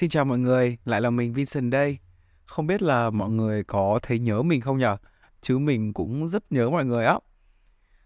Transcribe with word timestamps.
Xin 0.00 0.10
chào 0.10 0.24
mọi 0.24 0.38
người, 0.38 0.76
lại 0.84 1.00
là 1.00 1.10
mình 1.10 1.32
Vincent 1.32 1.70
đây. 1.70 1.98
Không 2.46 2.66
biết 2.66 2.82
là 2.82 3.10
mọi 3.10 3.30
người 3.30 3.64
có 3.64 3.98
thấy 4.02 4.18
nhớ 4.18 4.42
mình 4.42 4.60
không 4.60 4.78
nhở? 4.78 4.96
Chứ 5.40 5.58
mình 5.58 5.92
cũng 5.92 6.28
rất 6.28 6.52
nhớ 6.52 6.70
mọi 6.70 6.84
người 6.84 7.04
á. 7.04 7.18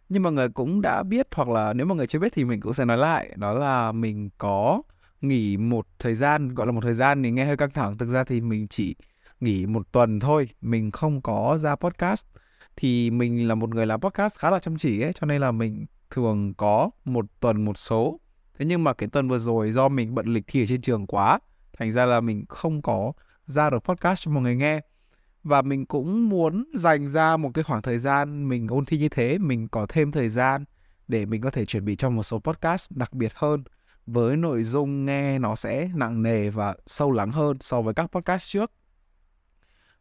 Nhưng 0.08 0.22
mọi 0.22 0.32
người 0.32 0.48
cũng 0.48 0.80
đã 0.80 1.02
biết 1.02 1.26
hoặc 1.34 1.48
là 1.48 1.72
nếu 1.72 1.86
mọi 1.86 1.96
người 1.96 2.06
chưa 2.06 2.18
biết 2.18 2.32
thì 2.32 2.44
mình 2.44 2.60
cũng 2.60 2.74
sẽ 2.74 2.84
nói 2.84 2.96
lại. 2.96 3.32
Đó 3.36 3.54
là 3.54 3.92
mình 3.92 4.30
có 4.38 4.82
nghỉ 5.20 5.56
một 5.56 5.86
thời 5.98 6.14
gian, 6.14 6.54
gọi 6.54 6.66
là 6.66 6.72
một 6.72 6.80
thời 6.82 6.94
gian 6.94 7.22
thì 7.22 7.30
nghe 7.30 7.44
hơi 7.44 7.56
căng 7.56 7.70
thẳng. 7.70 7.98
Thực 7.98 8.08
ra 8.08 8.24
thì 8.24 8.40
mình 8.40 8.68
chỉ 8.68 8.96
nghỉ 9.40 9.66
một 9.66 9.92
tuần 9.92 10.20
thôi. 10.20 10.48
Mình 10.60 10.90
không 10.90 11.22
có 11.22 11.58
ra 11.60 11.76
podcast. 11.76 12.26
Thì 12.76 13.10
mình 13.10 13.48
là 13.48 13.54
một 13.54 13.74
người 13.74 13.86
làm 13.86 14.00
podcast 14.00 14.38
khá 14.38 14.50
là 14.50 14.58
chăm 14.58 14.76
chỉ 14.76 15.00
ấy. 15.00 15.12
Cho 15.12 15.26
nên 15.26 15.40
là 15.40 15.52
mình 15.52 15.86
thường 16.10 16.54
có 16.54 16.90
một 17.04 17.24
tuần 17.40 17.64
một 17.64 17.78
số. 17.78 18.20
Thế 18.58 18.64
nhưng 18.64 18.84
mà 18.84 18.92
cái 18.92 19.08
tuần 19.08 19.28
vừa 19.28 19.38
rồi 19.38 19.72
do 19.72 19.88
mình 19.88 20.14
bận 20.14 20.26
lịch 20.26 20.44
thi 20.46 20.62
ở 20.62 20.66
trên 20.66 20.80
trường 20.80 21.06
quá 21.06 21.38
thành 21.78 21.92
ra 21.92 22.06
là 22.06 22.20
mình 22.20 22.44
không 22.48 22.82
có 22.82 23.12
ra 23.46 23.70
được 23.70 23.78
podcast 23.78 24.22
cho 24.22 24.30
mọi 24.30 24.42
người 24.42 24.56
nghe. 24.56 24.80
Và 25.42 25.62
mình 25.62 25.86
cũng 25.86 26.28
muốn 26.28 26.70
dành 26.74 27.12
ra 27.12 27.36
một 27.36 27.50
cái 27.54 27.64
khoảng 27.64 27.82
thời 27.82 27.98
gian 27.98 28.48
mình 28.48 28.68
ôn 28.68 28.84
thi 28.84 28.98
như 28.98 29.08
thế, 29.08 29.38
mình 29.38 29.68
có 29.68 29.86
thêm 29.88 30.12
thời 30.12 30.28
gian 30.28 30.64
để 31.08 31.26
mình 31.26 31.40
có 31.40 31.50
thể 31.50 31.64
chuẩn 31.64 31.84
bị 31.84 31.96
cho 31.96 32.10
một 32.10 32.22
số 32.22 32.38
podcast 32.38 32.90
đặc 32.90 33.12
biệt 33.12 33.32
hơn. 33.34 33.64
Với 34.06 34.36
nội 34.36 34.62
dung 34.62 35.06
nghe 35.06 35.38
nó 35.38 35.56
sẽ 35.56 35.90
nặng 35.94 36.22
nề 36.22 36.50
và 36.50 36.74
sâu 36.86 37.12
lắng 37.12 37.30
hơn 37.30 37.56
so 37.60 37.82
với 37.82 37.94
các 37.94 38.06
podcast 38.06 38.52
trước. 38.52 38.72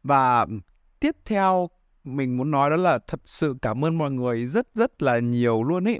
Và 0.04 0.46
tiếp 1.00 1.16
theo 1.26 1.70
mình 2.04 2.38
muốn 2.38 2.52
nói 2.52 2.70
đó 2.70 2.76
là 2.76 3.00
thật 3.08 3.22
sự 3.26 3.56
cảm 3.62 3.86
ơn 3.86 3.98
mọi 3.98 4.12
người 4.12 4.48
rất 4.48 4.68
rất 4.74 5.02
là 5.02 5.20
nhiều 5.20 5.64
luôn 5.64 5.86
ý. 5.86 6.00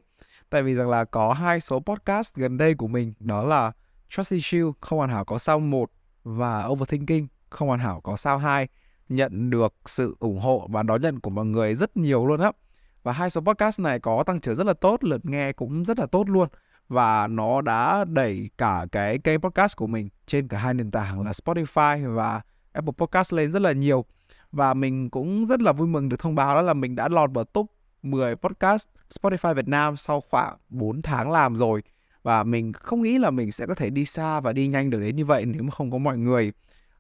Tại 0.50 0.64
vì 0.64 0.76
rằng 0.76 0.90
là 0.90 1.06
có 1.06 1.34
hai 1.34 1.60
số 1.60 1.80
podcast 1.80 2.36
gần 2.36 2.58
đây 2.58 2.74
của 2.74 2.88
mình, 2.88 3.14
đó 3.20 3.44
là 3.44 3.72
Trust 4.16 4.34
Issue 4.34 4.72
không 4.82 4.98
hoàn 4.98 5.10
hảo 5.10 5.26
có 5.26 5.38
sao 5.38 5.60
1 5.60 5.92
và 6.24 6.66
Overthinking 6.66 7.28
không 7.50 7.68
hoàn 7.68 7.80
hảo 7.80 8.02
có 8.02 8.16
sao 8.16 8.38
2 8.38 8.68
nhận 9.10 9.50
được 9.50 9.74
sự 9.86 10.16
ủng 10.20 10.40
hộ 10.40 10.68
và 10.72 10.84
đón 10.84 11.02
nhận 11.02 11.20
của 11.20 11.30
mọi 11.30 11.46
người 11.46 11.76
rất 11.76 11.98
nhiều 11.98 12.26
luôn 12.26 12.40
á. 12.40 12.52
Và 13.04 13.12
hai 13.12 13.30
số 13.30 13.42
podcast 13.42 13.80
này 13.80 14.00
có 14.00 14.24
tăng 14.24 14.42
trưởng 14.42 14.56
rất 14.56 14.68
là 14.68 14.74
tốt, 14.74 15.04
lượt 15.04 15.26
nghe 15.26 15.54
cũng 15.54 15.86
rất 15.86 16.00
là 16.00 16.06
tốt 16.06 16.30
luôn. 16.30 16.48
Và 16.88 17.28
nó 17.28 17.62
đã 17.62 18.06
đẩy 18.06 18.50
cả 18.58 18.86
cái 18.92 19.18
kênh 19.18 19.42
podcast 19.42 19.78
của 19.78 19.88
mình 19.88 20.10
trên 20.26 20.48
cả 20.48 20.58
hai 20.58 20.74
nền 20.74 20.92
tảng 20.92 21.22
là 21.26 21.32
Spotify 21.32 22.16
và 22.16 22.42
Apple 22.72 22.94
Podcast 22.98 23.34
lên 23.34 23.52
rất 23.52 23.62
là 23.62 23.72
nhiều. 23.72 24.06
Và 24.52 24.74
mình 24.74 25.10
cũng 25.10 25.46
rất 25.46 25.62
là 25.62 25.72
vui 25.72 25.88
mừng 25.88 26.10
được 26.10 26.20
thông 26.20 26.36
báo 26.36 26.56
đó 26.56 26.62
là 26.62 26.74
mình 26.74 26.96
đã 26.96 27.08
lọt 27.08 27.32
vào 27.34 27.44
top 27.44 27.72
10 28.04 28.36
podcast 28.36 28.88
Spotify 29.20 29.54
Việt 29.54 29.68
Nam 29.68 29.98
sau 29.98 30.22
khoảng 30.22 30.58
4 30.70 31.02
tháng 31.02 31.32
làm 31.32 31.56
rồi 31.56 31.84
và 32.24 32.44
mình 32.44 32.74
không 32.74 33.02
nghĩ 33.02 33.18
là 33.18 33.32
mình 33.32 33.52
sẽ 33.52 33.66
có 33.66 33.76
thể 33.76 33.90
đi 33.90 34.06
xa 34.06 34.40
và 34.40 34.54
đi 34.54 34.68
nhanh 34.68 34.90
được 34.90 35.00
đến 35.00 35.16
như 35.16 35.26
vậy 35.26 35.46
nếu 35.46 35.64
mà 35.64 35.72
không 35.72 35.92
có 35.92 35.98
mọi 35.98 36.18
người 36.18 36.52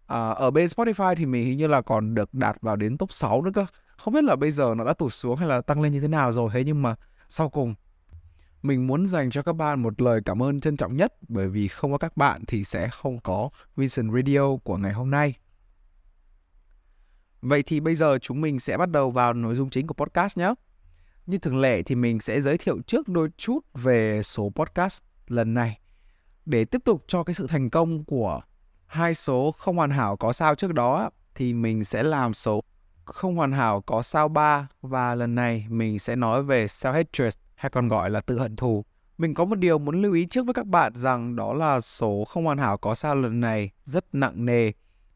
à, 0.07 0.29
ở 0.29 0.51
bên 0.51 0.67
Spotify 0.67 1.15
thì 1.15 1.25
mình 1.25 1.45
hình 1.45 1.57
như 1.57 1.67
là 1.67 1.81
còn 1.81 2.13
được 2.13 2.33
đạt 2.33 2.61
vào 2.61 2.75
đến 2.75 2.97
top 2.97 3.13
6 3.13 3.41
nữa 3.41 3.51
cơ 3.53 3.65
không 3.97 4.13
biết 4.13 4.23
là 4.23 4.35
bây 4.35 4.51
giờ 4.51 4.73
nó 4.77 4.83
đã 4.83 4.93
tụt 4.93 5.13
xuống 5.13 5.35
hay 5.35 5.47
là 5.47 5.61
tăng 5.61 5.81
lên 5.81 5.91
như 5.91 5.99
thế 5.99 6.07
nào 6.07 6.31
rồi 6.31 6.49
thế 6.53 6.63
nhưng 6.63 6.81
mà 6.81 6.95
sau 7.29 7.49
cùng 7.49 7.75
mình 8.63 8.87
muốn 8.87 9.07
dành 9.07 9.29
cho 9.29 9.41
các 9.41 9.53
bạn 9.53 9.81
một 9.81 10.01
lời 10.01 10.21
cảm 10.25 10.43
ơn 10.43 10.59
trân 10.59 10.77
trọng 10.77 10.97
nhất 10.97 11.13
bởi 11.27 11.47
vì 11.47 11.67
không 11.67 11.91
có 11.91 11.97
các 11.97 12.17
bạn 12.17 12.45
thì 12.47 12.63
sẽ 12.63 12.89
không 12.89 13.19
có 13.19 13.49
Vision 13.75 14.13
Radio 14.15 14.55
của 14.63 14.77
ngày 14.77 14.93
hôm 14.93 15.11
nay. 15.11 15.33
Vậy 17.41 17.63
thì 17.63 17.79
bây 17.79 17.95
giờ 17.95 18.17
chúng 18.21 18.41
mình 18.41 18.59
sẽ 18.59 18.77
bắt 18.77 18.89
đầu 18.89 19.11
vào 19.11 19.33
nội 19.33 19.55
dung 19.55 19.69
chính 19.69 19.87
của 19.87 19.93
podcast 19.93 20.37
nhé. 20.37 20.53
Như 21.25 21.37
thường 21.37 21.57
lệ 21.57 21.83
thì 21.83 21.95
mình 21.95 22.19
sẽ 22.19 22.41
giới 22.41 22.57
thiệu 22.57 22.81
trước 22.87 23.07
đôi 23.07 23.29
chút 23.37 23.59
về 23.73 24.23
số 24.23 24.51
podcast 24.55 25.03
lần 25.33 25.53
này 25.53 25.79
để 26.45 26.65
tiếp 26.65 26.81
tục 26.85 27.03
cho 27.07 27.23
cái 27.23 27.33
sự 27.33 27.47
thành 27.47 27.69
công 27.69 28.03
của 28.03 28.41
hai 28.85 29.13
số 29.13 29.51
không 29.51 29.77
hoàn 29.77 29.89
hảo 29.89 30.17
có 30.17 30.33
sao 30.33 30.55
trước 30.55 30.73
đó 30.73 31.09
thì 31.35 31.53
mình 31.53 31.83
sẽ 31.83 32.03
làm 32.03 32.33
số 32.33 32.61
không 33.05 33.35
hoàn 33.35 33.51
hảo 33.51 33.81
có 33.81 34.01
sao 34.01 34.27
3 34.27 34.67
và 34.81 35.15
lần 35.15 35.35
này 35.35 35.65
mình 35.69 35.99
sẽ 35.99 36.15
nói 36.15 36.43
về 36.43 36.65
self-hatred, 36.65 37.31
hay 37.55 37.69
còn 37.69 37.87
gọi 37.87 38.09
là 38.09 38.21
tự 38.21 38.39
hận 38.39 38.55
thù. 38.55 38.85
Mình 39.17 39.33
có 39.33 39.45
một 39.45 39.55
điều 39.55 39.77
muốn 39.79 40.01
lưu 40.01 40.13
ý 40.13 40.25
trước 40.25 40.45
với 40.45 40.53
các 40.53 40.67
bạn 40.67 40.91
rằng 40.95 41.35
đó 41.35 41.53
là 41.53 41.79
số 41.79 42.25
không 42.25 42.45
hoàn 42.45 42.57
hảo 42.57 42.77
có 42.77 42.95
sao 42.95 43.15
lần 43.15 43.39
này 43.39 43.69
rất 43.83 44.05
nặng 44.15 44.45
nề. 44.45 44.71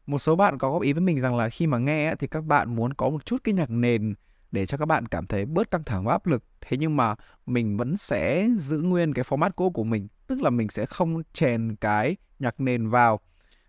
Một 0.06 0.18
số 0.18 0.36
bạn 0.36 0.58
có 0.58 0.70
góp 0.70 0.82
ý 0.82 0.92
với 0.92 1.00
mình 1.00 1.20
rằng 1.20 1.36
là 1.36 1.48
khi 1.48 1.66
mà 1.66 1.78
nghe 1.78 2.14
thì 2.14 2.26
các 2.26 2.44
bạn 2.44 2.76
muốn 2.76 2.94
có 2.94 3.08
một 3.08 3.24
chút 3.24 3.44
cái 3.44 3.54
nhạc 3.54 3.70
nền 3.70 4.14
để 4.52 4.66
cho 4.66 4.78
các 4.78 4.84
bạn 4.84 5.06
cảm 5.06 5.26
thấy 5.26 5.46
bớt 5.46 5.70
căng 5.70 5.84
thẳng 5.84 6.04
và 6.04 6.12
áp 6.12 6.26
lực. 6.26 6.44
Thế 6.60 6.76
nhưng 6.76 6.96
mà 6.96 7.14
mình 7.46 7.76
vẫn 7.76 7.96
sẽ 7.96 8.48
giữ 8.58 8.80
nguyên 8.80 9.14
cái 9.14 9.24
format 9.24 9.50
cũ 9.56 9.70
của 9.70 9.84
mình, 9.84 10.08
tức 10.26 10.42
là 10.42 10.50
mình 10.50 10.68
sẽ 10.68 10.86
không 10.86 11.22
chèn 11.32 11.76
cái 11.76 12.16
nhạc 12.38 12.60
nền 12.60 12.88
vào. 12.88 13.20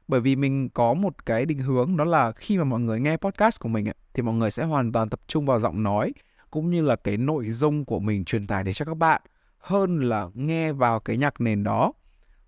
Bởi 0.08 0.22
vì 0.22 0.36
mình 0.36 0.70
có 0.70 0.94
một 0.94 1.26
cái 1.26 1.46
định 1.46 1.60
hướng 1.60 1.98
đó 1.98 2.04
là 2.04 2.32
khi 2.32 2.58
mà 2.58 2.64
mọi 2.64 2.80
người 2.80 3.00
nghe 3.00 3.18
podcast 3.18 3.60
của 3.60 3.70
mình 3.70 3.88
ấy, 3.88 3.96
thì 4.14 4.24
mọi 4.24 4.36
người 4.36 4.52
sẽ 4.52 4.64
hoàn 4.64 4.92
toàn 4.92 5.10
tập 5.10 5.20
trung 5.28 5.46
vào 5.46 5.60
giọng 5.60 5.84
nói 5.84 6.14
cũng 6.52 6.70
như 6.70 6.82
là 6.82 6.96
cái 6.96 7.18
nội 7.18 7.50
dung 7.50 7.86
của 7.86 8.00
mình 8.00 8.26
truyền 8.26 8.48
tải 8.48 8.64
đến 8.64 8.74
cho 8.74 8.86
các 8.86 8.98
bạn 8.98 9.22
hơn 9.58 10.00
là 10.00 10.28
nghe 10.34 10.72
vào 10.72 11.00
cái 11.00 11.18
nhạc 11.18 11.42
nền 11.42 11.64
đó. 11.64 11.94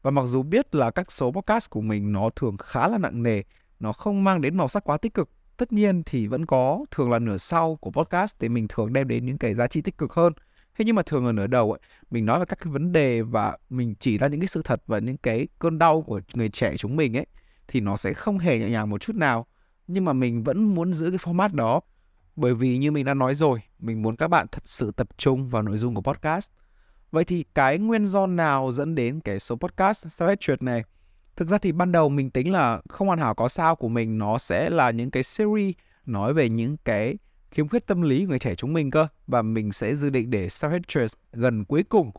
Và 0.01 0.11
mặc 0.11 0.25
dù 0.25 0.43
biết 0.43 0.75
là 0.75 0.91
các 0.91 1.11
số 1.11 1.31
podcast 1.31 1.69
của 1.69 1.81
mình 1.81 2.11
nó 2.11 2.29
thường 2.35 2.57
khá 2.57 2.87
là 2.87 2.97
nặng 2.97 3.23
nề, 3.23 3.41
nó 3.79 3.93
không 3.93 4.23
mang 4.23 4.41
đến 4.41 4.57
màu 4.57 4.67
sắc 4.67 4.83
quá 4.83 4.97
tích 4.97 5.13
cực 5.13 5.29
tất 5.61 5.73
nhiên 5.73 6.03
thì 6.03 6.27
vẫn 6.27 6.45
có 6.45 6.85
thường 6.91 7.11
là 7.11 7.19
nửa 7.19 7.37
sau 7.37 7.75
của 7.75 7.91
podcast 7.91 8.35
thì 8.39 8.49
mình 8.49 8.67
thường 8.67 8.93
đem 8.93 9.07
đến 9.07 9.25
những 9.25 9.37
cái 9.37 9.55
giá 9.55 9.67
trị 9.67 9.81
tích 9.81 9.97
cực 9.97 10.13
hơn. 10.13 10.33
Thế 10.77 10.85
nhưng 10.85 10.95
mà 10.95 11.01
thường 11.01 11.25
ở 11.25 11.31
nửa 11.31 11.47
đầu 11.47 11.71
ấy, 11.71 11.79
mình 12.11 12.25
nói 12.25 12.39
về 12.39 12.45
các 12.45 12.59
cái 12.61 12.73
vấn 12.73 12.91
đề 12.91 13.21
và 13.21 13.57
mình 13.69 13.95
chỉ 13.99 14.17
ra 14.17 14.27
những 14.27 14.39
cái 14.39 14.47
sự 14.47 14.61
thật 14.65 14.83
và 14.87 14.99
những 14.99 15.17
cái 15.17 15.47
cơn 15.59 15.79
đau 15.79 16.01
của 16.01 16.21
người 16.33 16.49
trẻ 16.49 16.77
chúng 16.77 16.95
mình 16.95 17.17
ấy, 17.17 17.25
thì 17.67 17.79
nó 17.79 17.97
sẽ 17.97 18.13
không 18.13 18.39
hề 18.39 18.59
nhẹ 18.59 18.69
nhàng 18.69 18.89
một 18.89 19.01
chút 19.01 19.15
nào. 19.15 19.47
Nhưng 19.87 20.05
mà 20.05 20.13
mình 20.13 20.43
vẫn 20.43 20.63
muốn 20.63 20.93
giữ 20.93 21.09
cái 21.09 21.17
format 21.17 21.55
đó, 21.55 21.81
bởi 22.35 22.53
vì 22.53 22.77
như 22.77 22.91
mình 22.91 23.05
đã 23.05 23.13
nói 23.13 23.33
rồi, 23.33 23.59
mình 23.79 24.01
muốn 24.01 24.15
các 24.15 24.27
bạn 24.27 24.47
thật 24.51 24.63
sự 24.65 24.91
tập 24.91 25.07
trung 25.17 25.47
vào 25.47 25.61
nội 25.61 25.77
dung 25.77 25.95
của 25.95 26.01
podcast. 26.01 26.51
Vậy 27.11 27.23
thì 27.23 27.45
cái 27.55 27.77
nguyên 27.79 28.05
do 28.05 28.27
nào 28.27 28.71
dẫn 28.71 28.95
đến 28.95 29.19
cái 29.19 29.39
số 29.39 29.55
podcast 29.55 30.07
self 30.07 30.57
này? 30.59 30.83
Thực 31.41 31.49
ra 31.49 31.57
thì 31.57 31.71
ban 31.71 31.91
đầu 31.91 32.09
mình 32.09 32.29
tính 32.29 32.51
là 32.51 32.81
không 32.89 33.07
hoàn 33.07 33.19
hảo 33.19 33.35
có 33.35 33.47
sao 33.47 33.75
của 33.75 33.87
mình, 33.87 34.17
nó 34.17 34.37
sẽ 34.37 34.69
là 34.69 34.91
những 34.91 35.11
cái 35.11 35.23
series 35.23 35.75
nói 36.05 36.33
về 36.33 36.49
những 36.49 36.77
cái 36.77 37.17
khiếm 37.51 37.67
khuyết 37.67 37.87
tâm 37.87 38.01
lý 38.01 38.25
của 38.25 38.29
người 38.29 38.39
trẻ 38.39 38.55
chúng 38.55 38.73
mình 38.73 38.91
cơ. 38.91 39.07
Và 39.27 39.41
mình 39.41 39.71
sẽ 39.71 39.95
dự 39.95 40.09
định 40.09 40.29
để 40.29 40.47
self-hatred 40.47 41.07
gần 41.33 41.65
cuối 41.65 41.83
cùng. 41.83 42.11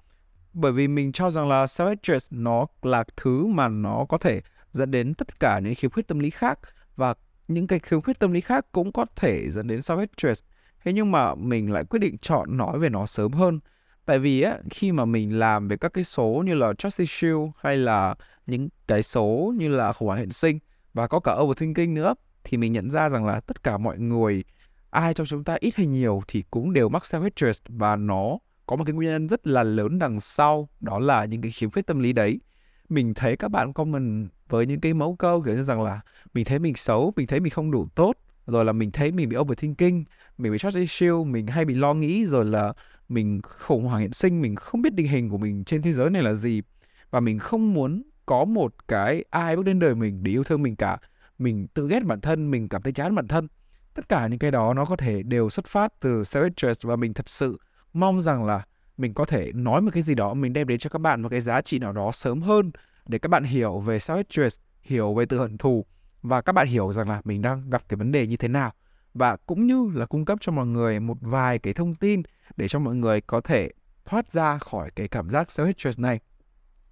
Bởi 0.52 0.72
vì 0.72 0.88
mình 0.88 1.12
cho 1.12 1.30
rằng 1.30 1.48
là 1.48 1.64
self-hatred 1.64 2.18
nó 2.30 2.66
là 2.82 3.04
thứ 3.16 3.46
mà 3.46 3.68
nó 3.68 4.06
có 4.08 4.18
thể 4.18 4.40
dẫn 4.72 4.90
đến 4.90 5.14
tất 5.14 5.40
cả 5.40 5.58
những 5.58 5.74
khiếm 5.74 5.90
khuyết 5.90 6.08
tâm 6.08 6.18
lý 6.18 6.30
khác. 6.30 6.58
Và 6.96 7.14
những 7.48 7.66
cái 7.66 7.78
khiếm 7.78 8.00
khuyết 8.00 8.18
tâm 8.18 8.32
lý 8.32 8.40
khác 8.40 8.66
cũng 8.72 8.92
có 8.92 9.06
thể 9.16 9.50
dẫn 9.50 9.66
đến 9.66 9.78
self-hatred. 9.78 10.42
Thế 10.84 10.92
nhưng 10.92 11.10
mà 11.10 11.34
mình 11.34 11.72
lại 11.72 11.84
quyết 11.84 11.98
định 11.98 12.18
chọn 12.18 12.56
nói 12.56 12.78
về 12.78 12.88
nó 12.88 13.06
sớm 13.06 13.32
hơn 13.32 13.60
tại 14.04 14.18
vì 14.18 14.42
á, 14.42 14.58
khi 14.70 14.92
mà 14.92 15.04
mình 15.04 15.38
làm 15.38 15.68
về 15.68 15.76
các 15.76 15.92
cái 15.92 16.04
số 16.04 16.42
như 16.46 16.54
là 16.54 16.72
trust 16.78 17.00
issue 17.00 17.50
hay 17.58 17.76
là 17.76 18.14
những 18.46 18.68
cái 18.86 19.02
số 19.02 19.54
như 19.56 19.68
là 19.68 19.92
khủng 19.92 20.08
hoảng 20.08 20.18
hiện 20.18 20.32
sinh 20.32 20.58
và 20.94 21.08
có 21.08 21.20
cả 21.20 21.32
overthinking 21.32 21.94
nữa, 21.94 22.14
thì 22.44 22.56
mình 22.56 22.72
nhận 22.72 22.90
ra 22.90 23.08
rằng 23.08 23.26
là 23.26 23.40
tất 23.40 23.62
cả 23.62 23.78
mọi 23.78 23.98
người, 23.98 24.44
ai 24.90 25.14
trong 25.14 25.26
chúng 25.26 25.44
ta 25.44 25.56
ít 25.60 25.74
hay 25.76 25.86
nhiều 25.86 26.22
thì 26.28 26.44
cũng 26.50 26.72
đều 26.72 26.88
mắc 26.88 27.02
self 27.02 27.22
hatred 27.22 27.56
và 27.68 27.96
nó 27.96 28.38
có 28.66 28.76
một 28.76 28.84
cái 28.84 28.92
nguyên 28.92 29.10
nhân 29.10 29.28
rất 29.28 29.46
là 29.46 29.62
lớn 29.62 29.98
đằng 29.98 30.20
sau, 30.20 30.68
đó 30.80 30.98
là 30.98 31.24
những 31.24 31.42
cái 31.42 31.50
khiếm 31.50 31.70
khuyết 31.70 31.86
tâm 31.86 31.98
lý 31.98 32.12
đấy. 32.12 32.40
Mình 32.88 33.14
thấy 33.14 33.36
các 33.36 33.48
bạn 33.48 33.72
comment 33.72 34.30
với 34.48 34.66
những 34.66 34.80
cái 34.80 34.94
mẫu 34.94 35.16
câu 35.16 35.42
kiểu 35.42 35.54
như 35.54 35.62
rằng 35.62 35.82
là 35.82 36.00
mình 36.34 36.44
thấy 36.44 36.58
mình 36.58 36.74
xấu, 36.74 37.12
mình 37.16 37.26
thấy 37.26 37.40
mình 37.40 37.50
không 37.50 37.70
đủ 37.70 37.86
tốt 37.94 38.12
rồi 38.46 38.64
là 38.64 38.72
mình 38.72 38.90
thấy 38.90 39.12
mình 39.12 39.28
bị 39.28 39.36
overthinking, 39.36 40.04
mình 40.38 40.52
bị 40.52 40.58
trust 40.58 40.76
issue, 40.76 41.24
mình 41.26 41.46
hay 41.46 41.64
bị 41.64 41.74
lo 41.74 41.94
nghĩ 41.94 42.26
rồi 42.26 42.44
là 42.44 42.72
mình 43.08 43.40
khủng 43.42 43.84
hoảng 43.84 44.00
hiện 44.00 44.12
sinh, 44.12 44.42
mình 44.42 44.56
không 44.56 44.82
biết 44.82 44.94
định 44.94 45.08
hình 45.08 45.30
của 45.30 45.38
mình 45.38 45.64
trên 45.64 45.82
thế 45.82 45.92
giới 45.92 46.10
này 46.10 46.22
là 46.22 46.34
gì. 46.34 46.62
Và 47.10 47.20
mình 47.20 47.38
không 47.38 47.74
muốn 47.74 48.02
có 48.26 48.44
một 48.44 48.74
cái 48.88 49.24
ai 49.30 49.56
bước 49.56 49.64
đến 49.64 49.78
đời 49.78 49.94
mình 49.94 50.22
để 50.22 50.30
yêu 50.32 50.44
thương 50.44 50.62
mình 50.62 50.76
cả. 50.76 50.98
Mình 51.38 51.66
tự 51.74 51.88
ghét 51.88 52.04
bản 52.04 52.20
thân, 52.20 52.50
mình 52.50 52.68
cảm 52.68 52.82
thấy 52.82 52.92
chán 52.92 53.14
bản 53.14 53.28
thân. 53.28 53.48
Tất 53.94 54.08
cả 54.08 54.26
những 54.26 54.38
cái 54.38 54.50
đó 54.50 54.74
nó 54.74 54.84
có 54.84 54.96
thể 54.96 55.22
đều 55.22 55.50
xuất 55.50 55.66
phát 55.66 55.92
từ 56.00 56.22
self 56.22 56.42
interest 56.42 56.82
và 56.82 56.96
mình 56.96 57.14
thật 57.14 57.28
sự 57.28 57.58
mong 57.92 58.20
rằng 58.20 58.44
là 58.44 58.64
mình 58.96 59.14
có 59.14 59.24
thể 59.24 59.52
nói 59.54 59.80
một 59.80 59.90
cái 59.94 60.02
gì 60.02 60.14
đó, 60.14 60.34
mình 60.34 60.52
đem 60.52 60.66
đến 60.66 60.78
cho 60.78 60.90
các 60.90 60.98
bạn 60.98 61.22
một 61.22 61.28
cái 61.28 61.40
giá 61.40 61.60
trị 61.60 61.78
nào 61.78 61.92
đó 61.92 62.12
sớm 62.12 62.42
hơn 62.42 62.70
để 63.06 63.18
các 63.18 63.28
bạn 63.28 63.44
hiểu 63.44 63.78
về 63.78 63.98
self 63.98 64.16
interest 64.16 64.60
hiểu 64.82 65.14
về 65.14 65.26
tự 65.26 65.38
hận 65.38 65.58
thù. 65.58 65.84
Và 66.22 66.40
các 66.40 66.52
bạn 66.52 66.66
hiểu 66.68 66.92
rằng 66.92 67.08
là 67.08 67.20
mình 67.24 67.42
đang 67.42 67.70
gặp 67.70 67.82
cái 67.88 67.96
vấn 67.96 68.12
đề 68.12 68.26
như 68.26 68.36
thế 68.36 68.48
nào 68.48 68.72
và 69.14 69.36
cũng 69.36 69.66
như 69.66 69.90
là 69.94 70.06
cung 70.06 70.24
cấp 70.24 70.38
cho 70.40 70.52
mọi 70.52 70.66
người 70.66 71.00
một 71.00 71.16
vài 71.20 71.58
cái 71.58 71.74
thông 71.74 71.94
tin 71.94 72.22
để 72.56 72.68
cho 72.68 72.78
mọi 72.78 72.94
người 72.94 73.20
có 73.20 73.40
thể 73.40 73.70
thoát 74.04 74.32
ra 74.32 74.58
khỏi 74.58 74.90
cái 74.90 75.08
cảm 75.08 75.30
giác 75.30 75.48
self 75.48 75.66
hatred 75.66 75.98
này. 75.98 76.20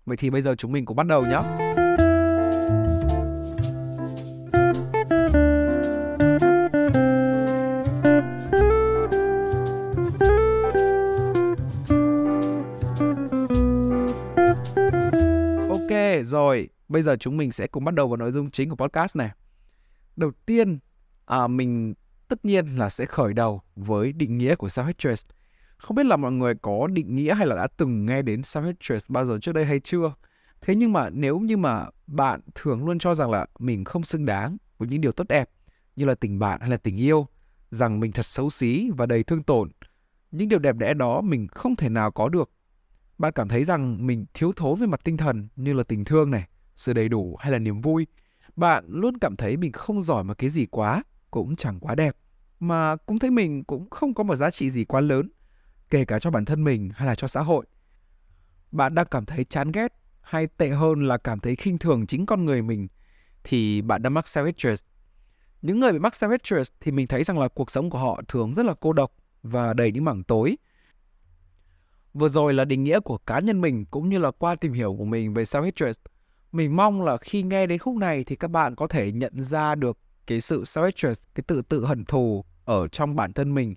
Vậy 0.07 0.17
thì 0.17 0.31
bây 0.31 0.41
giờ 0.41 0.55
chúng 0.55 0.73
mình 0.73 0.85
cũng 0.85 0.97
bắt 0.97 1.07
đầu 1.07 1.23
nhé. 1.27 1.41
Ok, 15.69 16.25
rồi 16.25 16.69
Bây 16.91 17.03
giờ 17.03 17.17
chúng 17.17 17.37
mình 17.37 17.53
sẽ 17.53 17.67
cùng 17.67 17.85
bắt 17.85 17.95
đầu 17.95 18.09
vào 18.09 18.17
nội 18.17 18.33
dung 18.33 18.51
chính 18.51 18.71
của 18.71 18.77
podcast 18.77 19.17
này. 19.17 19.31
Đầu 20.17 20.31
tiên, 20.47 20.79
à, 21.27 21.47
mình 21.47 21.95
tất 22.31 22.45
nhiên 22.45 22.67
là 22.67 22.91
sẽ 22.91 23.07
khởi 23.07 23.35
đầu 23.35 23.63
với 23.77 24.13
định 24.13 24.39
nghĩa 24.39 24.55
của 24.55 24.67
self-hatred. 24.67 25.25
Không 25.77 25.95
biết 25.95 26.07
là 26.07 26.17
mọi 26.17 26.33
người 26.33 26.55
có 26.55 26.87
định 26.93 27.15
nghĩa 27.15 27.35
hay 27.35 27.47
là 27.47 27.57
đã 27.57 27.69
từng 27.77 28.07
nghe 28.07 28.23
đến 28.23 28.41
self-hatred 28.41 28.99
bao 29.09 29.25
giờ 29.25 29.39
trước 29.43 29.53
đây 29.53 29.65
hay 29.65 29.81
chưa? 29.81 30.15
Thế 30.61 30.75
nhưng 30.75 30.93
mà 30.93 31.11
nếu 31.11 31.39
như 31.39 31.57
mà 31.57 31.87
bạn 32.07 32.41
thường 32.55 32.87
luôn 32.87 32.99
cho 32.99 33.15
rằng 33.15 33.31
là 33.31 33.47
mình 33.59 33.85
không 33.85 34.05
xứng 34.05 34.27
đáng 34.27 34.57
với 34.79 34.89
những 34.89 35.01
điều 35.01 35.13
tốt 35.13 35.29
đẹp 35.29 35.51
như 35.97 36.05
là 36.05 36.15
tình 36.15 36.39
bạn 36.39 36.61
hay 36.61 36.71
là 36.71 36.77
tình 36.77 36.97
yêu, 36.97 37.27
rằng 37.71 38.01
mình 38.01 38.13
thật 38.13 38.27
xấu 38.27 38.51
xí 38.51 38.91
và 38.97 39.07
đầy 39.07 39.23
thương 39.23 39.43
tổn, 39.43 39.71
những 40.31 40.49
điều 40.49 40.59
đẹp 40.59 40.77
đẽ 40.77 40.95
đó 40.95 41.21
mình 41.21 41.49
không 41.49 41.77
thể 41.77 41.89
nào 41.89 42.11
có 42.11 42.29
được. 42.29 42.51
Bạn 43.19 43.33
cảm 43.33 43.49
thấy 43.49 43.65
rằng 43.65 44.07
mình 44.07 44.27
thiếu 44.35 44.53
thốn 44.57 44.81
về 44.81 44.87
mặt 44.87 45.01
tinh 45.05 45.17
thần 45.17 45.49
như 45.57 45.73
là 45.73 45.83
tình 45.83 46.05
thương 46.05 46.31
này, 46.31 46.49
sự 46.75 46.93
đầy 46.93 47.09
đủ 47.09 47.37
hay 47.41 47.53
là 47.53 47.59
niềm 47.59 47.81
vui. 47.81 48.07
Bạn 48.57 48.85
luôn 48.89 49.19
cảm 49.19 49.37
thấy 49.37 49.57
mình 49.57 49.73
không 49.73 50.03
giỏi 50.03 50.25
một 50.25 50.39
cái 50.39 50.51
gì 50.51 50.67
quá, 50.67 51.03
cũng 51.31 51.57
chẳng 51.57 51.81
quá 51.81 51.95
đẹp, 51.95 52.17
mà 52.61 52.97
cũng 52.97 53.19
thấy 53.19 53.31
mình 53.31 53.65
cũng 53.65 53.91
không 53.91 54.15
có 54.15 54.25
một 54.25 54.37
giá 54.37 54.51
trị 54.51 54.71
gì 54.71 54.85
quá 54.85 55.01
lớn, 55.01 55.31
kể 55.91 56.05
cả 56.05 56.19
cho 56.19 56.31
bản 56.31 56.45
thân 56.45 56.65
mình 56.65 56.91
hay 56.95 57.07
là 57.07 57.15
cho 57.15 57.27
xã 57.27 57.41
hội. 57.41 57.67
Bạn 58.73 58.95
đang 58.95 59.07
cảm 59.11 59.25
thấy 59.25 59.45
chán 59.45 59.73
ghét 59.73 59.95
hay 60.21 60.47
tệ 60.47 60.69
hơn 60.69 61.09
là 61.09 61.19
cảm 61.19 61.41
thấy 61.41 61.57
khinh 61.57 61.79
thường 61.79 62.07
chính 62.07 62.27
con 62.27 62.45
người 62.45 62.63
mình 62.63 62.89
thì 63.45 63.83
bạn 63.83 64.03
đang 64.03 64.15
mắc 64.15 64.25
self-hatred. 64.25 64.77
Những 65.63 65.81
người 65.81 65.93
bị 65.93 65.99
mắc 65.99 66.13
self-hatred 66.13 66.65
thì 66.81 66.93
mình 66.93 67.07
thấy 67.07 67.25
rằng 67.25 67.39
là 67.39 67.49
cuộc 67.49 67.71
sống 67.71 67.91
của 67.91 67.99
họ 67.99 68.23
thường 68.29 68.55
rất 68.55 68.67
là 68.67 68.75
cô 68.81 68.93
độc 68.93 69.13
và 69.43 69.73
đầy 69.73 69.93
những 69.93 70.05
mảng 70.05 70.25
tối. 70.25 70.57
Vừa 72.15 72.29
rồi 72.29 72.55
là 72.55 72.65
định 72.65 72.85
nghĩa 72.85 73.01
của 73.01 73.19
cá 73.19 73.41
nhân 73.41 73.61
mình 73.61 73.85
cũng 73.85 74.09
như 74.09 74.19
là 74.19 74.31
qua 74.31 74.55
tìm 74.55 74.73
hiểu 74.73 74.97
của 74.99 75.05
mình 75.05 75.35
về 75.35 75.43
self-hatred. 75.43 75.93
Mình 76.53 76.77
mong 76.77 77.03
là 77.03 77.17
khi 77.17 77.43
nghe 77.43 77.67
đến 77.67 77.79
khúc 77.79 77.97
này 77.97 78.25
thì 78.25 78.37
các 78.37 78.49
bạn 78.49 78.75
có 78.75 78.87
thể 78.87 79.13
nhận 79.13 79.43
ra 79.43 79.75
được 79.75 79.99
cái 80.31 80.41
sự 80.41 80.63
self-hatred, 80.63 81.15
cái 81.35 81.45
tự 81.47 81.63
tự 81.63 81.87
hận 81.87 82.05
thù 82.05 82.45
ở 82.65 82.89
trong 82.89 83.17
bản 83.17 83.33
thân 83.33 83.55
mình. 83.55 83.75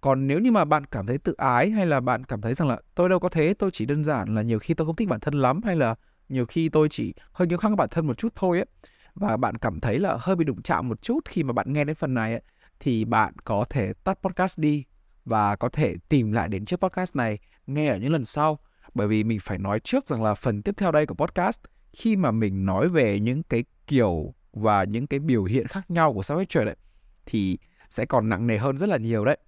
Còn 0.00 0.26
nếu 0.26 0.40
như 0.40 0.50
mà 0.50 0.64
bạn 0.64 0.86
cảm 0.86 1.06
thấy 1.06 1.18
tự 1.18 1.34
ái 1.38 1.70
hay 1.70 1.86
là 1.86 2.00
bạn 2.00 2.24
cảm 2.24 2.40
thấy 2.40 2.54
rằng 2.54 2.68
là 2.68 2.78
tôi 2.94 3.08
đâu 3.08 3.20
có 3.20 3.28
thế, 3.28 3.54
tôi 3.54 3.70
chỉ 3.72 3.86
đơn 3.86 4.04
giản 4.04 4.34
là 4.34 4.42
nhiều 4.42 4.58
khi 4.58 4.74
tôi 4.74 4.86
không 4.86 4.96
thích 4.96 5.08
bản 5.08 5.20
thân 5.20 5.34
lắm 5.34 5.60
hay 5.64 5.76
là 5.76 5.94
nhiều 6.28 6.46
khi 6.46 6.68
tôi 6.68 6.88
chỉ 6.88 7.14
hơi 7.32 7.48
nghiêm 7.48 7.58
khắc 7.58 7.72
bản 7.76 7.88
thân 7.90 8.06
một 8.06 8.18
chút 8.18 8.32
thôi 8.34 8.58
ấy 8.58 8.66
và 9.14 9.36
bạn 9.36 9.56
cảm 9.56 9.80
thấy 9.80 9.98
là 9.98 10.16
hơi 10.20 10.36
bị 10.36 10.44
đụng 10.44 10.62
chạm 10.62 10.88
một 10.88 11.02
chút 11.02 11.20
khi 11.28 11.42
mà 11.42 11.52
bạn 11.52 11.72
nghe 11.72 11.84
đến 11.84 11.96
phần 11.96 12.14
này 12.14 12.32
ấy, 12.32 12.42
thì 12.80 13.04
bạn 13.04 13.34
có 13.44 13.64
thể 13.70 13.92
tắt 14.04 14.18
podcast 14.22 14.58
đi 14.58 14.84
và 15.24 15.56
có 15.56 15.68
thể 15.68 15.96
tìm 16.08 16.32
lại 16.32 16.48
đến 16.48 16.64
chiếc 16.64 16.76
podcast 16.76 17.16
này 17.16 17.38
nghe 17.66 17.88
ở 17.88 17.96
những 17.96 18.12
lần 18.12 18.24
sau 18.24 18.58
bởi 18.94 19.08
vì 19.08 19.24
mình 19.24 19.38
phải 19.42 19.58
nói 19.58 19.80
trước 19.80 20.08
rằng 20.08 20.22
là 20.22 20.34
phần 20.34 20.62
tiếp 20.62 20.74
theo 20.76 20.92
đây 20.92 21.06
của 21.06 21.14
podcast 21.14 21.60
khi 21.92 22.16
mà 22.16 22.30
mình 22.30 22.66
nói 22.66 22.88
về 22.88 23.20
những 23.20 23.42
cái 23.42 23.64
kiểu 23.86 24.34
và 24.52 24.84
những 24.84 25.06
cái 25.06 25.20
biểu 25.20 25.44
hiện 25.44 25.66
khác 25.66 25.90
nhau 25.90 26.12
của 26.12 26.20
self-hatred 26.20 26.64
đấy 26.64 26.76
thì 27.26 27.58
sẽ 27.90 28.04
còn 28.06 28.28
nặng 28.28 28.46
nề 28.46 28.58
hơn 28.58 28.78
rất 28.78 28.88
là 28.88 28.96
nhiều 28.96 29.24
đấy. 29.24 29.38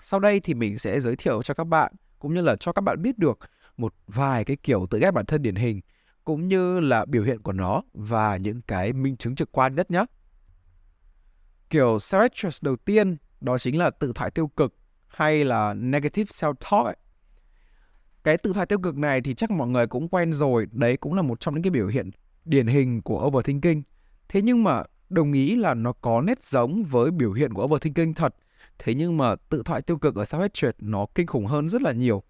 Sau 0.00 0.20
đây 0.20 0.40
thì 0.40 0.54
mình 0.54 0.78
sẽ 0.78 1.00
giới 1.00 1.16
thiệu 1.16 1.42
cho 1.42 1.54
các 1.54 1.64
bạn 1.64 1.92
cũng 2.18 2.34
như 2.34 2.40
là 2.40 2.56
cho 2.56 2.72
các 2.72 2.80
bạn 2.80 3.02
biết 3.02 3.18
được 3.18 3.38
một 3.76 3.94
vài 4.06 4.44
cái 4.44 4.56
kiểu 4.56 4.86
tự 4.90 4.98
ghét 4.98 5.10
bản 5.10 5.26
thân 5.26 5.42
điển 5.42 5.54
hình 5.54 5.80
cũng 6.24 6.48
như 6.48 6.80
là 6.80 7.04
biểu 7.04 7.22
hiện 7.22 7.42
của 7.42 7.52
nó 7.52 7.82
và 7.94 8.36
những 8.36 8.62
cái 8.62 8.92
minh 8.92 9.16
chứng 9.16 9.34
trực 9.34 9.52
quan 9.52 9.74
nhất 9.74 9.90
nhé. 9.90 10.04
Kiểu 11.70 11.96
self-hatred 11.96 12.58
đầu 12.62 12.76
tiên 12.76 13.16
đó 13.40 13.58
chính 13.58 13.78
là 13.78 13.90
tự 13.90 14.12
thoại 14.14 14.30
tiêu 14.30 14.48
cực 14.48 14.74
hay 15.08 15.44
là 15.44 15.74
negative 15.74 16.28
self-talk 16.28 16.84
ấy. 16.84 16.96
Cái 18.24 18.38
tự 18.38 18.52
thoại 18.52 18.66
tiêu 18.66 18.78
cực 18.78 18.96
này 18.96 19.20
thì 19.20 19.34
chắc 19.34 19.50
mọi 19.50 19.68
người 19.68 19.86
cũng 19.86 20.08
quen 20.08 20.32
rồi, 20.32 20.66
đấy 20.72 20.96
cũng 20.96 21.14
là 21.14 21.22
một 21.22 21.40
trong 21.40 21.54
những 21.54 21.62
cái 21.62 21.70
biểu 21.70 21.86
hiện 21.86 22.10
điển 22.44 22.66
hình 22.66 23.02
của 23.02 23.26
overthinking. 23.26 23.82
Thế 24.30 24.42
nhưng 24.42 24.64
mà 24.64 24.82
đồng 25.08 25.32
ý 25.32 25.56
là 25.56 25.74
nó 25.74 25.92
có 25.92 26.20
nét 26.20 26.42
giống 26.42 26.84
với 26.84 27.10
biểu 27.10 27.32
hiện 27.32 27.54
của 27.54 27.64
overthinking 27.64 28.14
thật. 28.14 28.34
Thế 28.78 28.94
nhưng 28.94 29.16
mà 29.16 29.34
tự 29.48 29.62
thoại 29.64 29.82
tiêu 29.82 29.98
cực 29.98 30.14
ở 30.14 30.22
self-hatred 30.22 30.72
nó 30.78 31.06
kinh 31.14 31.26
khủng 31.26 31.46
hơn 31.46 31.68
rất 31.68 31.82
là 31.82 31.92
nhiều. 31.92 32.22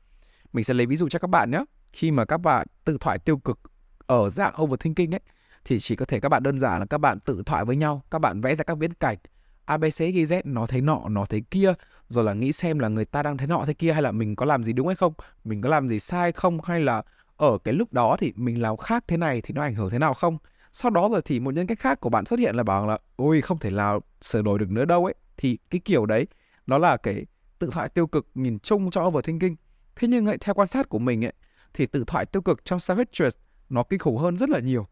Mình 0.52 0.64
sẽ 0.64 0.75
lấy 0.75 0.87
ví 0.87 0.97
dụ 0.97 1.08
cho 1.08 1.19
các 1.19 1.31
bạn 1.31 1.50
nhé. 1.50 1.64
Khi 1.93 2.11
mà 2.11 2.25
các 2.25 2.38
bạn 2.38 2.67
tự 2.85 2.99
thoại 3.00 3.19
tiêu 3.19 3.38
cực 3.38 3.58
ở 4.06 4.31
dạng 4.31 4.62
overthinking 4.62 5.14
ấy 5.14 5.20
thì 5.64 5.79
chỉ 5.79 5.97
có 5.97 6.05
thể 6.05 6.20
các 6.20 6.29
bạn 6.29 6.43
đơn 6.43 6.61
giản 6.61 6.81
là 6.81 6.87
các 6.87 6.99
bạn 6.99 7.20
tự 7.20 7.43
thoại 7.47 7.64
với 7.64 7.76
nhau, 7.76 8.02
các 8.11 8.19
bạn 8.19 8.41
vẽ 8.41 8.55
ra 8.55 8.64
các 8.64 8.79
viễn 8.79 8.94
cảnh 8.94 9.19
ABC 9.64 9.99
ghi 9.99 10.25
Z 10.25 10.43
nó 10.44 10.67
thấy 10.67 10.81
nọ 10.81 11.08
nó 11.08 11.25
thấy 11.25 11.43
kia 11.50 11.73
rồi 12.08 12.25
là 12.25 12.32
nghĩ 12.32 12.52
xem 12.52 12.79
là 12.79 12.88
người 12.88 13.05
ta 13.05 13.23
đang 13.23 13.37
thấy 13.37 13.47
nọ 13.47 13.64
thế 13.67 13.75
kia 13.75 13.93
hay 13.93 14.02
là 14.02 14.12
mình 14.12 14.37
có 14.37 14.47
làm 14.47 14.64
gì 14.64 14.73
đúng 14.73 14.87
hay 14.87 14.97
không 14.97 15.12
mình 15.44 15.61
có 15.61 15.69
làm 15.69 15.88
gì 15.88 16.00
sai 16.00 16.32
không 16.32 16.61
hay 16.64 16.81
là 16.81 17.02
ở 17.37 17.58
cái 17.58 17.75
lúc 17.75 17.93
đó 17.93 18.17
thì 18.19 18.32
mình 18.37 18.62
làm 18.62 18.76
khác 18.76 19.05
thế 19.08 19.17
này 19.17 19.41
thì 19.41 19.55
nó 19.55 19.62
ảnh 19.62 19.75
hưởng 19.75 19.91
thế 19.91 19.99
nào 19.99 20.14
không 20.14 20.38
sau 20.72 20.90
đó 20.90 21.08
rồi 21.08 21.22
thì 21.25 21.40
một 21.40 21.55
nhân 21.55 21.67
cách 21.67 21.78
khác 21.78 22.00
của 22.00 22.11
bạn 22.11 22.25
xuất 22.25 22.40
hiện 22.40 22.55
là 22.55 22.62
bảo 22.62 22.87
là 22.87 22.99
ôi 23.17 23.40
không 23.40 23.58
thể 23.58 23.70
nào 23.70 24.00
sửa 24.20 24.43
đổi 24.43 24.58
được 24.58 24.70
nữa 24.70 24.84
đâu 24.84 25.05
ấy 25.05 25.14
thì 25.37 25.58
cái 25.70 25.81
kiểu 25.84 26.06
đấy 26.06 26.26
nó 26.67 26.78
là 26.78 26.96
cái 26.96 27.26
tự 27.58 27.70
thoại 27.72 27.88
tiêu 27.88 28.06
cực 28.06 28.26
nhìn 28.34 28.58
chung 28.58 28.90
cho 28.90 29.02
overthinking 29.02 29.55
thế 29.96 30.08
nhưng 30.08 30.26
ấy, 30.26 30.38
theo 30.38 30.55
quan 30.55 30.69
sát 30.69 30.88
của 30.88 30.99
mình 30.99 31.25
ấy 31.25 31.32
thì 31.75 31.87
tự 31.87 32.05
thoại 32.06 32.26
tiêu 32.26 32.43
cực 32.43 32.64
trong 32.64 32.78
self-hatred 32.78 33.31
nó 33.69 33.82
kinh 33.82 33.99
khủng 33.99 34.17
hơn 34.17 34.38
rất 34.38 34.50
là 34.50 34.58
nhiều 34.58 34.87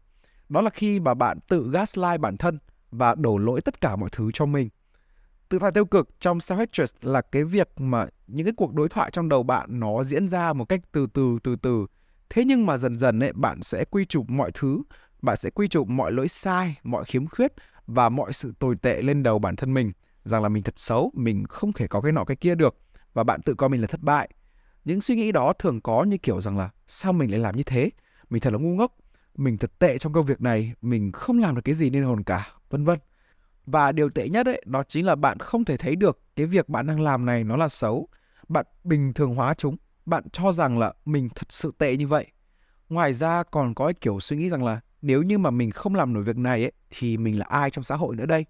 đó 0.49 0.61
là 0.61 0.69
khi 0.69 0.99
mà 0.99 1.13
bạn 1.13 1.39
tự 1.47 1.69
gaslight 1.71 2.19
bản 2.19 2.37
thân 2.37 2.59
và 2.91 3.15
đổ 3.15 3.37
lỗi 3.37 3.61
tất 3.61 3.81
cả 3.81 3.95
mọi 3.95 4.09
thứ 4.11 4.31
cho 4.33 4.45
mình. 4.45 4.69
Tự 5.49 5.59
thoại 5.59 5.71
tiêu 5.71 5.85
cực 5.85 6.09
trong 6.19 6.37
self-hatred 6.37 6.93
là 7.01 7.21
cái 7.21 7.43
việc 7.43 7.69
mà 7.77 8.05
những 8.27 8.45
cái 8.45 8.53
cuộc 8.57 8.73
đối 8.73 8.89
thoại 8.89 9.11
trong 9.11 9.29
đầu 9.29 9.43
bạn 9.43 9.79
nó 9.79 10.03
diễn 10.03 10.29
ra 10.29 10.53
một 10.53 10.65
cách 10.65 10.81
từ 10.91 11.07
từ 11.13 11.37
từ 11.43 11.55
từ. 11.55 11.85
Thế 12.29 12.43
nhưng 12.45 12.65
mà 12.65 12.77
dần 12.77 12.97
dần 12.97 13.19
ấy 13.19 13.33
bạn 13.33 13.61
sẽ 13.61 13.85
quy 13.85 14.05
chụp 14.05 14.29
mọi 14.29 14.51
thứ, 14.53 14.81
bạn 15.21 15.37
sẽ 15.37 15.49
quy 15.49 15.67
chụp 15.67 15.87
mọi 15.87 16.11
lỗi 16.11 16.27
sai, 16.27 16.79
mọi 16.83 17.05
khiếm 17.05 17.27
khuyết 17.27 17.53
và 17.87 18.09
mọi 18.09 18.33
sự 18.33 18.53
tồi 18.59 18.75
tệ 18.75 19.01
lên 19.01 19.23
đầu 19.23 19.39
bản 19.39 19.55
thân 19.55 19.73
mình 19.73 19.91
rằng 20.23 20.43
là 20.43 20.49
mình 20.49 20.63
thật 20.63 20.79
xấu, 20.79 21.11
mình 21.13 21.43
không 21.49 21.73
thể 21.73 21.87
có 21.87 22.01
cái 22.01 22.11
nọ 22.11 22.23
cái 22.23 22.37
kia 22.37 22.55
được 22.55 22.77
và 23.13 23.23
bạn 23.23 23.41
tự 23.41 23.53
coi 23.53 23.69
mình 23.69 23.81
là 23.81 23.87
thất 23.87 24.01
bại. 24.01 24.29
Những 24.85 25.01
suy 25.01 25.15
nghĩ 25.15 25.31
đó 25.31 25.53
thường 25.59 25.81
có 25.81 26.03
như 26.03 26.17
kiểu 26.17 26.41
rằng 26.41 26.57
là 26.57 26.69
sao 26.87 27.13
mình 27.13 27.31
lại 27.31 27.39
làm 27.39 27.57
như 27.57 27.63
thế? 27.63 27.89
Mình 28.29 28.41
thật 28.41 28.53
là 28.53 28.59
ngu 28.59 28.75
ngốc, 28.75 28.95
mình 29.35 29.57
thật 29.57 29.79
tệ 29.79 29.97
trong 29.97 30.13
công 30.13 30.25
việc 30.25 30.41
này, 30.41 30.73
mình 30.81 31.11
không 31.11 31.39
làm 31.39 31.55
được 31.55 31.61
cái 31.65 31.75
gì 31.75 31.89
nên 31.89 32.03
hồn 32.03 32.23
cả, 32.23 32.47
vân 32.69 32.85
vân. 32.85 32.99
Và 33.65 33.91
điều 33.91 34.09
tệ 34.09 34.29
nhất 34.29 34.45
ấy, 34.45 34.61
đó 34.65 34.83
chính 34.87 35.05
là 35.05 35.15
bạn 35.15 35.39
không 35.39 35.65
thể 35.65 35.77
thấy 35.77 35.95
được 35.95 36.21
cái 36.35 36.45
việc 36.45 36.69
bạn 36.69 36.87
đang 36.87 37.01
làm 37.01 37.25
này 37.25 37.43
nó 37.43 37.57
là 37.57 37.69
xấu. 37.69 38.07
Bạn 38.47 38.65
bình 38.83 39.13
thường 39.13 39.35
hóa 39.35 39.53
chúng, 39.53 39.77
bạn 40.05 40.29
cho 40.29 40.51
rằng 40.51 40.77
là 40.79 40.93
mình 41.05 41.29
thật 41.35 41.47
sự 41.49 41.71
tệ 41.77 41.97
như 41.97 42.07
vậy. 42.07 42.27
Ngoài 42.89 43.13
ra 43.13 43.43
còn 43.43 43.73
có 43.73 43.85
cái 43.85 43.93
kiểu 43.93 44.19
suy 44.19 44.37
nghĩ 44.37 44.49
rằng 44.49 44.63
là 44.63 44.79
nếu 45.01 45.23
như 45.23 45.37
mà 45.37 45.51
mình 45.51 45.71
không 45.71 45.95
làm 45.95 46.13
nổi 46.13 46.23
việc 46.23 46.37
này 46.37 46.61
ấy, 46.63 46.71
thì 46.89 47.17
mình 47.17 47.39
là 47.39 47.45
ai 47.49 47.71
trong 47.71 47.83
xã 47.83 47.95
hội 47.95 48.15
nữa 48.15 48.25
đây? 48.25 48.45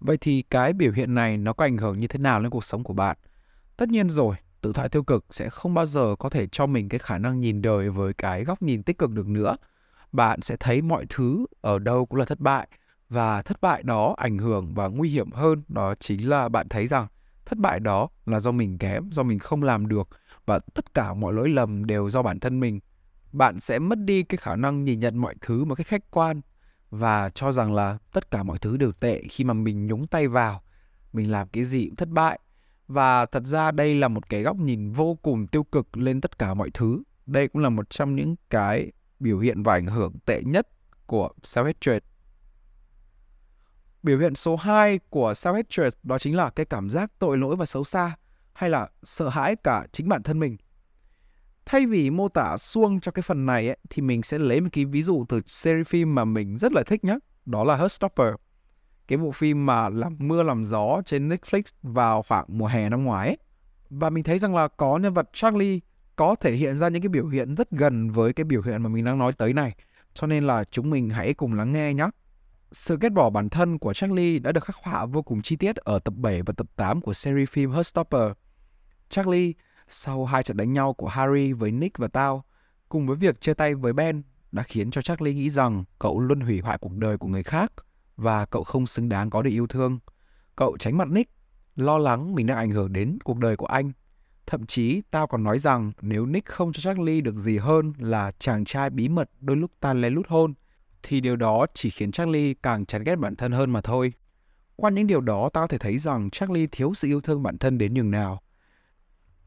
Vậy 0.00 0.16
thì 0.20 0.42
cái 0.42 0.72
biểu 0.72 0.92
hiện 0.92 1.14
này 1.14 1.36
nó 1.36 1.52
có 1.52 1.64
ảnh 1.64 1.76
hưởng 1.76 2.00
như 2.00 2.06
thế 2.06 2.18
nào 2.18 2.40
lên 2.40 2.50
cuộc 2.50 2.64
sống 2.64 2.84
của 2.84 2.94
bạn? 2.94 3.16
Tất 3.76 3.88
nhiên 3.88 4.10
rồi, 4.10 4.36
tự 4.60 4.72
thoại 4.72 4.88
tiêu 4.88 5.02
cực 5.02 5.24
sẽ 5.30 5.50
không 5.50 5.74
bao 5.74 5.86
giờ 5.86 6.16
có 6.18 6.28
thể 6.28 6.46
cho 6.46 6.66
mình 6.66 6.88
cái 6.88 6.98
khả 6.98 7.18
năng 7.18 7.40
nhìn 7.40 7.62
đời 7.62 7.90
với 7.90 8.12
cái 8.12 8.44
góc 8.44 8.62
nhìn 8.62 8.82
tích 8.82 8.98
cực 8.98 9.10
được 9.10 9.26
nữa. 9.28 9.56
Bạn 10.12 10.40
sẽ 10.40 10.56
thấy 10.60 10.82
mọi 10.82 11.06
thứ 11.08 11.46
ở 11.60 11.78
đâu 11.78 12.06
cũng 12.06 12.18
là 12.18 12.24
thất 12.24 12.40
bại 12.40 12.68
và 13.08 13.42
thất 13.42 13.60
bại 13.60 13.82
đó 13.82 14.14
ảnh 14.18 14.38
hưởng 14.38 14.74
và 14.74 14.88
nguy 14.88 15.10
hiểm 15.10 15.32
hơn 15.32 15.62
đó 15.68 15.94
chính 16.00 16.28
là 16.28 16.48
bạn 16.48 16.68
thấy 16.68 16.86
rằng 16.86 17.06
thất 17.46 17.58
bại 17.58 17.80
đó 17.80 18.08
là 18.26 18.40
do 18.40 18.52
mình 18.52 18.78
kém, 18.78 19.10
do 19.12 19.22
mình 19.22 19.38
không 19.38 19.62
làm 19.62 19.88
được 19.88 20.08
và 20.46 20.58
tất 20.74 20.94
cả 20.94 21.14
mọi 21.14 21.32
lỗi 21.32 21.48
lầm 21.48 21.84
đều 21.84 22.10
do 22.10 22.22
bản 22.22 22.40
thân 22.40 22.60
mình. 22.60 22.80
Bạn 23.32 23.60
sẽ 23.60 23.78
mất 23.78 23.98
đi 23.98 24.22
cái 24.22 24.38
khả 24.38 24.56
năng 24.56 24.84
nhìn 24.84 25.00
nhận 25.00 25.18
mọi 25.18 25.34
thứ 25.40 25.64
một 25.64 25.74
cách 25.74 25.86
khách 25.86 26.10
quan 26.10 26.40
và 26.90 27.30
cho 27.30 27.52
rằng 27.52 27.74
là 27.74 27.98
tất 28.12 28.30
cả 28.30 28.42
mọi 28.42 28.58
thứ 28.58 28.76
đều 28.76 28.92
tệ 28.92 29.22
khi 29.30 29.44
mà 29.44 29.54
mình 29.54 29.86
nhúng 29.86 30.06
tay 30.06 30.28
vào, 30.28 30.62
mình 31.12 31.30
làm 31.30 31.48
cái 31.48 31.64
gì 31.64 31.86
cũng 31.86 31.96
thất 31.96 32.08
bại 32.08 32.38
và 32.88 33.26
thật 33.26 33.42
ra 33.46 33.70
đây 33.70 33.94
là 33.94 34.08
một 34.08 34.28
cái 34.28 34.42
góc 34.42 34.56
nhìn 34.56 34.90
vô 34.90 35.18
cùng 35.22 35.46
tiêu 35.46 35.64
cực 35.64 35.96
lên 35.96 36.20
tất 36.20 36.38
cả 36.38 36.54
mọi 36.54 36.70
thứ. 36.74 37.02
Đây 37.26 37.48
cũng 37.48 37.62
là 37.62 37.68
một 37.68 37.90
trong 37.90 38.16
những 38.16 38.36
cái 38.50 38.92
biểu 39.20 39.38
hiện 39.38 39.62
và 39.62 39.72
ảnh 39.72 39.86
hưởng 39.86 40.12
tệ 40.26 40.42
nhất 40.44 40.68
của 41.06 41.30
self-hatred. 41.42 42.00
Biểu 44.02 44.18
hiện 44.18 44.34
số 44.34 44.56
2 44.56 44.98
của 45.10 45.32
self-hatred 45.32 45.90
đó 46.02 46.18
chính 46.18 46.36
là 46.36 46.50
cái 46.50 46.66
cảm 46.66 46.90
giác 46.90 47.12
tội 47.18 47.38
lỗi 47.38 47.56
và 47.56 47.66
xấu 47.66 47.84
xa 47.84 48.16
hay 48.52 48.70
là 48.70 48.88
sợ 49.02 49.28
hãi 49.28 49.56
cả 49.56 49.86
chính 49.92 50.08
bản 50.08 50.22
thân 50.22 50.38
mình. 50.38 50.56
Thay 51.68 51.86
vì 51.86 52.10
mô 52.10 52.28
tả 52.28 52.56
suông 52.56 53.00
cho 53.00 53.12
cái 53.12 53.22
phần 53.22 53.46
này 53.46 53.66
ấy, 53.66 53.78
thì 53.90 54.02
mình 54.02 54.22
sẽ 54.22 54.38
lấy 54.38 54.60
một 54.60 54.68
cái 54.72 54.84
ví 54.84 55.02
dụ 55.02 55.24
từ 55.28 55.40
series 55.46 55.86
phim 55.86 56.14
mà 56.14 56.24
mình 56.24 56.58
rất 56.58 56.72
là 56.72 56.82
thích 56.82 57.04
nhé. 57.04 57.18
Đó 57.46 57.64
là 57.64 57.76
Heartstopper 57.76 58.34
cái 59.08 59.18
bộ 59.18 59.30
phim 59.30 59.66
mà 59.66 59.88
làm 59.88 60.16
mưa 60.18 60.42
làm 60.42 60.64
gió 60.64 61.02
trên 61.04 61.28
Netflix 61.28 61.62
vào 61.82 62.22
khoảng 62.22 62.44
mùa 62.48 62.66
hè 62.66 62.88
năm 62.88 63.04
ngoái 63.04 63.28
ấy. 63.28 63.38
Và 63.90 64.10
mình 64.10 64.24
thấy 64.24 64.38
rằng 64.38 64.54
là 64.54 64.68
có 64.68 64.98
nhân 64.98 65.14
vật 65.14 65.30
Charlie 65.32 65.78
có 66.16 66.34
thể 66.34 66.52
hiện 66.52 66.78
ra 66.78 66.88
những 66.88 67.02
cái 67.02 67.08
biểu 67.08 67.26
hiện 67.28 67.54
rất 67.54 67.70
gần 67.70 68.10
với 68.10 68.32
cái 68.32 68.44
biểu 68.44 68.62
hiện 68.62 68.82
mà 68.82 68.88
mình 68.88 69.04
đang 69.04 69.18
nói 69.18 69.32
tới 69.32 69.52
này. 69.52 69.74
Cho 70.14 70.26
nên 70.26 70.46
là 70.46 70.64
chúng 70.64 70.90
mình 70.90 71.10
hãy 71.10 71.34
cùng 71.34 71.54
lắng 71.54 71.72
nghe 71.72 71.94
nhé. 71.94 72.08
Sự 72.72 72.98
ghét 73.00 73.08
bỏ 73.08 73.30
bản 73.30 73.48
thân 73.48 73.78
của 73.78 73.94
Charlie 73.94 74.38
đã 74.38 74.52
được 74.52 74.64
khắc 74.64 74.76
họa 74.76 75.06
vô 75.06 75.22
cùng 75.22 75.42
chi 75.42 75.56
tiết 75.56 75.76
ở 75.76 75.98
tập 75.98 76.14
7 76.16 76.42
và 76.42 76.54
tập 76.56 76.66
8 76.76 77.00
của 77.00 77.14
series 77.14 77.48
phim 77.48 77.70
Heartstopper. 77.70 78.32
Charlie, 79.10 79.52
sau 79.88 80.24
hai 80.24 80.42
trận 80.42 80.56
đánh 80.56 80.72
nhau 80.72 80.92
của 80.92 81.08
Harry 81.08 81.52
với 81.52 81.70
Nick 81.70 81.98
và 81.98 82.08
Tao, 82.08 82.44
cùng 82.88 83.06
với 83.06 83.16
việc 83.16 83.40
chia 83.40 83.54
tay 83.54 83.74
với 83.74 83.92
Ben, 83.92 84.22
đã 84.52 84.62
khiến 84.62 84.90
cho 84.90 85.02
Charlie 85.02 85.34
nghĩ 85.34 85.50
rằng 85.50 85.84
cậu 85.98 86.20
luôn 86.20 86.40
hủy 86.40 86.60
hoại 86.60 86.78
cuộc 86.78 86.92
đời 86.92 87.18
của 87.18 87.28
người 87.28 87.42
khác 87.42 87.72
và 88.16 88.46
cậu 88.46 88.64
không 88.64 88.86
xứng 88.86 89.08
đáng 89.08 89.30
có 89.30 89.42
được 89.42 89.50
yêu 89.50 89.66
thương. 89.66 89.98
Cậu 90.56 90.76
tránh 90.76 90.98
mặt 90.98 91.08
Nick, 91.08 91.32
lo 91.76 91.98
lắng 91.98 92.34
mình 92.34 92.46
đang 92.46 92.56
ảnh 92.56 92.70
hưởng 92.70 92.92
đến 92.92 93.18
cuộc 93.24 93.38
đời 93.38 93.56
của 93.56 93.66
anh. 93.66 93.92
Thậm 94.46 94.66
chí 94.66 95.02
tao 95.10 95.26
còn 95.26 95.42
nói 95.42 95.58
rằng 95.58 95.92
nếu 96.00 96.26
Nick 96.26 96.46
không 96.48 96.72
cho 96.72 96.80
Charlie 96.80 97.20
được 97.20 97.36
gì 97.36 97.56
hơn 97.56 97.92
là 97.98 98.32
chàng 98.38 98.64
trai 98.64 98.90
bí 98.90 99.08
mật 99.08 99.30
đôi 99.40 99.56
lúc 99.56 99.70
tan 99.80 100.00
lén 100.00 100.14
lút 100.14 100.28
hôn, 100.28 100.54
thì 101.02 101.20
điều 101.20 101.36
đó 101.36 101.66
chỉ 101.74 101.90
khiến 101.90 102.12
Charlie 102.12 102.54
càng 102.62 102.86
chán 102.86 103.04
ghét 103.04 103.16
bản 103.16 103.36
thân 103.36 103.52
hơn 103.52 103.70
mà 103.70 103.80
thôi. 103.80 104.12
Qua 104.76 104.90
những 104.90 105.06
điều 105.06 105.20
đó, 105.20 105.50
tao 105.52 105.62
có 105.62 105.66
thể 105.68 105.78
thấy 105.78 105.98
rằng 105.98 106.30
Charlie 106.30 106.66
thiếu 106.72 106.94
sự 106.94 107.08
yêu 107.08 107.20
thương 107.20 107.42
bản 107.42 107.58
thân 107.58 107.78
đến 107.78 107.94
nhường 107.94 108.10
nào. 108.10 108.42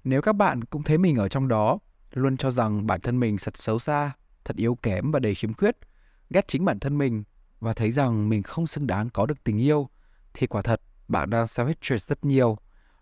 Nếu 0.04 0.22
các 0.22 0.34
bạn 0.34 0.64
cũng 0.64 0.84
thấy 0.84 0.98
mình 0.98 1.16
ở 1.16 1.30
trong 1.30 1.48
đó, 1.48 1.80
luôn 2.14 2.38
cho 2.38 2.52
rằng 2.52 2.88
bản 2.88 3.02
thân 3.02 3.20
mình 3.20 3.38
thật 3.44 3.58
xấu 3.58 3.80
xa, 3.80 4.12
thật 4.46 4.56
yếu 4.56 4.76
kém 4.76 5.12
và 5.12 5.20
đầy 5.20 5.36
khiếm 5.36 5.54
khuyết, 5.54 5.78
ghét 6.30 6.48
chính 6.48 6.66
bản 6.66 6.80
thân 6.80 6.98
mình 6.98 7.24
và 7.60 7.74
thấy 7.74 7.92
rằng 7.92 8.30
mình 8.30 8.44
không 8.44 8.68
xứng 8.68 8.88
đáng 8.88 9.10
có 9.10 9.26
được 9.26 9.44
tình 9.44 9.58
yêu, 9.58 9.90
thì 10.34 10.48
quả 10.48 10.62
thật 10.62 10.82
bạn 11.08 11.30
đang 11.30 11.46
self-hatred 11.46 11.98
rất 11.98 12.26
nhiều. 12.26 12.58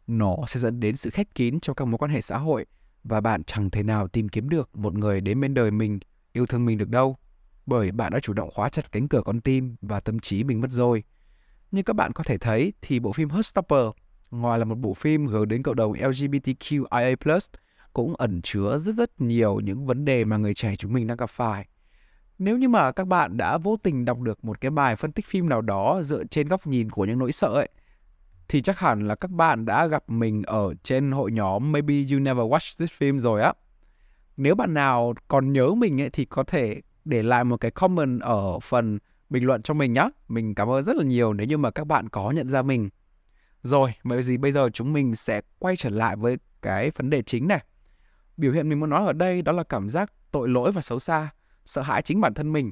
Nó 0.08 0.36
sẽ 0.48 0.60
dẫn 0.60 0.79
đến 0.79 0.96
sự 0.96 1.10
khép 1.10 1.27
kín 1.36 1.60
trong 1.60 1.75
các 1.75 1.86
mối 1.86 1.98
quan 1.98 2.12
hệ 2.12 2.22
xã 2.22 2.38
hội 2.38 2.65
và 3.03 3.22
bạn 3.22 3.44
chẳng 3.44 3.70
thể 3.70 3.84
nào 3.84 4.08
tìm 4.08 4.29
kiếm 4.29 4.50
được 4.50 4.77
một 4.77 4.94
người 4.94 5.22
đến 5.22 5.41
bên 5.41 5.53
đời 5.53 5.72
mình, 5.72 6.00
yêu 6.34 6.46
thương 6.46 6.65
mình 6.65 6.77
được 6.77 6.89
đâu. 6.89 7.18
Bởi 7.65 7.91
bạn 7.91 8.12
đã 8.12 8.20
chủ 8.20 8.34
động 8.34 8.51
khóa 8.53 8.70
chặt 8.70 8.91
cánh 8.91 9.08
cửa 9.08 9.22
con 9.25 9.41
tim 9.41 9.75
và 9.82 10.00
tâm 10.00 10.20
trí 10.20 10.44
mình 10.44 10.62
mất 10.62 10.72
rồi. 10.72 11.03
Như 11.72 11.84
các 11.84 11.96
bạn 11.96 12.13
có 12.13 12.24
thể 12.24 12.38
thấy 12.38 12.74
thì 12.82 13.00
bộ 13.00 13.12
phim 13.12 13.29
Heartstopper, 13.29 13.86
ngoài 14.31 14.59
là 14.59 14.65
một 14.65 14.75
bộ 14.75 14.93
phim 14.93 15.27
hướng 15.27 15.48
đến 15.48 15.63
cộng 15.63 15.75
đồng 15.75 15.93
LGBTQIA+, 15.93 17.39
cũng 17.93 18.15
ẩn 18.15 18.41
chứa 18.41 18.77
rất 18.79 18.95
rất 18.95 19.21
nhiều 19.21 19.59
những 19.59 19.86
vấn 19.86 20.05
đề 20.05 20.25
mà 20.25 20.38
người 20.38 20.53
trẻ 20.53 20.75
chúng 20.75 20.93
mình 20.93 21.07
đang 21.07 21.17
gặp 21.17 21.29
phải. 21.29 21.67
Nếu 22.39 22.57
như 22.57 22.69
mà 22.69 22.91
các 22.91 23.07
bạn 23.07 23.38
đã 23.38 23.57
vô 23.57 23.77
tình 23.83 24.05
đọc 24.05 24.19
được 24.19 24.45
một 24.45 24.62
cái 24.62 24.71
bài 24.71 24.95
phân 24.95 25.12
tích 25.12 25.25
phim 25.25 25.50
nào 25.50 25.62
đó 25.62 26.01
dựa 26.03 26.24
trên 26.24 26.48
góc 26.48 26.67
nhìn 26.67 26.89
của 26.89 27.05
những 27.05 27.19
nỗi 27.19 27.31
sợ 27.31 27.48
ấy, 27.48 27.69
thì 28.48 28.62
chắc 28.62 28.79
hẳn 28.79 29.07
là 29.07 29.15
các 29.15 29.31
bạn 29.31 29.65
đã 29.65 29.88
gặp 29.88 30.09
mình 30.09 30.43
ở 30.43 30.74
trên 30.83 31.12
hội 31.12 31.31
nhóm 31.31 31.71
Maybe 31.71 31.93
You 32.12 32.19
Never 32.19 32.43
Watched 32.43 32.75
This 32.77 32.91
Film 33.00 33.19
rồi 33.19 33.41
á. 33.41 33.53
Nếu 34.38 34.55
bạn 34.55 34.74
nào 34.74 35.13
còn 35.27 35.53
nhớ 35.53 35.69
mình 35.69 36.01
ấy, 36.01 36.09
thì 36.09 36.25
có 36.25 36.43
thể 36.43 36.81
để 37.05 37.24
lại 37.24 37.43
một 37.43 37.57
cái 37.57 37.71
comment 37.71 38.21
ở 38.21 38.59
phần 38.59 39.00
bình 39.29 39.45
luận 39.45 39.62
cho 39.62 39.74
mình 39.74 39.93
nhé. 39.93 40.09
Mình 40.27 40.55
cảm 40.55 40.69
ơn 40.69 40.83
rất 40.83 40.95
là 40.95 41.03
nhiều 41.03 41.33
nếu 41.33 41.48
như 41.48 41.57
mà 41.57 41.71
các 41.71 41.88
bạn 41.88 42.09
có 42.09 42.31
nhận 42.31 42.50
ra 42.50 42.62
mình. 42.62 42.89
Rồi, 43.63 43.94
vậy 44.04 44.24
gì 44.24 44.38
bây 44.38 44.51
giờ 44.51 44.70
chúng 44.74 44.94
mình 44.94 45.16
sẽ 45.16 45.42
quay 45.60 45.75
trở 45.75 45.89
lại 45.89 46.16
với 46.16 46.38
cái 46.62 46.92
vấn 46.96 47.10
đề 47.10 47.22
chính 47.22 47.48
này. 47.48 47.63
Biểu 48.38 48.51
hiện 48.51 48.70
mình 48.70 48.80
muốn 48.80 48.89
nói 48.89 49.06
ở 49.06 49.13
đây 49.13 49.42
đó 49.42 49.51
là 49.51 49.63
cảm 49.63 49.89
giác 49.89 50.13
tội 50.32 50.50
lỗi 50.50 50.72
và 50.72 50.82
xấu 50.82 51.00
xa, 51.00 51.30
sợ 51.66 51.82
hãi 51.82 52.01
chính 52.01 52.22
bản 52.22 52.34
thân 52.34 52.54
mình. 52.54 52.72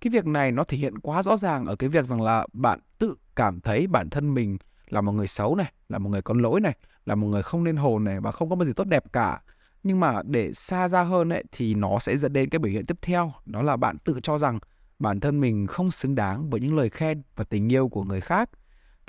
Cái 0.00 0.10
việc 0.10 0.26
này 0.26 0.52
nó 0.52 0.64
thể 0.64 0.76
hiện 0.76 0.98
quá 0.98 1.22
rõ 1.22 1.36
ràng 1.36 1.66
ở 1.66 1.76
cái 1.76 1.88
việc 1.88 2.04
rằng 2.04 2.20
là 2.20 2.46
bạn 2.52 2.80
tự 2.98 3.14
cảm 3.36 3.60
thấy 3.60 3.86
bản 3.86 4.10
thân 4.10 4.34
mình 4.34 4.58
là 4.88 5.00
một 5.00 5.12
người 5.12 5.26
xấu 5.26 5.54
này, 5.54 5.72
là 5.88 5.98
một 5.98 6.10
người 6.10 6.22
có 6.22 6.34
lỗi 6.34 6.60
này, 6.60 6.76
là 7.06 7.14
một 7.14 7.26
người 7.26 7.42
không 7.42 7.64
nên 7.64 7.76
hồn 7.76 8.04
này 8.04 8.20
và 8.20 8.32
không 8.32 8.50
có 8.50 8.56
một 8.56 8.64
gì 8.64 8.72
tốt 8.72 8.84
đẹp 8.84 9.04
cả. 9.12 9.42
Nhưng 9.82 10.00
mà 10.00 10.22
để 10.22 10.52
xa 10.54 10.88
ra 10.88 11.02
hơn 11.02 11.28
ấy 11.28 11.44
thì 11.52 11.74
nó 11.74 11.98
sẽ 11.98 12.16
dẫn 12.16 12.32
đến 12.32 12.50
cái 12.50 12.58
biểu 12.58 12.72
hiện 12.72 12.86
tiếp 12.86 12.96
theo, 13.02 13.32
đó 13.46 13.62
là 13.62 13.76
bạn 13.76 13.98
tự 13.98 14.20
cho 14.22 14.38
rằng 14.38 14.58
bản 14.98 15.20
thân 15.20 15.40
mình 15.40 15.66
không 15.66 15.90
xứng 15.90 16.14
đáng 16.14 16.50
với 16.50 16.60
những 16.60 16.76
lời 16.76 16.90
khen 16.90 17.22
và 17.36 17.44
tình 17.44 17.72
yêu 17.72 17.88
của 17.88 18.04
người 18.04 18.20
khác. 18.20 18.50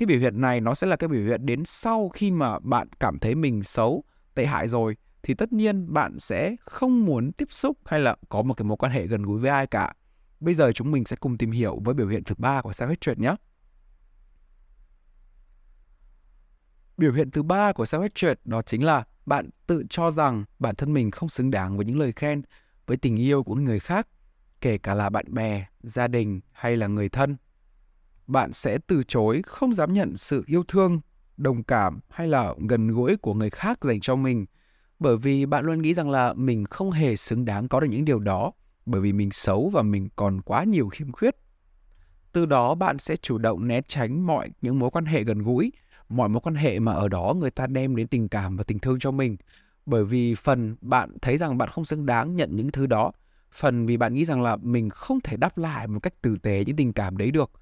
Cái 0.02 0.06
biểu 0.06 0.20
hiện 0.20 0.42
này 0.42 0.62
nó 0.62 0.74
sẽ 0.74 0.88
là 0.88 0.96
cái 0.96 1.08
biểu 1.08 1.24
hiện 1.24 1.46
đến 1.46 1.66
sau 1.66 2.10
khi 2.10 2.32
mà 2.32 2.60
bạn 2.60 2.88
cảm 3.00 3.20
thấy 3.20 3.36
mình 3.36 3.64
xấu, 3.64 4.04
tệ 4.36 4.46
hại 4.46 4.68
rồi 4.68 4.96
thì 5.24 5.34
tất 5.34 5.54
nhiên 5.54 5.94
bạn 5.94 6.20
sẽ 6.20 6.56
không 6.60 7.06
muốn 7.06 7.32
tiếp 7.32 7.48
xúc 7.52 7.78
hay 7.86 8.00
là 8.00 8.16
có 8.30 8.42
một 8.42 8.54
cái 8.54 8.66
mối 8.66 8.78
quan 8.78 8.92
hệ 8.92 9.08
gần 9.08 9.24
gũi 9.24 9.40
với 9.40 9.50
ai 9.50 9.68
cả. 9.68 9.94
Bây 10.40 10.54
giờ 10.54 10.72
chúng 10.72 10.92
mình 10.92 11.06
sẽ 11.06 11.16
cùng 11.16 11.38
tìm 11.38 11.52
hiểu 11.52 11.80
với 11.84 11.94
biểu 11.94 12.08
hiện 12.08 12.24
thứ 12.24 12.36
ba 12.38 12.62
của 12.62 12.70
self-hatred 12.70 13.16
nhé. 13.18 13.36
Biểu 16.98 17.14
hiện 17.14 17.32
thứ 17.32 17.44
ba 17.44 17.74
của 17.74 17.84
self-hatred 17.84 18.36
đó 18.46 18.62
chính 18.62 18.84
là 18.84 19.04
bạn 19.26 19.50
tự 19.68 19.84
cho 19.90 20.12
rằng 20.12 20.46
bản 20.60 20.76
thân 20.76 20.94
mình 20.94 21.12
không 21.12 21.30
xứng 21.30 21.52
đáng 21.52 21.78
với 21.78 21.86
những 21.86 22.00
lời 22.00 22.12
khen, 22.16 22.42
với 22.88 22.98
tình 22.98 23.16
yêu 23.16 23.44
của 23.44 23.56
người 23.56 23.80
khác, 23.80 24.08
kể 24.62 24.78
cả 24.78 24.94
là 24.94 25.10
bạn 25.10 25.34
bè, 25.34 25.66
gia 25.84 26.08
đình 26.08 26.42
hay 26.52 26.76
là 26.76 26.88
người 26.88 27.10
thân. 27.10 27.38
Bạn 28.32 28.52
sẽ 28.52 28.78
từ 28.88 29.04
chối 29.08 29.42
không 29.46 29.74
dám 29.74 29.94
nhận 29.94 30.18
sự 30.18 30.44
yêu 30.46 30.64
thương, 30.68 31.02
đồng 31.38 31.64
cảm 31.64 32.00
hay 32.10 32.28
là 32.28 32.54
gần 32.70 32.88
gũi 32.88 33.18
của 33.18 33.34
người 33.34 33.50
khác 33.50 33.80
dành 33.82 34.00
cho 34.00 34.16
mình. 34.16 34.46
Bởi 35.00 35.18
vì 35.18 35.46
bạn 35.46 35.66
luôn 35.66 35.82
nghĩ 35.82 35.94
rằng 35.94 36.10
là 36.10 36.34
mình 36.34 36.66
không 36.66 36.92
hề 36.92 37.16
xứng 37.16 37.46
đáng 37.46 37.68
có 37.68 37.80
được 37.80 37.88
những 37.90 38.06
điều 38.06 38.20
đó 38.20 38.52
bởi 38.86 39.02
vì 39.02 39.14
mình 39.14 39.32
xấu 39.32 39.70
và 39.70 39.82
mình 39.82 40.10
còn 40.16 40.42
quá 40.42 40.64
nhiều 40.64 40.90
khiếm 40.90 41.12
khuyết. 41.12 41.36
Từ 42.32 42.46
đó 42.46 42.76
bạn 42.76 42.98
sẽ 42.98 43.16
chủ 43.16 43.38
động 43.38 43.68
né 43.68 43.82
tránh 43.88 44.28
mọi 44.28 44.50
những 44.62 44.80
mối 44.80 44.90
quan 44.90 45.06
hệ 45.06 45.24
gần 45.24 45.40
gũi 45.40 45.72
mọi 46.10 46.30
mối 46.30 46.42
quan 46.42 46.56
hệ 46.56 46.80
mà 46.80 46.94
ở 46.94 47.08
đó 47.08 47.34
người 47.38 47.52
ta 47.52 47.68
đem 47.68 47.96
đến 47.96 48.08
tình 48.08 48.30
cảm 48.30 48.58
và 48.58 48.64
tình 48.64 48.80
thương 48.80 49.00
cho 49.00 49.12
mình. 49.12 49.38
Bởi 49.86 50.06
vì 50.06 50.36
phần 50.36 50.76
bạn 50.82 51.18
thấy 51.22 51.38
rằng 51.38 51.58
bạn 51.58 51.70
không 51.70 51.86
xứng 51.86 52.06
đáng 52.06 52.36
nhận 52.36 52.56
những 52.56 52.72
thứ 52.72 52.86
đó 52.86 53.12
phần 53.52 53.86
vì 53.86 53.98
bạn 53.98 54.14
nghĩ 54.14 54.26
rằng 54.26 54.42
là 54.42 54.56
mình 54.56 54.90
không 54.90 55.20
thể 55.22 55.38
đáp 55.38 55.58
lại 55.58 55.88
một 55.88 56.00
cách 56.00 56.22
tử 56.22 56.38
tế 56.44 56.64
những 56.66 56.76
tình 56.76 56.94
cảm 56.94 57.18
đấy 57.18 57.32
được 57.32 57.61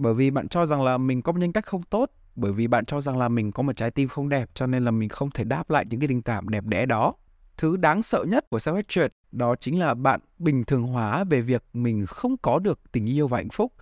bởi 0.00 0.14
vì 0.14 0.30
bạn 0.30 0.48
cho 0.48 0.66
rằng 0.66 0.82
là 0.82 0.98
mình 0.98 1.22
có 1.22 1.32
một 1.32 1.38
nhân 1.38 1.52
cách 1.52 1.66
không 1.66 1.82
tốt 1.82 2.10
bởi 2.36 2.52
vì 2.52 2.66
bạn 2.66 2.84
cho 2.84 3.00
rằng 3.00 3.18
là 3.18 3.28
mình 3.28 3.52
có 3.52 3.62
một 3.62 3.76
trái 3.76 3.90
tim 3.90 4.08
không 4.08 4.28
đẹp 4.28 4.48
cho 4.54 4.66
nên 4.66 4.84
là 4.84 4.90
mình 4.90 5.08
không 5.08 5.30
thể 5.30 5.44
đáp 5.44 5.70
lại 5.70 5.84
những 5.90 6.00
cái 6.00 6.08
tình 6.08 6.22
cảm 6.22 6.48
đẹp 6.48 6.64
đẽ 6.64 6.86
đó 6.86 7.12
thứ 7.56 7.76
đáng 7.76 8.02
sợ 8.02 8.24
nhất 8.28 8.50
của 8.50 8.58
self 8.58 8.74
hatred 8.74 9.10
đó 9.32 9.54
chính 9.56 9.78
là 9.78 9.94
bạn 9.94 10.20
bình 10.38 10.64
thường 10.64 10.82
hóa 10.82 11.24
về 11.24 11.40
việc 11.40 11.64
mình 11.72 12.06
không 12.06 12.36
có 12.36 12.58
được 12.58 12.92
tình 12.92 13.06
yêu 13.06 13.28
và 13.28 13.38
hạnh 13.38 13.50
phúc 13.52 13.72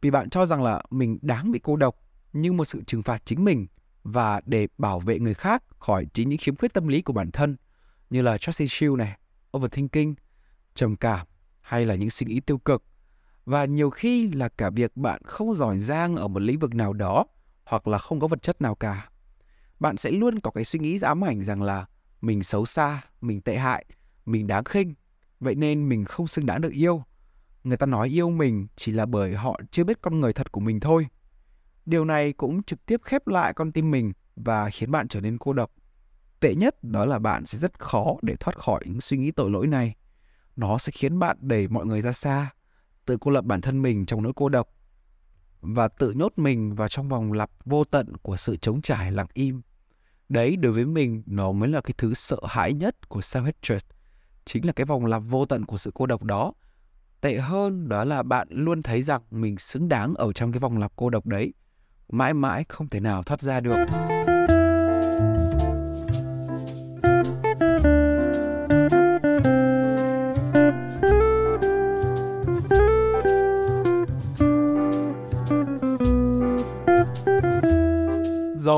vì 0.00 0.10
bạn 0.10 0.30
cho 0.30 0.46
rằng 0.46 0.62
là 0.62 0.82
mình 0.90 1.18
đáng 1.22 1.52
bị 1.52 1.60
cô 1.62 1.76
độc 1.76 1.96
như 2.32 2.52
một 2.52 2.64
sự 2.64 2.82
trừng 2.86 3.02
phạt 3.02 3.22
chính 3.24 3.44
mình 3.44 3.66
và 4.04 4.40
để 4.46 4.66
bảo 4.78 5.00
vệ 5.00 5.18
người 5.18 5.34
khác 5.34 5.62
khỏi 5.78 6.06
chính 6.12 6.28
những 6.28 6.38
khiếm 6.38 6.56
khuyết 6.56 6.72
tâm 6.72 6.88
lý 6.88 7.02
của 7.02 7.12
bản 7.12 7.30
thân 7.30 7.56
như 8.10 8.22
là 8.22 8.38
trust 8.38 8.60
issue 8.60 8.96
này, 8.98 9.18
overthinking, 9.56 10.14
trầm 10.74 10.96
cảm 10.96 11.26
hay 11.60 11.84
là 11.84 11.94
những 11.94 12.10
suy 12.10 12.26
nghĩ 12.26 12.40
tiêu 12.40 12.58
cực. 12.58 12.84
Và 13.44 13.64
nhiều 13.64 13.90
khi 13.90 14.30
là 14.32 14.48
cả 14.48 14.70
việc 14.70 14.96
bạn 14.96 15.22
không 15.24 15.54
giỏi 15.54 15.78
giang 15.78 16.16
ở 16.16 16.28
một 16.28 16.40
lĩnh 16.40 16.58
vực 16.58 16.74
nào 16.74 16.92
đó 16.92 17.24
hoặc 17.64 17.88
là 17.88 17.98
không 17.98 18.20
có 18.20 18.26
vật 18.26 18.42
chất 18.42 18.60
nào 18.60 18.74
cả. 18.74 19.08
Bạn 19.80 19.96
sẽ 19.96 20.10
luôn 20.10 20.40
có 20.40 20.50
cái 20.50 20.64
suy 20.64 20.78
nghĩ 20.78 20.98
ám 21.02 21.24
ảnh 21.24 21.42
rằng 21.42 21.62
là 21.62 21.86
mình 22.20 22.42
xấu 22.42 22.66
xa, 22.66 23.02
mình 23.20 23.40
tệ 23.40 23.56
hại, 23.56 23.84
mình 24.26 24.46
đáng 24.46 24.64
khinh, 24.64 24.94
vậy 25.40 25.54
nên 25.54 25.88
mình 25.88 26.04
không 26.04 26.26
xứng 26.26 26.46
đáng 26.46 26.60
được 26.60 26.72
yêu. 26.72 27.02
Người 27.64 27.76
ta 27.76 27.86
nói 27.86 28.08
yêu 28.08 28.30
mình 28.30 28.66
chỉ 28.76 28.92
là 28.92 29.06
bởi 29.06 29.34
họ 29.34 29.60
chưa 29.70 29.84
biết 29.84 29.98
con 30.02 30.20
người 30.20 30.32
thật 30.32 30.52
của 30.52 30.60
mình 30.60 30.80
thôi. 30.80 31.06
Điều 31.86 32.04
này 32.04 32.32
cũng 32.32 32.62
trực 32.62 32.86
tiếp 32.86 33.00
khép 33.04 33.28
lại 33.28 33.54
con 33.54 33.72
tim 33.72 33.90
mình 33.90 34.12
và 34.36 34.70
khiến 34.70 34.90
bạn 34.90 35.08
trở 35.08 35.20
nên 35.20 35.38
cô 35.38 35.52
độc. 35.52 35.72
Tệ 36.40 36.54
nhất 36.54 36.84
đó 36.84 37.06
là 37.06 37.18
bạn 37.18 37.46
sẽ 37.46 37.58
rất 37.58 37.78
khó 37.78 38.16
để 38.22 38.36
thoát 38.40 38.58
khỏi 38.58 38.80
những 38.86 39.00
suy 39.00 39.16
nghĩ 39.16 39.30
tội 39.30 39.50
lỗi 39.50 39.66
này. 39.66 39.94
Nó 40.56 40.78
sẽ 40.78 40.92
khiến 40.94 41.18
bạn 41.18 41.36
đẩy 41.40 41.68
mọi 41.68 41.86
người 41.86 42.00
ra 42.00 42.12
xa, 42.12 42.50
tự 43.06 43.16
cô 43.20 43.30
lập 43.30 43.44
bản 43.44 43.60
thân 43.60 43.82
mình 43.82 44.06
trong 44.06 44.22
nỗi 44.22 44.32
cô 44.36 44.48
độc 44.48 44.68
và 45.60 45.88
tự 45.88 46.10
nhốt 46.10 46.32
mình 46.36 46.74
vào 46.74 46.88
trong 46.88 47.08
vòng 47.08 47.32
lặp 47.32 47.50
vô 47.64 47.84
tận 47.84 48.16
của 48.16 48.36
sự 48.36 48.56
chống 48.56 48.82
trải 48.82 49.12
lặng 49.12 49.26
im. 49.34 49.62
Đấy, 50.28 50.56
đối 50.56 50.72
với 50.72 50.86
mình, 50.86 51.22
nó 51.26 51.52
mới 51.52 51.68
là 51.68 51.80
cái 51.80 51.94
thứ 51.98 52.14
sợ 52.14 52.36
hãi 52.48 52.72
nhất 52.72 53.08
của 53.08 53.20
self-hatred. 53.20 53.80
Chính 54.44 54.66
là 54.66 54.72
cái 54.72 54.86
vòng 54.86 55.06
lặp 55.06 55.22
vô 55.26 55.46
tận 55.46 55.64
của 55.64 55.76
sự 55.76 55.90
cô 55.94 56.06
độc 56.06 56.22
đó. 56.22 56.52
Tệ 57.20 57.38
hơn 57.38 57.88
đó 57.88 58.04
là 58.04 58.22
bạn 58.22 58.48
luôn 58.50 58.82
thấy 58.82 59.02
rằng 59.02 59.22
mình 59.30 59.58
xứng 59.58 59.88
đáng 59.88 60.14
ở 60.14 60.32
trong 60.32 60.52
cái 60.52 60.60
vòng 60.60 60.78
lặp 60.78 60.92
cô 60.96 61.10
độc 61.10 61.26
đấy 61.26 61.52
mãi 62.12 62.34
mãi 62.34 62.64
không 62.68 62.88
thể 62.88 63.00
nào 63.00 63.22
thoát 63.22 63.40
ra 63.40 63.60
được 63.60 63.76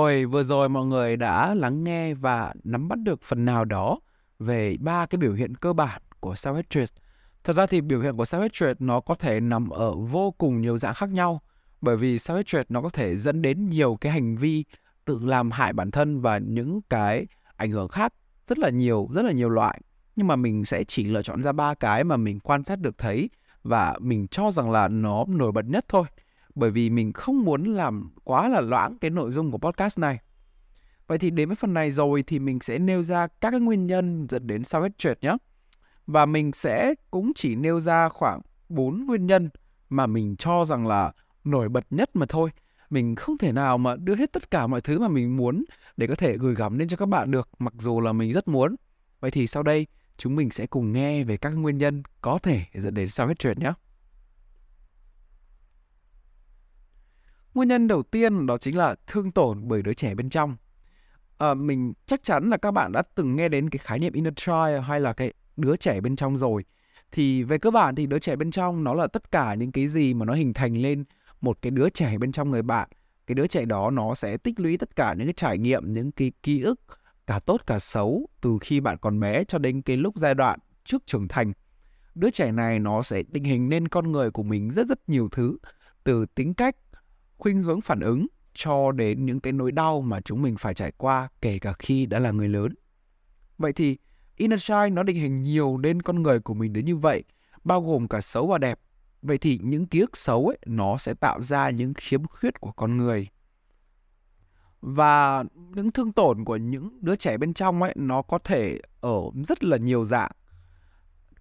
Rồi, 0.05 0.25
vừa 0.25 0.43
rồi 0.43 0.69
mọi 0.69 0.87
người 0.87 1.17
đã 1.17 1.55
lắng 1.55 1.85
nghe 1.85 2.15
và 2.15 2.55
nắm 2.65 2.89
bắt 2.89 2.99
được 2.99 3.23
phần 3.23 3.45
nào 3.45 3.65
đó 3.65 4.01
về 4.39 4.77
ba 4.81 5.07
cái 5.07 5.19
biểu 5.19 5.33
hiện 5.33 5.55
cơ 5.55 5.73
bản 5.73 6.03
của 6.21 6.35
self-hatred. 6.35 6.87
Thật 7.45 7.53
ra 7.53 7.67
thì 7.67 7.81
biểu 7.81 8.01
hiện 8.01 8.17
của 8.17 8.23
self-hatred 8.23 8.75
nó 8.79 9.01
có 9.01 9.15
thể 9.15 9.41
nằm 9.41 9.69
ở 9.69 9.97
vô 9.97 10.31
cùng 10.31 10.61
nhiều 10.61 10.79
dạng 10.79 10.95
khác 10.95 11.11
nhau 11.11 11.41
bởi 11.81 11.97
vì 11.97 12.17
self 12.17 12.37
hatred 12.37 12.65
nó 12.69 12.83
có 12.83 12.89
thể 12.89 13.17
dẫn 13.17 13.43
đến 13.43 13.69
nhiều 13.69 13.99
cái 14.01 14.13
hành 14.13 14.37
vi 14.37 14.65
tự 15.05 15.19
làm 15.23 15.51
hại 15.51 15.73
bản 15.73 15.91
thân 15.91 16.21
và 16.21 16.39
những 16.39 16.81
cái 16.91 17.27
ảnh 17.57 17.71
hưởng 17.71 17.89
khác 17.89 18.15
rất 18.49 18.59
là 18.59 18.71
nhiều 18.71 19.09
rất 19.15 19.25
là 19.25 19.33
nhiều 19.33 19.49
loại 19.49 19.81
nhưng 20.17 20.27
mà 20.27 20.37
mình 20.37 20.65
sẽ 20.65 20.85
chỉ 20.85 21.05
lựa 21.05 21.23
chọn 21.23 21.43
ra 21.43 21.53
ba 21.53 21.75
cái 21.75 22.05
mà 22.05 22.17
mình 22.17 22.41
quan 22.41 22.65
sát 22.65 22.81
được 22.81 22.99
thấy 22.99 23.31
và 23.63 23.95
mình 24.01 24.29
cho 24.29 24.51
rằng 24.51 24.71
là 24.71 24.89
nó 24.89 25.25
nổi 25.29 25.53
bật 25.53 25.65
nhất 25.65 25.85
thôi 25.89 26.05
bởi 26.55 26.71
vì 26.71 26.91
mình 26.91 27.13
không 27.13 27.45
muốn 27.45 27.65
làm 27.65 28.11
quá 28.25 28.49
là 28.49 28.61
loãng 28.61 28.99
cái 28.99 29.11
nội 29.11 29.31
dung 29.33 29.51
của 29.51 29.59
podcast 29.59 29.99
này 29.99 30.19
vậy 31.07 31.19
thì 31.19 31.31
đến 31.31 31.49
với 31.49 31.57
phần 31.57 31.75
này 31.75 31.91
rồi 31.91 32.25
thì 32.27 32.39
mình 32.39 32.59
sẽ 32.61 32.79
nêu 32.79 33.03
ra 33.03 33.27
các 33.27 33.51
cái 33.51 33.61
nguyên 33.61 33.87
nhân 33.87 34.27
dẫn 34.31 34.47
đến 34.47 34.65
sao 34.65 34.83
hết 34.83 34.99
trượt 34.99 35.23
nhé 35.23 35.37
Và 36.07 36.27
mình 36.27 36.53
sẽ 36.53 36.95
cũng 37.11 37.33
chỉ 37.35 37.57
nêu 37.57 37.81
ra 37.81 38.09
khoảng 38.09 38.41
4 38.69 39.07
nguyên 39.07 39.27
nhân 39.27 39.51
mà 39.89 40.07
mình 40.07 40.37
cho 40.37 40.65
rằng 40.65 40.87
là 40.87 41.13
nổi 41.45 41.69
bật 41.69 41.87
nhất 41.91 42.11
mà 42.15 42.27
thôi. 42.29 42.51
Mình 42.91 43.15
không 43.15 43.39
thể 43.39 43.53
nào 43.53 43.79
mà 43.79 43.97
đưa 43.97 44.15
hết 44.15 44.33
tất 44.33 44.51
cả 44.51 44.67
mọi 44.67 44.81
thứ 44.81 44.99
mà 44.99 45.09
mình 45.09 45.37
muốn 45.37 45.65
để 45.97 46.07
có 46.07 46.15
thể 46.15 46.37
gửi 46.39 46.55
gắm 46.55 46.79
lên 46.79 46.89
cho 46.89 46.97
các 46.97 47.09
bạn 47.09 47.31
được, 47.31 47.49
mặc 47.59 47.75
dù 47.79 48.01
là 48.01 48.13
mình 48.13 48.33
rất 48.33 48.49
muốn. 48.49 48.77
Vậy 49.21 49.31
thì 49.31 49.47
sau 49.47 49.63
đây, 49.63 49.87
chúng 50.17 50.37
mình 50.37 50.51
sẽ 50.51 50.67
cùng 50.67 50.93
nghe 50.93 51.25
về 51.25 51.37
các 51.37 51.51
nguyên 51.51 51.79
nhân 51.79 52.03
có 52.21 52.39
thể 52.39 52.65
dẫn 52.75 52.95
đến 52.95 53.09
sao 53.09 53.27
hết 53.27 53.39
chuyện 53.39 53.59
nhé. 53.61 53.73
Nguyên 57.55 57.69
nhân 57.69 57.89
đầu 57.89 58.03
tiên 58.03 58.47
đó 58.47 58.59
chính 58.59 58.77
là 58.77 58.95
thương 59.07 59.33
tổn 59.33 59.69
bởi 59.69 59.83
đứa 59.83 59.93
trẻ 59.93 60.15
bên 60.15 60.31
trong. 60.31 60.57
À, 61.39 61.55
mình 61.55 61.93
chắc 62.07 62.23
chắn 62.23 62.51
là 62.51 62.57
các 62.57 62.71
bạn 62.71 62.93
đã 62.93 63.03
từng 63.15 63.37
nghe 63.37 63.49
đến 63.49 63.71
cái 63.71 63.79
khái 63.79 63.99
niệm 63.99 64.13
inner 64.13 64.35
child 64.37 64.83
hay 64.85 65.01
là 65.01 65.13
cái 65.13 65.33
đứa 65.57 65.77
trẻ 65.77 66.01
bên 66.01 66.17
trong 66.17 66.39
rồi. 66.39 66.65
Thì 67.13 67.43
về 67.43 67.59
cơ 67.59 67.71
bản 67.71 67.95
thì 67.95 68.07
đứa 68.07 68.19
trẻ 68.19 68.37
bên 68.37 68.51
trong 68.51 68.85
nó 68.85 68.95
là 68.95 69.07
tất 69.07 69.31
cả 69.31 69.55
những 69.55 69.73
cái 69.73 69.87
gì 69.87 70.15
mà 70.15 70.27
nó 70.27 70.35
hình 70.35 70.53
thành 70.53 70.77
lên 70.77 71.05
một 71.41 71.59
cái 71.63 71.71
đứa 71.71 71.89
trẻ 71.89 72.19
bên 72.19 72.33
trong 72.33 72.51
người 72.51 72.63
bạn. 72.63 72.89
Cái 73.27 73.35
đứa 73.35 73.47
trẻ 73.47 73.65
đó 73.65 73.91
nó 73.91 74.15
sẽ 74.15 74.37
tích 74.37 74.61
lũy 74.61 74.77
tất 74.77 74.97
cả 74.97 75.15
những 75.15 75.27
cái 75.27 75.35
trải 75.37 75.59
nghiệm, 75.59 75.93
những 75.93 76.13
cái 76.13 76.33
ký 76.43 76.61
ức 76.61 76.81
cả 77.27 77.39
tốt 77.39 77.61
cả 77.67 77.79
xấu 77.79 78.27
từ 78.41 78.59
khi 78.61 78.81
bạn 78.81 78.97
còn 79.01 79.21
bé 79.21 79.45
cho 79.45 79.59
đến 79.59 79.83
cái 79.83 79.97
lúc 79.97 80.17
giai 80.17 80.35
đoạn 80.35 80.59
trước 80.85 81.07
trưởng 81.07 81.29
thành. 81.29 81.53
Đứa 82.15 82.31
trẻ 82.31 82.53
này 82.53 82.79
nó 82.79 83.03
sẽ 83.03 83.23
định 83.29 83.45
hình 83.45 83.69
nên 83.69 83.89
con 83.89 84.13
người 84.13 84.31
của 84.31 84.43
mình 84.43 84.71
rất 84.71 84.87
rất 84.87 85.09
nhiều 85.09 85.29
thứ, 85.33 85.57
từ 86.05 86.27
tính 86.27 86.55
cách, 86.55 86.77
khuynh 87.45 87.63
hướng 87.63 87.81
phản 87.81 88.01
ứng 88.01 88.27
cho 88.55 88.93
đến 88.93 89.27
những 89.27 89.41
cái 89.41 89.53
nỗi 89.53 89.73
đau 89.73 90.01
mà 90.01 90.21
chúng 90.21 90.43
mình 90.43 90.57
phải 90.57 90.75
trải 90.75 90.93
qua 90.97 91.29
kể 91.41 91.59
cả 91.59 91.73
khi 91.79 92.07
đã 92.07 92.19
là 92.19 92.31
người 92.31 92.49
lớn. 92.49 92.75
Vậy 93.59 93.73
thì 93.73 93.99
inner 94.37 94.63
child 94.63 94.93
nó 94.93 95.03
định 95.03 95.17
hình 95.17 95.43
nhiều 95.43 95.79
nên 95.79 96.03
con 96.03 96.23
người 96.23 96.41
của 96.41 96.55
mình 96.55 96.73
đến 96.73 96.85
như 96.85 96.97
vậy, 96.97 97.25
bao 97.65 97.83
gồm 97.83 98.09
cả 98.09 98.21
xấu 98.21 98.47
và 98.47 98.59
đẹp. 98.59 98.81
Vậy 99.23 99.39
thì 99.39 99.61
những 99.63 99.87
ký 99.87 100.01
ức 100.01 100.17
xấu 100.17 100.47
ấy 100.47 100.59
nó 100.67 100.99
sẽ 100.99 101.15
tạo 101.15 101.41
ra 101.41 101.71
những 101.71 101.95
khiếm 101.95 102.27
khuyết 102.27 102.61
của 102.61 102.73
con 102.73 102.97
người. 102.97 103.29
Và 104.81 105.45
những 105.75 105.91
thương 105.91 106.13
tổn 106.13 106.45
của 106.45 106.57
những 106.57 106.99
đứa 107.01 107.17
trẻ 107.17 107.37
bên 107.37 107.55
trong 107.55 107.83
ấy 107.83 107.93
nó 107.97 108.23
có 108.23 108.39
thể 108.39 108.81
ở 109.01 109.21
rất 109.45 109.65
là 109.65 109.77
nhiều 109.77 110.05
dạng. 110.05 110.31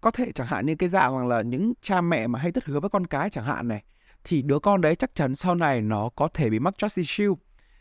Có 0.02 0.12
thể 0.12 0.32
chẳng 0.32 0.48
hạn 0.48 0.66
như 0.66 0.76
cái 0.76 0.90
dạng 0.90 1.28
là 1.28 1.42
những 1.42 1.74
cha 1.82 2.02
mẹ 2.02 2.28
mà 2.28 2.40
hay 2.40 2.52
thất 2.52 2.66
hứa 2.66 2.80
với 2.80 2.90
con 2.90 3.08
cái 3.08 3.30
chẳng 3.30 3.46
hạn 3.46 3.68
này 3.68 3.84
thì 4.24 4.42
đứa 4.42 4.60
con 4.60 4.82
đấy 4.82 4.96
chắc 4.96 5.16
chắn 5.16 5.36
sau 5.36 5.56
này 5.56 5.82
nó 5.82 6.10
có 6.16 6.28
thể 6.28 6.50
bị 6.50 6.60
mắc 6.60 6.74
trust 6.78 6.98
issue 6.98 7.36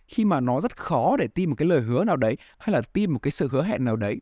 khi 0.08 0.24
mà 0.24 0.40
nó 0.40 0.60
rất 0.60 0.76
khó 0.76 1.16
để 1.16 1.26
tin 1.26 1.48
một 1.48 1.54
cái 1.58 1.68
lời 1.68 1.80
hứa 1.80 2.04
nào 2.04 2.16
đấy, 2.16 2.36
hay 2.58 2.72
là 2.72 2.82
tin 2.92 3.10
một 3.10 3.18
cái 3.18 3.30
sự 3.30 3.48
hứa 3.48 3.64
hẹn 3.64 3.84
nào 3.84 3.96
đấy. 3.96 4.20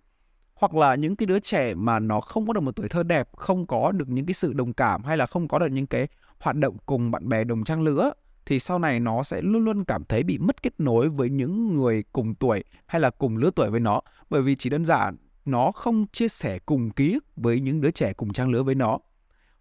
Hoặc 0.54 0.74
là 0.74 0.94
những 0.94 1.16
cái 1.16 1.26
đứa 1.26 1.38
trẻ 1.38 1.74
mà 1.74 1.98
nó 1.98 2.20
không 2.20 2.46
có 2.46 2.52
được 2.52 2.60
một 2.60 2.76
tuổi 2.76 2.88
thơ 2.88 3.02
đẹp, 3.02 3.28
không 3.36 3.66
có 3.66 3.92
được 3.92 4.08
những 4.08 4.26
cái 4.26 4.34
sự 4.34 4.52
đồng 4.52 4.72
cảm, 4.72 5.04
hay 5.04 5.16
là 5.16 5.26
không 5.26 5.48
có 5.48 5.58
được 5.58 5.66
những 5.66 5.86
cái 5.86 6.08
hoạt 6.38 6.56
động 6.56 6.76
cùng 6.86 7.10
bạn 7.10 7.28
bè 7.28 7.44
đồng 7.44 7.64
trang 7.64 7.82
lứa, 7.82 8.10
thì 8.46 8.58
sau 8.58 8.78
này 8.78 9.00
nó 9.00 9.22
sẽ 9.22 9.42
luôn 9.42 9.64
luôn 9.64 9.84
cảm 9.84 10.04
thấy 10.04 10.22
bị 10.22 10.38
mất 10.38 10.62
kết 10.62 10.80
nối 10.80 11.08
với 11.08 11.30
những 11.30 11.74
người 11.74 12.04
cùng 12.12 12.34
tuổi, 12.34 12.64
hay 12.86 13.00
là 13.00 13.10
cùng 13.10 13.36
lứa 13.36 13.50
tuổi 13.56 13.70
với 13.70 13.80
nó. 13.80 14.00
Bởi 14.30 14.42
vì 14.42 14.56
chỉ 14.56 14.70
đơn 14.70 14.84
giản, 14.84 15.16
nó 15.44 15.72
không 15.72 16.06
chia 16.12 16.28
sẻ 16.28 16.58
cùng 16.58 16.90
ký 16.90 17.12
ức 17.12 17.24
với 17.36 17.60
những 17.60 17.80
đứa 17.80 17.90
trẻ 17.90 18.12
cùng 18.12 18.32
trang 18.32 18.50
lứa 18.50 18.62
với 18.62 18.74
nó 18.74 18.98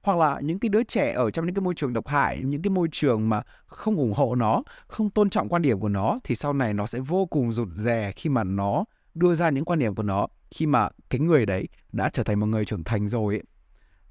hoặc 0.02 0.18
là 0.18 0.40
những 0.40 0.60
cái 0.60 0.70
đứa 0.70 0.84
trẻ 0.84 1.14
ở 1.14 1.32
trong 1.32 1.46
những 1.46 1.56
cái 1.56 1.62
môi 1.62 1.74
trường 1.74 1.94
độc 1.94 2.08
hại 2.08 2.42
những 2.44 2.62
cái 2.62 2.70
môi 2.70 2.88
trường 2.92 3.30
mà 3.30 3.42
không 3.66 3.96
ủng 3.96 4.14
hộ 4.14 4.36
nó 4.36 4.64
không 4.88 5.10
tôn 5.10 5.30
trọng 5.30 5.50
quan 5.50 5.62
điểm 5.62 5.80
của 5.80 5.90
nó 5.90 6.20
thì 6.24 6.36
sau 6.36 6.54
này 6.54 6.74
nó 6.74 6.86
sẽ 6.86 7.00
vô 7.00 7.26
cùng 7.26 7.52
rụt 7.52 7.68
rè 7.78 8.12
khi 8.16 8.30
mà 8.30 8.44
nó 8.44 8.86
đưa 9.14 9.36
ra 9.36 9.50
những 9.50 9.66
quan 9.66 9.80
điểm 9.80 9.96
của 9.96 10.04
nó 10.04 10.28
khi 10.52 10.66
mà 10.66 10.90
cái 11.10 11.20
người 11.20 11.46
đấy 11.46 11.68
đã 11.92 12.10
trở 12.10 12.24
thành 12.24 12.40
một 12.40 12.46
người 12.46 12.66
trưởng 12.66 12.84
thành 12.84 13.08
rồi 13.08 13.36
ấy. 13.36 13.44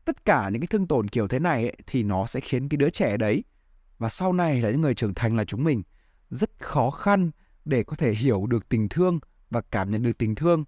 tất 0.04 0.24
cả 0.24 0.48
những 0.48 0.60
cái 0.60 0.66
thương 0.66 0.86
tổn 0.86 1.08
kiểu 1.08 1.28
thế 1.28 1.38
này 1.38 1.62
ấy, 1.62 1.76
thì 1.86 2.02
nó 2.02 2.26
sẽ 2.26 2.40
khiến 2.40 2.68
cái 2.68 2.76
đứa 2.76 2.90
trẻ 2.90 3.16
đấy 3.16 3.44
và 3.98 4.08
sau 4.08 4.32
này 4.32 4.62
là 4.62 4.70
những 4.70 4.80
người 4.80 4.94
trưởng 4.94 5.14
thành 5.14 5.36
là 5.36 5.44
chúng 5.44 5.64
mình 5.64 5.82
rất 6.30 6.50
khó 6.58 6.90
khăn 6.90 7.30
để 7.64 7.82
có 7.82 7.96
thể 7.96 8.12
hiểu 8.12 8.46
được 8.46 8.68
tình 8.68 8.88
thương 8.88 9.18
và 9.50 9.60
cảm 9.60 9.90
nhận 9.90 10.02
được 10.02 10.18
tình 10.18 10.34
thương 10.34 10.64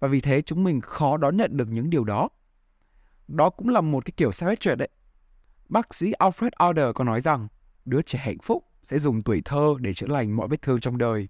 và 0.00 0.08
vì 0.08 0.20
thế 0.20 0.42
chúng 0.42 0.64
mình 0.64 0.80
khó 0.80 1.16
đón 1.16 1.36
nhận 1.36 1.56
được 1.56 1.68
những 1.68 1.90
điều 1.90 2.04
đó 2.04 2.28
đó 3.28 3.50
cũng 3.50 3.68
là 3.68 3.80
một 3.80 4.04
cái 4.04 4.12
kiểu 4.16 4.32
sao 4.32 4.48
hết 4.48 4.60
chuyện 4.60 4.78
đấy. 4.78 4.88
Bác 5.68 5.94
sĩ 5.94 6.12
Alfred 6.18 6.50
Adler 6.56 6.86
có 6.94 7.04
nói 7.04 7.20
rằng 7.20 7.48
đứa 7.84 8.02
trẻ 8.02 8.18
hạnh 8.18 8.38
phúc 8.42 8.64
sẽ 8.82 8.98
dùng 8.98 9.22
tuổi 9.22 9.42
thơ 9.44 9.74
để 9.80 9.94
chữa 9.94 10.06
lành 10.06 10.36
mọi 10.36 10.48
vết 10.48 10.62
thương 10.62 10.80
trong 10.80 10.98
đời. 10.98 11.28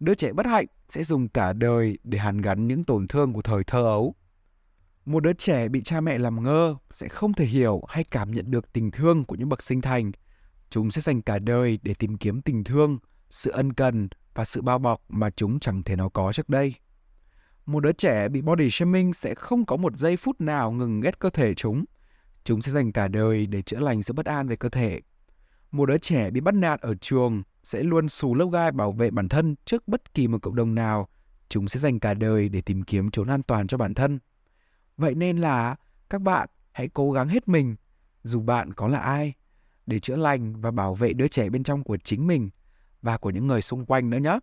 Đứa 0.00 0.14
trẻ 0.14 0.32
bất 0.32 0.46
hạnh 0.46 0.66
sẽ 0.88 1.04
dùng 1.04 1.28
cả 1.28 1.52
đời 1.52 1.98
để 2.04 2.18
hàn 2.18 2.40
gắn 2.40 2.68
những 2.68 2.84
tổn 2.84 3.08
thương 3.08 3.32
của 3.32 3.42
thời 3.42 3.64
thơ 3.64 3.82
ấu. 3.82 4.14
Một 5.04 5.22
đứa 5.22 5.32
trẻ 5.32 5.68
bị 5.68 5.82
cha 5.82 6.00
mẹ 6.00 6.18
làm 6.18 6.42
ngơ 6.42 6.76
sẽ 6.90 7.08
không 7.08 7.34
thể 7.34 7.44
hiểu 7.44 7.82
hay 7.88 8.04
cảm 8.04 8.30
nhận 8.30 8.50
được 8.50 8.72
tình 8.72 8.90
thương 8.90 9.24
của 9.24 9.34
những 9.34 9.48
bậc 9.48 9.62
sinh 9.62 9.80
thành. 9.80 10.12
Chúng 10.70 10.90
sẽ 10.90 11.00
dành 11.00 11.22
cả 11.22 11.38
đời 11.38 11.78
để 11.82 11.94
tìm 11.94 12.18
kiếm 12.18 12.42
tình 12.42 12.64
thương, 12.64 12.98
sự 13.30 13.50
ân 13.50 13.72
cần 13.72 14.08
và 14.34 14.44
sự 14.44 14.62
bao 14.62 14.78
bọc 14.78 15.02
mà 15.08 15.30
chúng 15.30 15.60
chẳng 15.60 15.82
thể 15.82 15.96
nào 15.96 16.10
có 16.10 16.32
trước 16.32 16.48
đây 16.48 16.74
một 17.66 17.80
đứa 17.80 17.92
trẻ 17.92 18.28
bị 18.28 18.40
body 18.40 18.70
shaming 18.70 19.12
sẽ 19.12 19.34
không 19.34 19.66
có 19.66 19.76
một 19.76 19.96
giây 19.96 20.16
phút 20.16 20.40
nào 20.40 20.72
ngừng 20.72 21.00
ghét 21.00 21.18
cơ 21.18 21.30
thể 21.30 21.54
chúng. 21.54 21.84
Chúng 22.44 22.62
sẽ 22.62 22.72
dành 22.72 22.92
cả 22.92 23.08
đời 23.08 23.46
để 23.46 23.62
chữa 23.62 23.80
lành 23.80 24.02
sự 24.02 24.12
bất 24.12 24.26
an 24.26 24.48
về 24.48 24.56
cơ 24.56 24.68
thể. 24.68 25.00
Một 25.70 25.86
đứa 25.86 25.98
trẻ 25.98 26.30
bị 26.30 26.40
bắt 26.40 26.54
nạt 26.54 26.80
ở 26.80 26.94
trường 26.94 27.42
sẽ 27.64 27.82
luôn 27.82 28.08
xù 28.08 28.34
lớp 28.34 28.46
gai 28.52 28.72
bảo 28.72 28.92
vệ 28.92 29.10
bản 29.10 29.28
thân 29.28 29.54
trước 29.64 29.88
bất 29.88 30.14
kỳ 30.14 30.28
một 30.28 30.38
cộng 30.42 30.54
đồng 30.54 30.74
nào. 30.74 31.08
Chúng 31.48 31.68
sẽ 31.68 31.80
dành 31.80 32.00
cả 32.00 32.14
đời 32.14 32.48
để 32.48 32.60
tìm 32.60 32.82
kiếm 32.82 33.10
chốn 33.10 33.28
an 33.28 33.42
toàn 33.42 33.66
cho 33.66 33.78
bản 33.78 33.94
thân. 33.94 34.18
Vậy 34.96 35.14
nên 35.14 35.38
là 35.38 35.76
các 36.10 36.22
bạn 36.22 36.48
hãy 36.72 36.88
cố 36.88 37.12
gắng 37.12 37.28
hết 37.28 37.48
mình, 37.48 37.76
dù 38.22 38.40
bạn 38.40 38.72
có 38.72 38.88
là 38.88 38.98
ai, 38.98 39.34
để 39.86 39.98
chữa 39.98 40.16
lành 40.16 40.60
và 40.60 40.70
bảo 40.70 40.94
vệ 40.94 41.12
đứa 41.12 41.28
trẻ 41.28 41.50
bên 41.50 41.62
trong 41.62 41.84
của 41.84 41.96
chính 41.96 42.26
mình 42.26 42.50
và 43.02 43.18
của 43.18 43.30
những 43.30 43.46
người 43.46 43.62
xung 43.62 43.86
quanh 43.86 44.10
nữa 44.10 44.18
nhé. 44.18 44.38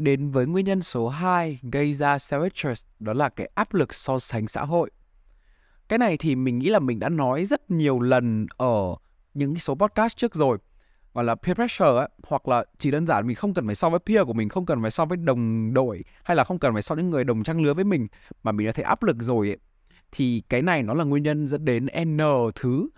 Đến 0.00 0.30
với 0.30 0.46
nguyên 0.46 0.64
nhân 0.64 0.82
số 0.82 1.08
2 1.08 1.58
gây 1.62 1.92
ra 1.92 2.16
self 2.16 2.42
interest 2.42 2.86
đó 2.98 3.12
là 3.12 3.28
cái 3.28 3.50
áp 3.54 3.74
lực 3.74 3.94
so 3.94 4.18
sánh 4.18 4.48
xã 4.48 4.64
hội. 4.64 4.90
Cái 5.88 5.98
này 5.98 6.16
thì 6.16 6.34
mình 6.34 6.58
nghĩ 6.58 6.68
là 6.68 6.78
mình 6.78 6.98
đã 6.98 7.08
nói 7.08 7.44
rất 7.44 7.70
nhiều 7.70 8.00
lần 8.00 8.46
ở 8.56 8.96
những 9.34 9.58
số 9.58 9.74
podcast 9.74 10.16
trước 10.16 10.34
rồi 10.34 10.58
gọi 11.14 11.24
là 11.24 11.34
peer 11.34 11.54
pressure 11.54 11.90
ấy, 11.90 12.08
hoặc 12.22 12.48
là 12.48 12.64
chỉ 12.78 12.90
đơn 12.90 13.06
giản 13.06 13.26
mình 13.26 13.36
không 13.36 13.54
cần 13.54 13.66
phải 13.66 13.74
so 13.74 13.90
với 13.90 13.98
peer 14.06 14.26
của 14.26 14.32
mình, 14.32 14.48
không 14.48 14.66
cần 14.66 14.82
phải 14.82 14.90
so 14.90 15.04
với 15.04 15.16
đồng 15.16 15.74
đội 15.74 16.04
hay 16.24 16.36
là 16.36 16.44
không 16.44 16.58
cần 16.58 16.72
phải 16.72 16.82
so 16.82 16.94
với 16.94 17.04
những 17.04 17.10
người 17.10 17.24
đồng 17.24 17.42
trang 17.42 17.62
lứa 17.62 17.74
với 17.74 17.84
mình 17.84 18.06
mà 18.42 18.52
mình 18.52 18.66
đã 18.66 18.72
thấy 18.72 18.84
áp 18.84 19.02
lực 19.02 19.16
rồi 19.20 19.48
ấy. 19.48 19.58
Thì 20.12 20.42
cái 20.48 20.62
này 20.62 20.82
nó 20.82 20.94
là 20.94 21.04
nguyên 21.04 21.22
nhân 21.22 21.48
dẫn 21.48 21.64
đến 21.64 21.86
N 22.04 22.18
thứ 22.54 22.88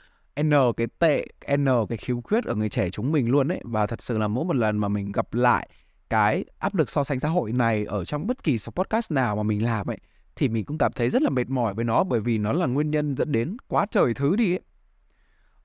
N 0.43 0.53
cái 0.77 0.87
tệ, 0.99 1.27
N 1.57 1.67
cái 1.89 1.99
khiếu 1.99 2.21
khuyết 2.21 2.45
ở 2.45 2.55
người 2.55 2.69
trẻ 2.69 2.91
chúng 2.91 3.13
mình 3.13 3.31
luôn 3.31 3.49
đấy 3.49 3.61
và 3.65 3.87
thật 3.87 4.03
sự 4.03 4.19
là 4.19 4.29
mỗi 4.29 4.45
một 4.45 4.57
lần 4.57 4.79
mà 4.79 4.89
mình 4.89 5.13
gặp 5.13 5.35
lại 5.35 5.69
cái 6.13 6.45
áp 6.59 6.75
lực 6.75 6.91
so 6.91 7.05
sánh 7.05 7.21
xã 7.21 7.29
hội 7.29 7.53
này 7.53 7.85
ở 7.85 8.05
trong 8.05 8.27
bất 8.27 8.45
kỳ 8.45 8.59
số 8.59 8.73
podcast 8.73 9.13
nào 9.13 9.37
mà 9.37 9.43
mình 9.43 9.65
làm 9.65 9.91
ấy 9.91 9.99
thì 10.37 10.49
mình 10.49 10.65
cũng 10.65 10.79
cảm 10.79 10.93
thấy 10.93 11.11
rất 11.11 11.23
là 11.23 11.31
mệt 11.31 11.51
mỏi 11.51 11.75
với 11.75 11.85
nó 11.85 12.05
bởi 12.05 12.21
vì 12.21 12.39
nó 12.39 12.53
là 12.53 12.67
nguyên 12.67 12.91
nhân 12.91 13.17
dẫn 13.17 13.33
đến 13.33 13.57
quá 13.69 13.87
trời 13.91 14.15
thứ 14.15 14.37
đi 14.37 14.53
ấy. 14.53 14.61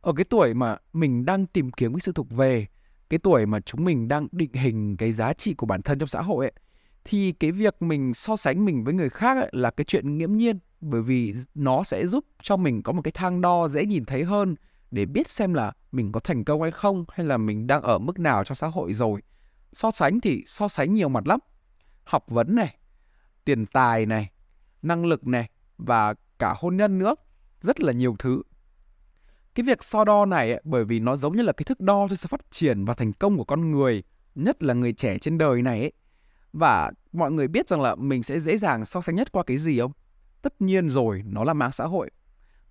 Ở 0.01 0.13
cái 0.13 0.23
tuổi 0.23 0.53
mà 0.53 0.77
mình 0.93 1.25
đang 1.25 1.45
tìm 1.45 1.71
kiếm 1.71 1.93
cái 1.93 1.99
sự 1.99 2.11
thuộc 2.11 2.29
về, 2.29 2.65
cái 3.09 3.17
tuổi 3.17 3.45
mà 3.45 3.59
chúng 3.59 3.85
mình 3.85 4.07
đang 4.07 4.27
định 4.31 4.53
hình 4.53 4.97
cái 4.97 5.11
giá 5.11 5.33
trị 5.33 5.53
của 5.53 5.65
bản 5.65 5.81
thân 5.81 5.99
trong 5.99 6.09
xã 6.09 6.21
hội 6.21 6.45
ấy, 6.45 6.53
thì 7.05 7.31
cái 7.31 7.51
việc 7.51 7.81
mình 7.81 8.13
so 8.13 8.35
sánh 8.35 8.65
mình 8.65 8.83
với 8.83 8.93
người 8.93 9.09
khác 9.09 9.37
ấy, 9.37 9.49
là 9.51 9.71
cái 9.71 9.85
chuyện 9.85 10.17
nghiễm 10.17 10.37
nhiên 10.37 10.59
bởi 10.81 11.01
vì 11.01 11.33
nó 11.55 11.83
sẽ 11.83 12.07
giúp 12.07 12.25
cho 12.41 12.57
mình 12.57 12.83
có 12.83 12.91
một 12.91 13.01
cái 13.01 13.11
thang 13.11 13.41
đo 13.41 13.67
dễ 13.67 13.85
nhìn 13.85 14.05
thấy 14.05 14.23
hơn 14.23 14.55
để 14.91 15.05
biết 15.05 15.29
xem 15.29 15.53
là 15.53 15.71
mình 15.91 16.11
có 16.11 16.19
thành 16.19 16.43
công 16.43 16.61
hay 16.61 16.71
không 16.71 17.05
hay 17.11 17.27
là 17.27 17.37
mình 17.37 17.67
đang 17.67 17.81
ở 17.81 17.99
mức 17.99 18.19
nào 18.19 18.43
trong 18.43 18.55
xã 18.55 18.67
hội 18.67 18.93
rồi 18.93 19.21
so 19.73 19.91
sánh 19.91 20.21
thì 20.21 20.43
so 20.47 20.67
sánh 20.67 20.93
nhiều 20.93 21.09
mặt 21.09 21.27
lắm. 21.27 21.39
Học 22.03 22.25
vấn 22.27 22.55
này, 22.55 22.77
tiền 23.45 23.65
tài 23.65 24.05
này, 24.05 24.31
năng 24.81 25.05
lực 25.05 25.27
này 25.27 25.49
và 25.77 26.13
cả 26.39 26.53
hôn 26.57 26.77
nhân 26.77 26.97
nữa, 26.99 27.15
rất 27.61 27.81
là 27.81 27.93
nhiều 27.93 28.15
thứ. 28.19 28.41
Cái 29.55 29.63
việc 29.63 29.83
so 29.83 30.03
đo 30.03 30.25
này 30.25 30.61
bởi 30.63 30.85
vì 30.85 30.99
nó 30.99 31.15
giống 31.15 31.37
như 31.37 31.43
là 31.43 31.53
cái 31.53 31.63
thước 31.63 31.79
đo 31.79 32.07
cho 32.09 32.15
sự 32.15 32.27
phát 32.27 32.51
triển 32.51 32.85
và 32.85 32.93
thành 32.93 33.13
công 33.13 33.37
của 33.37 33.43
con 33.43 33.71
người, 33.71 34.03
nhất 34.35 34.63
là 34.63 34.73
người 34.73 34.93
trẻ 34.93 35.17
trên 35.19 35.37
đời 35.37 35.61
này 35.61 35.79
ấy. 35.81 35.91
và 36.53 36.91
mọi 37.11 37.31
người 37.31 37.47
biết 37.47 37.69
rằng 37.69 37.81
là 37.81 37.95
mình 37.95 38.23
sẽ 38.23 38.39
dễ 38.39 38.57
dàng 38.57 38.85
so 38.85 39.01
sánh 39.01 39.15
nhất 39.15 39.31
qua 39.31 39.43
cái 39.43 39.57
gì 39.57 39.79
không? 39.79 39.91
Tất 40.41 40.61
nhiên 40.61 40.89
rồi, 40.89 41.23
nó 41.25 41.43
là 41.43 41.53
mạng 41.53 41.71
xã 41.71 41.85
hội. 41.85 42.09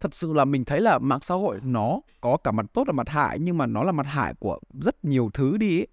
Thật 0.01 0.15
sự 0.15 0.33
là 0.33 0.45
mình 0.45 0.65
thấy 0.65 0.81
là 0.81 0.99
mạng 0.99 1.21
xã 1.21 1.35
hội 1.35 1.61
nó 1.63 2.01
có 2.21 2.37
cả 2.37 2.51
mặt 2.51 2.67
tốt 2.73 2.85
và 2.87 2.93
mặt 2.93 3.09
hại, 3.09 3.39
nhưng 3.39 3.59
mà 3.59 3.67
nó 3.67 3.83
là 3.85 3.93
mặt 3.93 4.07
hại 4.07 4.35
của 4.35 4.59
rất 4.81 5.05
nhiều 5.05 5.31
thứ 5.35 5.57
đi 5.57 5.81
ấy 5.81 5.87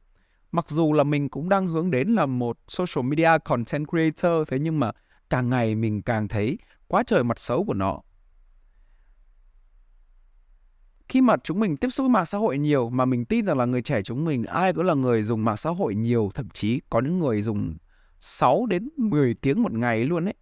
mặc 0.53 0.69
dù 0.69 0.93
là 0.93 1.03
mình 1.03 1.29
cũng 1.29 1.49
đang 1.49 1.67
hướng 1.67 1.91
đến 1.91 2.07
là 2.07 2.25
một 2.25 2.57
social 2.67 3.05
media 3.05 3.29
content 3.45 3.87
creator, 3.87 4.47
thế 4.47 4.59
nhưng 4.59 4.79
mà 4.79 4.91
càng 5.29 5.49
ngày 5.49 5.75
mình 5.75 6.01
càng 6.01 6.27
thấy 6.27 6.57
quá 6.87 7.03
trời 7.07 7.23
mặt 7.23 7.39
xấu 7.39 7.65
của 7.65 7.73
nó. 7.73 8.01
Khi 11.07 11.21
mà 11.21 11.35
chúng 11.43 11.59
mình 11.59 11.77
tiếp 11.77 11.89
xúc 11.89 12.03
với 12.03 12.09
mạng 12.09 12.25
xã 12.25 12.37
hội 12.37 12.57
nhiều, 12.57 12.89
mà 12.89 13.05
mình 13.05 13.25
tin 13.25 13.45
rằng 13.45 13.57
là 13.57 13.65
người 13.65 13.81
trẻ 13.81 14.01
chúng 14.01 14.25
mình, 14.25 14.43
ai 14.43 14.73
cũng 14.73 14.85
là 14.85 14.93
người 14.93 15.23
dùng 15.23 15.45
mạng 15.45 15.57
xã 15.57 15.69
hội 15.69 15.95
nhiều, 15.95 16.31
thậm 16.35 16.49
chí 16.49 16.81
có 16.89 17.01
những 17.01 17.19
người 17.19 17.41
dùng 17.41 17.77
6 18.19 18.65
đến 18.65 18.89
10 18.97 19.33
tiếng 19.33 19.63
một 19.63 19.73
ngày 19.73 20.05
luôn 20.05 20.25
ấy, 20.25 20.35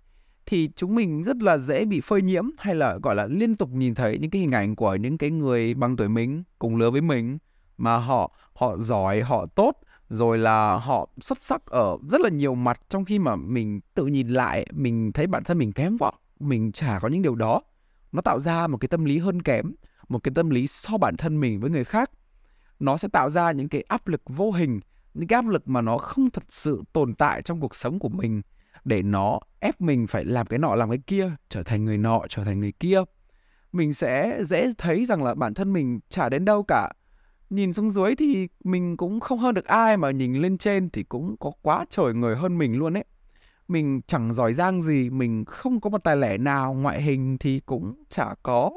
thì 0.45 0.69
chúng 0.76 0.95
mình 0.95 1.24
rất 1.24 1.38
là 1.38 1.58
dễ 1.58 1.86
bị 1.86 2.02
phơi 2.02 2.21
nhiễm 2.21 2.45
hay 2.58 2.76
là, 2.76 2.97
gọi 3.04 3.15
là, 3.15 3.28
liên 3.28 3.56
tục 3.56 3.69
nhìn 3.69 3.95
thấy 3.95 4.17
những 4.19 4.32
cái 4.32 4.41
hình 4.41 4.52
ảnh 4.52 4.76
của 4.76 4.95
những 4.95 5.17
cái 5.17 5.32
người 5.32 5.74
bằng 5.74 5.97
tuổi 5.97 6.10
mình, 6.10 6.43
cùng 6.60 6.76
lứa 6.76 6.91
với 6.91 7.02
mình, 7.02 7.38
mà 7.78 7.97
họ 7.97 8.32
họ 8.54 8.78
giỏi, 8.78 9.21
họ 9.21 9.45
tốt 9.45 9.76
rồi 10.12 10.38
là 10.38 10.76
họ 10.76 11.10
xuất 11.21 11.41
sắc 11.41 11.65
ở 11.65 11.97
rất 12.12 12.21
là 12.21 12.30
nhiều 12.30 12.56
mặt 12.56 12.82
trong 12.89 13.06
khi 13.06 13.19
mà 13.19 13.36
mình 13.36 13.80
tự 13.93 14.06
nhìn 14.06 14.28
lại, 14.28 14.67
mình 14.71 15.12
thấy 15.12 15.28
bản 15.28 15.43
thân 15.43 15.58
mình 15.58 15.71
kém 15.71 15.97
vọng 15.97 16.15
mình 16.39 16.71
chả 16.71 17.00
có 17.02 17.08
những 17.08 17.21
điều 17.21 17.36
đó. 17.36 17.62
Nó 18.12 18.21
tạo 18.21 18.39
ra 18.39 18.67
một 18.67 18.78
cái 18.78 18.88
tâm 18.88 19.06
lý 19.06 19.17
hơn 19.17 19.41
kém, 19.41 19.71
một 20.10 20.19
cái 20.24 20.32
tâm 20.36 20.50
lý 20.50 20.67
so 20.67 20.97
bản 20.97 21.17
thân 21.17 21.39
mình 21.39 21.60
với 21.60 21.69
người 21.69 21.84
khác. 21.84 22.12
Nó 22.80 22.97
sẽ 22.97 23.08
tạo 23.08 23.30
ra 23.30 23.52
những 23.52 23.69
cái 23.69 23.82
áp 23.88 24.08
lực 24.08 24.21
vô 24.28 24.52
hình, 24.52 24.80
những 25.13 25.28
cái 25.28 25.36
áp 25.38 25.47
lực 25.47 25.67
mà 25.67 25.82
nó 25.82 25.97
không 25.97 26.30
thật 26.30 26.43
sự 26.50 26.84
tồn 26.93 27.15
tại 27.15 27.41
trong 27.41 27.60
cuộc 27.60 27.76
sống 27.76 28.00
của 28.00 28.10
mình 28.10 28.41
để 28.86 29.04
nó 29.04 29.39
ép 29.60 29.82
mình 29.82 30.08
phải 30.08 30.26
làm 30.26 30.47
cái 30.47 30.60
nọ, 30.60 30.76
làm 30.76 30.89
cái 30.89 31.00
kia, 31.08 31.32
trở 31.50 31.63
thành 31.63 31.86
người 31.86 31.97
nọ, 31.97 32.21
trở 32.30 32.43
thành 32.43 32.60
người 32.60 32.71
kia. 32.71 33.02
Mình 33.71 33.93
sẽ 33.93 34.43
dễ 34.45 34.71
thấy 34.78 35.06
rằng 35.06 35.24
là 35.24 35.36
bản 35.36 35.54
thân 35.54 35.74
mình 35.74 36.00
chả 36.10 36.30
đến 36.30 36.45
đâu 36.45 36.63
cả 36.67 36.91
nhìn 37.52 37.74
xuống 37.74 37.90
dưới 37.90 38.16
thì 38.16 38.48
mình 38.64 38.98
cũng 38.98 39.20
không 39.20 39.40
hơn 39.40 39.56
được 39.56 39.66
ai 39.66 39.98
mà 39.98 40.12
nhìn 40.12 40.34
lên 40.34 40.58
trên 40.58 40.90
thì 40.90 41.04
cũng 41.04 41.36
có 41.40 41.52
quá 41.62 41.86
trời 41.90 42.14
người 42.14 42.36
hơn 42.36 42.58
mình 42.58 42.78
luôn 42.78 42.98
ấy. 42.98 43.04
Mình 43.68 44.02
chẳng 44.08 44.34
giỏi 44.34 44.54
giang 44.54 44.82
gì, 44.82 45.10
mình 45.10 45.46
không 45.46 45.82
có 45.82 45.90
một 45.90 46.04
tài 46.04 46.18
lẻ 46.18 46.38
nào, 46.38 46.74
ngoại 46.74 47.02
hình 47.02 47.38
thì 47.38 47.60
cũng 47.60 48.04
chả 48.10 48.36
có. 48.44 48.72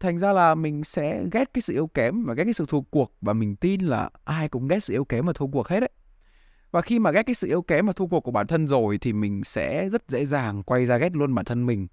Thành 0.00 0.18
ra 0.18 0.32
là 0.32 0.54
mình 0.54 0.84
sẽ 0.84 1.24
ghét 1.32 1.50
cái 1.54 1.62
sự 1.62 1.72
yếu 1.72 1.86
kém 1.86 2.24
và 2.24 2.34
ghét 2.34 2.44
cái 2.44 2.52
sự 2.52 2.64
thua 2.68 2.80
cuộc 2.80 3.12
và 3.20 3.32
mình 3.32 3.56
tin 3.56 3.80
là 3.80 4.10
ai 4.24 4.48
cũng 4.48 4.68
ghét 4.68 4.80
sự 4.80 4.94
yếu 4.94 5.04
kém 5.04 5.26
và 5.26 5.32
thua 5.32 5.46
cuộc 5.46 5.68
hết 5.68 5.82
ấy. 5.82 5.90
Và 6.70 6.82
khi 6.82 6.98
mà 6.98 7.10
ghét 7.10 7.22
cái 7.22 7.34
sự 7.34 7.48
yếu 7.48 7.62
kém 7.62 7.86
và 7.86 7.92
thua 7.92 8.06
cuộc 8.06 8.20
của 8.20 8.30
bản 8.30 8.46
thân 8.46 8.66
rồi 8.66 8.98
thì 8.98 9.12
mình 9.12 9.44
sẽ 9.44 9.88
rất 9.88 10.02
dễ 10.08 10.26
dàng 10.26 10.62
quay 10.62 10.86
ra 10.86 10.98
ghét 10.98 11.16
luôn 11.16 11.34
bản 11.34 11.44
thân 11.44 11.66
mình. 11.66 11.86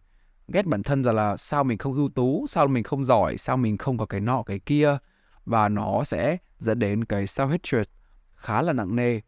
Ghét 0.48 0.66
bản 0.66 0.84
thân 0.84 1.04
rằng 1.04 1.16
là 1.16 1.38
sao 1.38 1.64
mình 1.64 1.78
không 1.78 1.94
ưu 1.94 2.10
tú, 2.10 2.46
sao 2.48 2.68
mình 2.68 2.84
không 2.84 3.06
giỏi, 3.06 3.38
sao 3.38 3.58
mình 3.58 3.78
không 3.78 3.98
có 3.98 4.06
cái 4.06 4.22
nọ, 4.22 4.44
cái 4.44 4.60
kia 4.60 4.98
và 5.46 5.70
nó 5.70 6.04
sẽ 6.04 6.38
dẫn 6.60 6.80
đến 6.80 7.06
cái 7.06 7.26
self 7.26 7.48
hatred 7.48 7.88
khá 8.36 8.62
là 8.62 8.74
nặng 8.74 8.96
nề. 8.96 9.20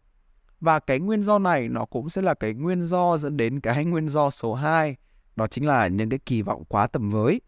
Và 0.60 0.80
cái 0.80 1.00
nguyên 1.00 1.24
do 1.24 1.40
này 1.40 1.70
nó 1.70 1.86
cũng 1.86 2.10
sẽ 2.10 2.22
là 2.22 2.34
cái 2.34 2.54
nguyên 2.54 2.84
do 2.84 3.18
dẫn 3.18 3.38
đến 3.38 3.60
cái 3.60 3.86
nguyên 3.86 4.10
do 4.10 4.30
số 4.30 4.54
2 4.54 4.96
đó 5.36 5.48
chính 5.48 5.68
là 5.68 5.88
những 5.88 6.10
cái 6.10 6.20
kỳ 6.20 6.42
vọng 6.42 6.64
quá 6.68 6.88
tầm 6.88 7.10
với. 7.10 7.42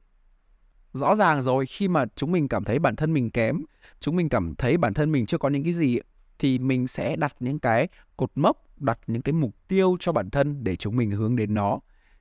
Rõ 0.93 1.15
ràng 1.15 1.41
rồi, 1.41 1.65
khi 1.65 1.87
mà 1.87 2.05
chúng 2.15 2.31
mình 2.31 2.47
cảm 2.47 2.63
thấy 2.63 2.79
bản 2.79 2.95
thân 2.95 3.13
mình 3.13 3.31
kém, 3.31 3.61
chúng 3.99 4.15
mình 4.15 4.29
cảm 4.29 4.55
thấy 4.55 4.77
bản 4.77 4.93
thân 4.93 5.11
mình 5.11 5.25
chưa 5.25 5.37
có 5.37 5.49
những 5.49 5.63
cái 5.63 5.73
gì, 5.73 5.99
thì 6.39 6.59
mình 6.59 6.87
sẽ 6.87 7.15
đặt 7.15 7.35
những 7.39 7.59
cái 7.59 7.87
cột 8.17 8.31
mốc, 8.35 8.81
đặt 8.81 8.99
những 9.07 9.21
cái 9.21 9.33
mục 9.33 9.55
tiêu 9.67 9.97
cho 9.99 10.11
bản 10.11 10.29
thân 10.29 10.63
để 10.63 10.75
chúng 10.75 10.95
mình 10.95 11.11
hướng 11.11 11.35
đến 11.35 11.53
nó. 11.53 11.79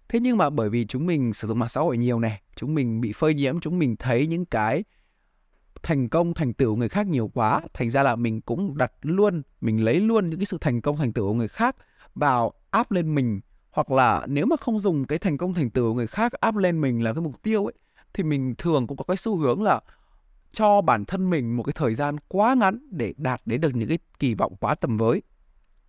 Thế 0.08 0.20
nhưng 0.20 0.36
mà 0.36 0.50
bởi 0.50 0.70
vì 0.70 0.86
chúng 0.86 1.06
mình 1.06 1.32
sử 1.32 1.48
dụng 1.48 1.58
mạng 1.58 1.68
xã 1.68 1.80
hội 1.80 1.96
nhiều 1.96 2.20
này 2.20 2.40
chúng 2.56 2.74
mình 2.74 3.00
bị 3.00 3.12
phơi 3.12 3.34
nhiễm, 3.34 3.60
chúng 3.60 3.78
mình 3.78 3.96
thấy 3.96 4.26
những 4.26 4.44
cái 4.44 4.84
thành 5.82 6.08
công 6.08 6.34
thành 6.34 6.52
tựu 6.52 6.76
người 6.76 6.88
khác 6.88 7.06
nhiều 7.06 7.30
quá. 7.34 7.60
Thành 7.74 7.90
ra 7.90 8.02
là 8.02 8.16
mình 8.16 8.40
cũng 8.40 8.76
đặt 8.76 8.92
luôn 9.02 9.42
mình 9.60 9.84
lấy 9.84 10.00
luôn 10.00 10.30
những 10.30 10.38
cái 10.38 10.46
sự 10.46 10.58
thành 10.60 10.80
công 10.80 10.96
thành 10.96 11.12
tựu 11.12 11.28
của 11.28 11.34
người 11.34 11.48
khác 11.48 11.76
vào 12.14 12.52
áp 12.70 12.92
lên 12.92 13.14
mình. 13.14 13.40
Hoặc 13.70 13.90
là 13.90 14.26
nếu 14.26 14.46
mà 14.46 14.56
không 14.56 14.78
dùng 14.78 15.04
cái 15.04 15.18
thành 15.18 15.38
công 15.38 15.54
thành 15.54 15.70
tựu 15.70 15.88
của 15.88 15.94
người 15.94 16.06
khác 16.06 16.32
áp 16.32 16.56
lên 16.56 16.80
mình 16.80 17.02
là 17.02 17.12
cái 17.12 17.20
mục 17.20 17.42
tiêu 17.42 17.66
ấy 17.66 17.74
thì 18.14 18.22
mình 18.22 18.54
thường 18.58 18.86
cũng 18.86 18.96
có 18.96 19.04
cái 19.04 19.16
xu 19.16 19.36
hướng 19.36 19.62
là 19.62 19.80
cho 20.52 20.80
bản 20.80 21.04
thân 21.04 21.30
mình 21.30 21.56
một 21.56 21.62
cái 21.62 21.72
thời 21.76 21.94
gian 21.94 22.16
quá 22.28 22.54
ngắn 22.54 22.88
để 22.90 23.14
đạt 23.16 23.40
đến 23.44 23.60
được 23.60 23.74
những 23.74 23.88
cái 23.88 23.98
kỳ 24.18 24.34
vọng 24.34 24.56
quá 24.60 24.74
tầm 24.74 24.96
với. 24.96 25.22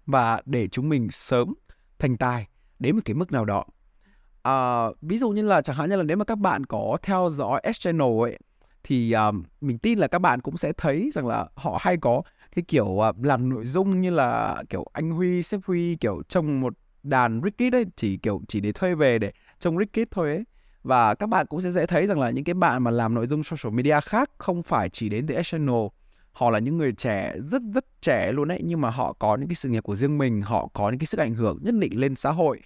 Và 0.05 0.41
để 0.45 0.67
chúng 0.67 0.89
mình 0.89 1.07
sớm 1.11 1.53
thành 1.99 2.17
tài 2.17 2.47
đến 2.79 2.95
một 2.95 3.01
cái 3.05 3.13
mức 3.13 3.31
nào 3.31 3.45
đó. 3.45 3.65
À, 4.43 4.85
ví 5.01 5.17
dụ 5.17 5.29
như 5.29 5.41
là 5.41 5.61
chẳng 5.61 5.75
hạn 5.75 5.89
như 5.89 5.95
là 5.95 6.03
nếu 6.03 6.17
mà 6.17 6.25
các 6.25 6.37
bạn 6.37 6.65
có 6.65 6.97
theo 7.01 7.29
dõi 7.31 7.61
S 7.73 7.79
Channel 7.79 8.21
ấy 8.21 8.39
thì 8.87 9.11
um, 9.11 9.43
mình 9.61 9.77
tin 9.77 9.99
là 9.99 10.07
các 10.07 10.19
bạn 10.19 10.41
cũng 10.41 10.57
sẽ 10.57 10.73
thấy 10.77 11.09
rằng 11.13 11.27
là 11.27 11.45
họ 11.55 11.77
hay 11.81 11.97
có 11.97 12.21
cái 12.55 12.63
kiểu 12.67 13.05
à, 13.05 13.09
uh, 13.09 13.25
làm 13.25 13.49
nội 13.49 13.65
dung 13.65 14.01
như 14.01 14.09
là 14.09 14.63
kiểu 14.69 14.85
anh 14.93 15.11
Huy, 15.11 15.43
sếp 15.43 15.59
Huy 15.65 15.95
kiểu 15.95 16.21
trông 16.29 16.61
một 16.61 16.73
đàn 17.03 17.41
Rickit 17.43 17.73
ấy 17.73 17.85
chỉ 17.95 18.17
kiểu 18.17 18.41
chỉ 18.47 18.61
để 18.61 18.71
thuê 18.71 18.95
về 18.95 19.19
để 19.19 19.31
trông 19.59 19.77
Rickit 19.77 20.11
thôi 20.11 20.29
ấy. 20.29 20.43
Và 20.83 21.15
các 21.15 21.29
bạn 21.29 21.45
cũng 21.45 21.61
sẽ 21.61 21.71
dễ 21.71 21.85
thấy 21.85 22.07
rằng 22.07 22.19
là 22.19 22.29
những 22.29 22.43
cái 22.43 22.53
bạn 22.53 22.83
mà 22.83 22.91
làm 22.91 23.15
nội 23.15 23.27
dung 23.27 23.43
social 23.43 23.73
media 23.73 23.99
khác 24.01 24.29
không 24.37 24.63
phải 24.63 24.89
chỉ 24.89 25.09
đến 25.09 25.27
từ 25.27 25.35
channel 25.43 25.85
họ 26.31 26.49
là 26.49 26.59
những 26.59 26.77
người 26.77 26.91
trẻ 26.91 27.35
rất 27.47 27.61
rất 27.73 27.85
trẻ 28.01 28.31
luôn 28.31 28.47
đấy 28.47 28.61
nhưng 28.63 28.81
mà 28.81 28.89
họ 28.89 29.13
có 29.13 29.37
những 29.37 29.49
cái 29.49 29.55
sự 29.55 29.69
nghiệp 29.69 29.83
của 29.83 29.95
riêng 29.95 30.17
mình 30.17 30.41
họ 30.41 30.69
có 30.73 30.89
những 30.89 30.99
cái 30.99 31.05
sức 31.05 31.19
ảnh 31.19 31.35
hưởng 31.35 31.57
nhất 31.61 31.75
định 31.75 31.99
lên 31.99 32.15
xã 32.15 32.31
hội. 32.31 32.61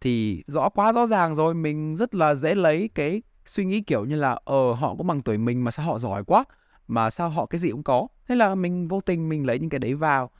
Thì 0.00 0.42
rõ 0.46 0.68
quá 0.68 0.92
rõ 0.92 1.06
ràng 1.06 1.34
rồi 1.34 1.54
mình 1.54 1.96
rất 1.96 2.14
là 2.14 2.34
dễ 2.34 2.54
lấy 2.54 2.90
cái 2.94 3.22
suy 3.46 3.64
nghĩ 3.64 3.80
kiểu 3.80 4.04
như 4.04 4.16
là 4.16 4.38
ờ 4.44 4.72
họ 4.72 4.94
cũng 4.94 5.06
bằng 5.06 5.22
tuổi 5.22 5.38
mình 5.38 5.64
mà 5.64 5.70
sao 5.70 5.86
họ 5.86 5.98
giỏi 5.98 6.24
quá, 6.24 6.44
mà 6.88 7.10
sao 7.10 7.30
họ 7.30 7.46
cái 7.46 7.58
gì 7.58 7.70
cũng 7.70 7.82
có. 7.82 8.06
Thế 8.28 8.34
là 8.34 8.54
mình 8.54 8.88
vô 8.88 9.00
tình 9.00 9.28
mình 9.28 9.46
lấy 9.46 9.58
những 9.58 9.70
cái 9.70 9.78
đấy 9.78 9.94
vào, 9.94 10.30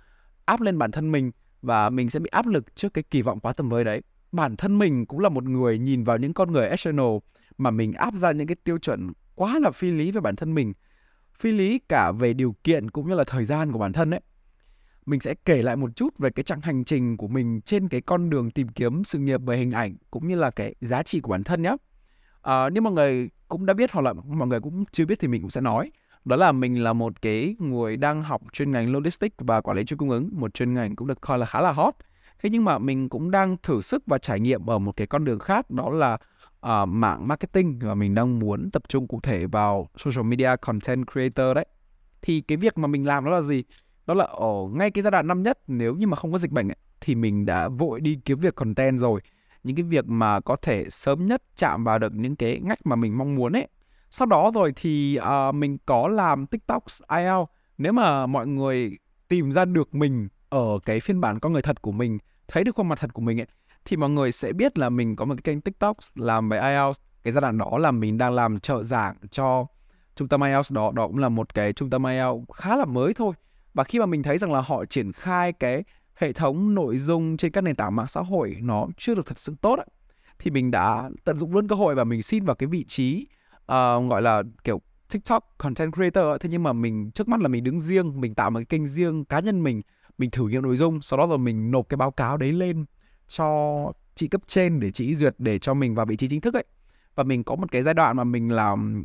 áp 0.45 0.61
lên 0.61 0.79
bản 0.79 0.91
thân 0.91 1.12
mình 1.12 1.31
và 1.62 1.91
mình 1.91 2.11
sẽ 2.11 2.21
bị 2.21 2.29
áp 2.33 2.47
lực 2.47 2.77
trước 2.77 2.95
cái 2.95 3.05
kỳ 3.11 3.23
vọng 3.23 3.41
quá 3.41 3.53
tầm 3.53 3.69
với 3.69 3.85
đấy. 3.85 4.03
Bản 4.33 4.57
thân 4.57 4.79
mình 4.79 5.07
cũng 5.07 5.19
là 5.19 5.29
một 5.29 5.45
người 5.45 5.79
nhìn 5.79 6.05
vào 6.05 6.19
những 6.19 6.35
con 6.35 6.53
người 6.53 6.69
external 6.69 7.17
mà 7.59 7.71
mình 7.71 7.93
áp 7.93 8.15
ra 8.15 8.33
những 8.33 8.47
cái 8.47 8.57
tiêu 8.65 8.79
chuẩn 8.79 9.12
quá 9.35 9.59
là 9.59 9.71
phi 9.71 9.91
lý 9.91 10.11
về 10.11 10.21
bản 10.21 10.37
thân 10.37 10.55
mình. 10.55 10.73
Phi 11.38 11.53
lý 11.53 11.79
cả 11.79 12.12
về 12.12 12.33
điều 12.33 12.57
kiện 12.65 12.91
cũng 12.91 13.09
như 13.09 13.15
là 13.15 13.25
thời 13.25 13.45
gian 13.45 13.73
của 13.73 13.79
bản 13.79 13.93
thân 13.93 14.11
ấy. 14.11 14.21
Mình 15.07 15.21
sẽ 15.21 15.35
kể 15.45 15.62
lại 15.62 15.77
một 15.77 15.97
chút 15.97 16.19
về 16.19 16.31
cái 16.31 16.45
chặng 16.45 16.61
hành 16.61 16.85
trình 16.85 17.17
của 17.17 17.29
mình 17.29 17.61
trên 17.61 17.88
cái 17.88 18.01
con 18.01 18.31
đường 18.31 18.51
tìm 18.51 18.69
kiếm 18.69 19.05
sự 19.05 19.19
nghiệp 19.19 19.41
về 19.47 19.57
hình 19.57 19.71
ảnh 19.71 19.97
cũng 20.11 20.29
như 20.29 20.35
là 20.35 20.51
cái 20.51 20.75
giá 20.81 21.03
trị 21.03 21.21
của 21.21 21.31
bản 21.31 21.43
thân 21.43 21.62
nhé 21.62 21.77
à, 22.43 22.71
nếu 22.71 22.83
mọi 22.83 22.93
người 22.93 23.31
cũng 23.49 23.67
đã 23.67 23.75
biết 23.75 23.93
hoặc 23.93 24.03
là 24.03 24.13
mọi 24.13 24.49
người 24.49 24.61
cũng 24.61 24.85
chưa 24.93 25.07
biết 25.07 25.21
thì 25.21 25.29
mình 25.29 25.43
cũng 25.43 25.51
sẽ 25.51 25.61
nói. 25.61 25.91
Đó 26.25 26.37
là 26.37 26.53
mình 26.53 26.83
là 26.83 26.93
một 26.93 27.23
cái 27.23 27.57
người 27.59 27.97
đang 27.97 28.23
học 28.23 28.43
chuyên 28.53 28.71
ngành 28.71 28.93
logistics 28.93 29.37
và 29.39 29.61
quản 29.61 29.77
lý 29.77 29.85
chuỗi 29.85 29.97
cung 29.97 30.11
ứng 30.11 30.29
một 30.33 30.55
chuyên 30.55 30.75
ngành 30.75 30.97
cũng 30.97 31.09
được 31.09 31.21
coi 31.21 31.39
là 31.39 31.47
khá 31.47 31.61
là 31.61 31.73
hot. 31.73 31.95
Thế 32.43 32.51
nhưng 32.51 32.65
mà 32.65 32.79
mình 32.79 33.09
cũng 33.09 33.31
đang 33.31 33.57
thử 33.63 33.81
sức 33.81 34.03
và 34.07 34.19
trải 34.19 34.41
nghiệm 34.41 34.67
ở 34.67 34.79
một 34.79 34.97
cái 34.97 35.07
con 35.07 35.25
đường 35.25 35.39
khác 35.39 35.71
đó 35.71 35.91
là 35.91 36.19
uh, 36.67 36.89
mạng 36.89 37.29
marketing 37.29 37.79
và 37.79 37.95
mình 37.95 38.15
đang 38.15 38.39
muốn 38.39 38.71
tập 38.71 38.83
trung 38.89 39.09
cụ 39.09 39.21
thể 39.23 39.47
vào 39.47 39.89
social 39.97 40.25
media 40.25 40.51
content 40.61 41.07
creator 41.13 41.55
đấy. 41.55 41.67
Thì 42.23 42.41
cái 42.41 42.57
việc 42.57 42.79
mà 42.79 42.87
mình 42.87 43.07
làm 43.07 43.25
đó 43.25 43.31
là 43.31 43.43
gì? 43.43 43.65
Đó 44.07 44.15
là 44.15 44.25
ở 44.25 44.69
ngay 44.73 44.91
cái 44.91 45.03
giai 45.03 45.11
đoạn 45.11 45.27
năm 45.27 45.43
nhất 45.43 45.59
nếu 45.67 45.95
như 45.95 46.07
mà 46.07 46.17
không 46.17 46.33
có 46.33 46.39
dịch 46.39 46.51
bệnh 46.51 46.69
ấy, 46.69 46.77
thì 47.01 47.15
mình 47.15 47.47
đã 47.47 47.69
vội 47.69 48.01
đi 48.01 48.19
kiếm 48.25 48.39
việc 48.39 48.55
content 48.55 48.99
rồi 48.99 49.21
những 49.62 49.77
cái 49.77 49.83
việc 49.83 50.05
mà 50.09 50.40
có 50.40 50.57
thể 50.57 50.90
sớm 50.90 51.27
nhất 51.27 51.42
chạm 51.57 51.85
vào 51.85 51.98
được 51.98 52.14
những 52.14 52.37
cái 52.37 52.61
ngách 52.62 52.87
mà 52.87 52.96
mình 52.96 53.18
mong 53.18 53.35
muốn 53.35 53.53
ấy. 53.53 53.68
Sau 54.11 54.27
đó 54.27 54.51
rồi 54.55 54.72
thì 54.77 55.18
uh, 55.20 55.55
mình 55.55 55.79
có 55.87 56.09
làm 56.09 56.46
tiktok 56.46 56.85
IELTS 57.16 57.51
nếu 57.79 57.92
mà 57.92 58.27
mọi 58.27 58.46
người 58.46 58.98
tìm 59.29 59.53
ra 59.53 59.64
được 59.64 59.94
mình 59.94 60.29
ở 60.48 60.79
cái 60.85 61.01
phiên 61.01 61.20
bản 61.20 61.38
con 61.38 61.53
người 61.53 61.62
thật 61.62 61.83
của 61.83 61.92
mình 61.92 62.18
thấy 62.48 62.64
được 62.64 62.75
khuôn 62.75 62.88
mặt 62.88 62.98
thật 62.98 63.12
của 63.12 63.22
mình 63.22 63.40
ấy 63.40 63.46
thì 63.85 63.96
mọi 63.96 64.11
người 64.11 64.33
sẽ 64.33 64.53
biết 64.53 64.79
là 64.79 64.88
mình 64.88 65.16
có 65.16 65.25
một 65.25 65.35
cái 65.35 65.42
kênh 65.55 65.61
TikTok 65.61 65.96
làm 66.14 66.48
về 66.48 66.59
IELTS 66.59 67.01
cái 67.22 67.33
giai 67.33 67.40
đoạn 67.40 67.59
đó 67.59 67.79
là 67.79 67.90
mình 67.90 68.18
đang 68.18 68.33
làm 68.33 68.59
trợ 68.59 68.83
giảng 68.83 69.16
cho 69.31 69.66
trung 70.16 70.29
tâm 70.29 70.40
IELTS 70.40 70.72
đó 70.72 70.92
đó 70.94 71.07
cũng 71.07 71.18
là 71.18 71.29
một 71.29 71.55
cái 71.55 71.72
trung 71.72 71.90
tâm 71.90 72.05
IELTS 72.05 72.51
khá 72.53 72.77
là 72.77 72.85
mới 72.85 73.14
thôi. 73.14 73.35
Và 73.75 73.85
khi 73.85 73.98
mà 73.98 74.07
mình 74.07 74.22
thấy 74.22 74.38
rằng 74.38 74.53
là 74.53 74.61
họ 74.61 74.85
triển 74.85 75.12
khai 75.12 75.53
cái 75.53 75.85
hệ 76.14 76.33
thống 76.33 76.75
nội 76.75 76.98
dung 76.98 77.37
trên 77.37 77.53
các 77.53 77.61
nền 77.61 77.77
tảng 77.77 77.96
mạng 77.96 78.07
xã 78.07 78.20
hội 78.20 78.57
nó 78.61 78.87
chưa 78.96 79.14
được 79.14 79.27
thật 79.27 79.38
sự 79.38 79.55
tốt 79.61 79.77
ấy, 79.77 79.87
thì 80.38 80.51
mình 80.51 80.70
đã 80.70 81.11
tận 81.25 81.38
dụng 81.38 81.53
luôn 81.53 81.68
cơ 81.68 81.77
hội 81.77 81.94
và 81.94 82.05
mình 82.05 82.22
xin 82.22 82.44
vào 82.44 82.57
cái 82.57 82.66
vị 82.66 82.85
trí 82.85 83.27
uh, 83.59 84.11
gọi 84.11 84.22
là 84.22 84.42
kiểu 84.64 84.81
TikTok 85.12 85.55
content 85.59 85.94
creator 85.94 86.25
ấy. 86.25 86.38
thế 86.38 86.48
nhưng 86.53 86.62
mà 86.62 86.72
mình 86.72 87.11
trước 87.11 87.29
mắt 87.29 87.40
là 87.40 87.48
mình 87.48 87.64
đứng 87.64 87.81
riêng 87.81 88.20
mình 88.20 88.35
tạo 88.35 88.51
một 88.51 88.59
cái 88.59 88.64
kênh 88.64 88.87
riêng 88.87 89.25
cá 89.25 89.40
nhân 89.40 89.62
mình 89.62 89.83
mình 90.18 90.31
thử 90.31 90.48
nghiệm 90.48 90.62
nội 90.62 90.77
dung 90.77 91.03
sau 91.03 91.18
đó 91.18 91.27
rồi 91.27 91.38
mình 91.38 91.70
nộp 91.70 91.88
cái 91.88 91.96
báo 91.96 92.11
cáo 92.11 92.37
đấy 92.37 92.53
lên 92.53 92.85
cho 93.29 93.92
chị 94.14 94.29
cấp 94.29 94.40
trên 94.46 94.81
để 94.81 94.90
chị 94.90 95.14
duyệt 95.14 95.35
để 95.38 95.59
cho 95.59 95.75
mình 95.75 95.94
vào 95.94 96.07
vị 96.07 96.16
trí 96.16 96.29
chính 96.29 96.40
thức 96.40 96.55
ấy. 96.55 96.64
Và 97.14 97.25
mình 97.25 97.44
có 97.44 97.57
một 97.57 97.70
cái 97.70 97.83
giai 97.83 97.94
đoạn 97.94 98.16
mà 98.16 98.25
mình 98.25 98.53
làm 98.53 99.05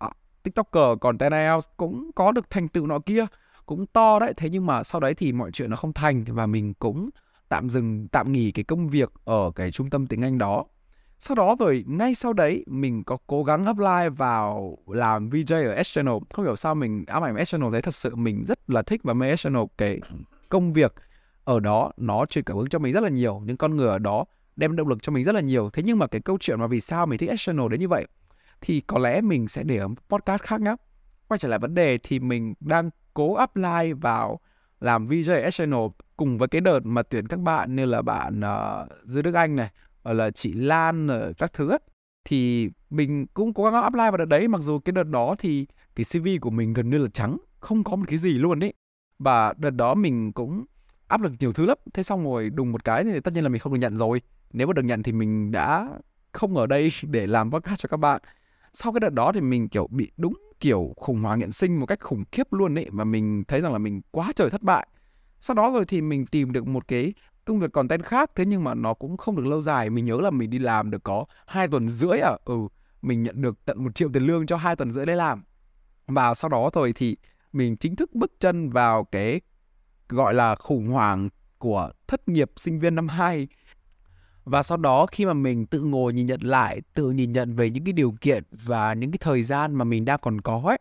uh, 0.00 0.12
tiktoker 0.42 0.98
còn 1.00 1.18
IELTS 1.18 1.68
cũng 1.76 2.10
có 2.14 2.32
được 2.32 2.50
thành 2.50 2.68
tựu 2.68 2.86
nọ 2.86 2.98
kia 2.98 3.26
cũng 3.70 3.86
to 3.86 4.18
đấy. 4.18 4.34
Thế 4.36 4.48
nhưng 4.50 4.66
mà 4.66 4.82
sau 4.82 5.00
đấy 5.00 5.14
thì 5.14 5.32
mọi 5.32 5.50
chuyện 5.50 5.70
nó 5.70 5.76
không 5.76 5.92
thành 5.92 6.24
và 6.24 6.46
mình 6.46 6.74
cũng 6.74 7.10
tạm 7.48 7.70
dừng, 7.70 8.08
tạm 8.08 8.32
nghỉ 8.32 8.52
cái 8.52 8.64
công 8.64 8.88
việc 8.88 9.12
ở 9.24 9.50
cái 9.54 9.70
trung 9.70 9.90
tâm 9.90 10.06
tiếng 10.06 10.24
Anh 10.24 10.38
đó. 10.38 10.64
Sau 11.18 11.34
đó 11.34 11.56
rồi 11.58 11.84
ngay 11.88 12.14
sau 12.14 12.32
đấy 12.32 12.64
mình 12.66 13.04
có 13.04 13.16
cố 13.26 13.44
gắng 13.44 13.66
apply 13.66 14.16
vào 14.16 14.78
làm 14.86 15.30
VJ 15.30 15.64
ở 15.64 15.82
S 15.82 15.94
Channel 15.94 16.14
không 16.34 16.44
hiểu 16.44 16.56
sao 16.56 16.74
mình, 16.74 17.04
ám 17.06 17.24
ảnh 17.24 17.44
S 17.44 17.48
Channel 17.48 17.72
đấy 17.72 17.82
thật 17.82 17.94
sự 17.94 18.16
mình 18.16 18.44
rất 18.48 18.70
là 18.70 18.82
thích 18.82 19.00
và 19.04 19.14
mê 19.14 19.36
S 19.36 19.40
Channel 19.40 19.62
cái 19.78 20.00
công 20.48 20.72
việc 20.72 20.94
ở 21.44 21.60
đó. 21.60 21.92
Nó 21.96 22.26
truyền 22.26 22.44
cảm 22.44 22.56
hứng 22.56 22.68
cho 22.68 22.78
mình 22.78 22.92
rất 22.92 23.02
là 23.02 23.08
nhiều, 23.08 23.42
những 23.44 23.56
con 23.56 23.76
người 23.76 23.88
ở 23.88 23.98
đó 23.98 24.24
đem 24.56 24.76
động 24.76 24.88
lực 24.88 25.02
cho 25.02 25.12
mình 25.12 25.24
rất 25.24 25.34
là 25.34 25.40
nhiều. 25.40 25.70
Thế 25.72 25.82
nhưng 25.82 25.98
mà 25.98 26.06
cái 26.06 26.20
câu 26.20 26.38
chuyện 26.40 26.60
mà 26.60 26.66
vì 26.66 26.80
sao 26.80 27.06
mình 27.06 27.18
thích 27.18 27.30
s 27.38 27.46
channel 27.46 27.68
đến 27.68 27.80
như 27.80 27.88
vậy 27.88 28.06
thì 28.60 28.80
có 28.80 28.98
lẽ 28.98 29.20
mình 29.20 29.48
sẽ 29.48 29.62
để 29.62 29.76
ở 29.76 29.88
podcast 30.08 30.42
khác 30.42 30.60
nhé 30.60 30.74
quay 31.28 31.38
trở 31.38 31.48
lại 31.48 31.58
vấn 31.58 31.74
đề 31.74 31.98
thì 31.98 32.18
mình 32.18 32.54
đang 32.60 32.90
cố 33.20 33.34
apply 33.34 33.92
vào 33.92 34.40
làm 34.80 35.06
VJ 35.06 35.42
External 35.42 35.80
cùng 36.16 36.38
với 36.38 36.48
cái 36.48 36.60
đợt 36.60 36.80
mà 36.84 37.02
tuyển 37.02 37.26
các 37.26 37.40
bạn 37.40 37.76
như 37.76 37.84
là 37.84 38.02
bạn 38.02 38.40
uh, 38.40 38.88
Dư 39.04 39.22
Đức 39.22 39.34
Anh 39.34 39.56
này 39.56 39.70
hoặc 40.02 40.12
là 40.12 40.30
chị 40.30 40.52
Lan 40.52 41.06
ở 41.06 41.32
các 41.38 41.52
thứ 41.52 41.70
ấy, 41.70 41.78
thì 42.24 42.70
mình 42.90 43.26
cũng 43.26 43.54
cố 43.54 43.64
gắng 43.64 43.82
apply 43.82 43.98
vào 43.98 44.16
đợt 44.16 44.24
đấy 44.24 44.48
mặc 44.48 44.60
dù 44.60 44.78
cái 44.78 44.92
đợt 44.92 45.02
đó 45.02 45.34
thì 45.38 45.66
cái 45.96 46.04
CV 46.04 46.28
của 46.40 46.50
mình 46.50 46.72
gần 46.72 46.90
như 46.90 46.98
là 46.98 47.08
trắng 47.12 47.36
không 47.60 47.84
có 47.84 47.96
một 47.96 48.04
cái 48.08 48.18
gì 48.18 48.32
luôn 48.32 48.64
ấy. 48.64 48.74
Và 49.18 49.54
đợt 49.56 49.70
đó 49.70 49.94
mình 49.94 50.32
cũng 50.32 50.64
áp 51.08 51.22
lực 51.22 51.32
nhiều 51.40 51.52
thứ 51.52 51.66
lắm. 51.66 51.78
Thế 51.94 52.02
xong 52.02 52.24
rồi 52.24 52.50
đùng 52.50 52.72
một 52.72 52.84
cái 52.84 53.04
thì 53.04 53.20
tất 53.20 53.34
nhiên 53.34 53.42
là 53.42 53.48
mình 53.48 53.60
không 53.60 53.72
được 53.72 53.80
nhận 53.80 53.96
rồi. 53.96 54.22
Nếu 54.52 54.66
mà 54.66 54.72
được 54.72 54.84
nhận 54.84 55.02
thì 55.02 55.12
mình 55.12 55.50
đã 55.50 55.88
không 56.32 56.56
ở 56.56 56.66
đây 56.66 56.92
để 57.02 57.26
làm 57.26 57.50
podcast 57.50 57.80
cho 57.80 57.86
các 57.88 57.96
bạn. 57.96 58.20
Sau 58.72 58.92
cái 58.92 59.00
đợt 59.00 59.12
đó 59.12 59.32
thì 59.32 59.40
mình 59.40 59.68
kiểu 59.68 59.86
bị 59.90 60.10
đúng 60.16 60.34
kiểu 60.60 60.94
khủng 60.96 61.22
hoảng 61.22 61.38
nhận 61.38 61.52
sinh 61.52 61.80
một 61.80 61.86
cách 61.86 62.00
khủng 62.00 62.24
khiếp 62.32 62.52
luôn 62.52 62.78
ấy, 62.78 62.86
mà 62.90 63.04
mình 63.04 63.44
thấy 63.48 63.60
rằng 63.60 63.72
là 63.72 63.78
mình 63.78 64.00
quá 64.10 64.32
trời 64.36 64.50
thất 64.50 64.62
bại. 64.62 64.88
Sau 65.40 65.54
đó 65.54 65.70
rồi 65.70 65.84
thì 65.84 66.02
mình 66.02 66.26
tìm 66.26 66.52
được 66.52 66.66
một 66.66 66.88
cái 66.88 67.14
công 67.44 67.58
việc 67.58 67.72
content 67.72 68.04
khác, 68.04 68.30
thế 68.34 68.44
nhưng 68.44 68.64
mà 68.64 68.74
nó 68.74 68.94
cũng 68.94 69.16
không 69.16 69.36
được 69.36 69.46
lâu 69.46 69.60
dài. 69.60 69.90
Mình 69.90 70.04
nhớ 70.04 70.18
là 70.20 70.30
mình 70.30 70.50
đi 70.50 70.58
làm 70.58 70.90
được 70.90 71.02
có 71.02 71.24
hai 71.46 71.68
tuần 71.68 71.88
rưỡi 71.88 72.18
à 72.18 72.36
ừ 72.44 72.68
mình 73.02 73.22
nhận 73.22 73.42
được 73.42 73.64
tận 73.64 73.84
một 73.84 73.94
triệu 73.94 74.08
tiền 74.12 74.22
lương 74.22 74.46
cho 74.46 74.56
hai 74.56 74.76
tuần 74.76 74.92
rưỡi 74.92 75.06
đấy 75.06 75.16
làm. 75.16 75.44
Và 76.06 76.34
sau 76.34 76.48
đó 76.48 76.70
rồi 76.72 76.92
thì 76.92 77.16
mình 77.52 77.76
chính 77.76 77.96
thức 77.96 78.14
bước 78.14 78.32
chân 78.40 78.70
vào 78.70 79.04
cái, 79.04 79.40
gọi 80.08 80.34
là, 80.34 80.54
khủng 80.54 80.88
hoảng 80.88 81.28
của 81.58 81.90
thất 82.06 82.28
nghiệp 82.28 82.50
sinh 82.56 82.78
viên 82.78 82.94
năm 82.94 83.08
2 83.08 83.48
và 84.44 84.62
sau 84.62 84.76
đó 84.76 85.06
khi 85.06 85.24
mà 85.26 85.32
mình 85.32 85.66
tự 85.66 85.80
ngồi 85.80 86.12
nhìn 86.12 86.26
nhận 86.26 86.40
lại, 86.40 86.80
tự 86.94 87.10
nhìn 87.10 87.32
nhận 87.32 87.54
về 87.54 87.70
những 87.70 87.84
cái 87.84 87.92
điều 87.92 88.14
kiện 88.20 88.44
và 88.50 88.94
những 88.94 89.10
cái 89.10 89.18
thời 89.18 89.42
gian 89.42 89.74
mà 89.74 89.84
mình 89.84 90.04
đang 90.04 90.18
còn 90.22 90.40
có 90.40 90.62
ấy, 90.64 90.78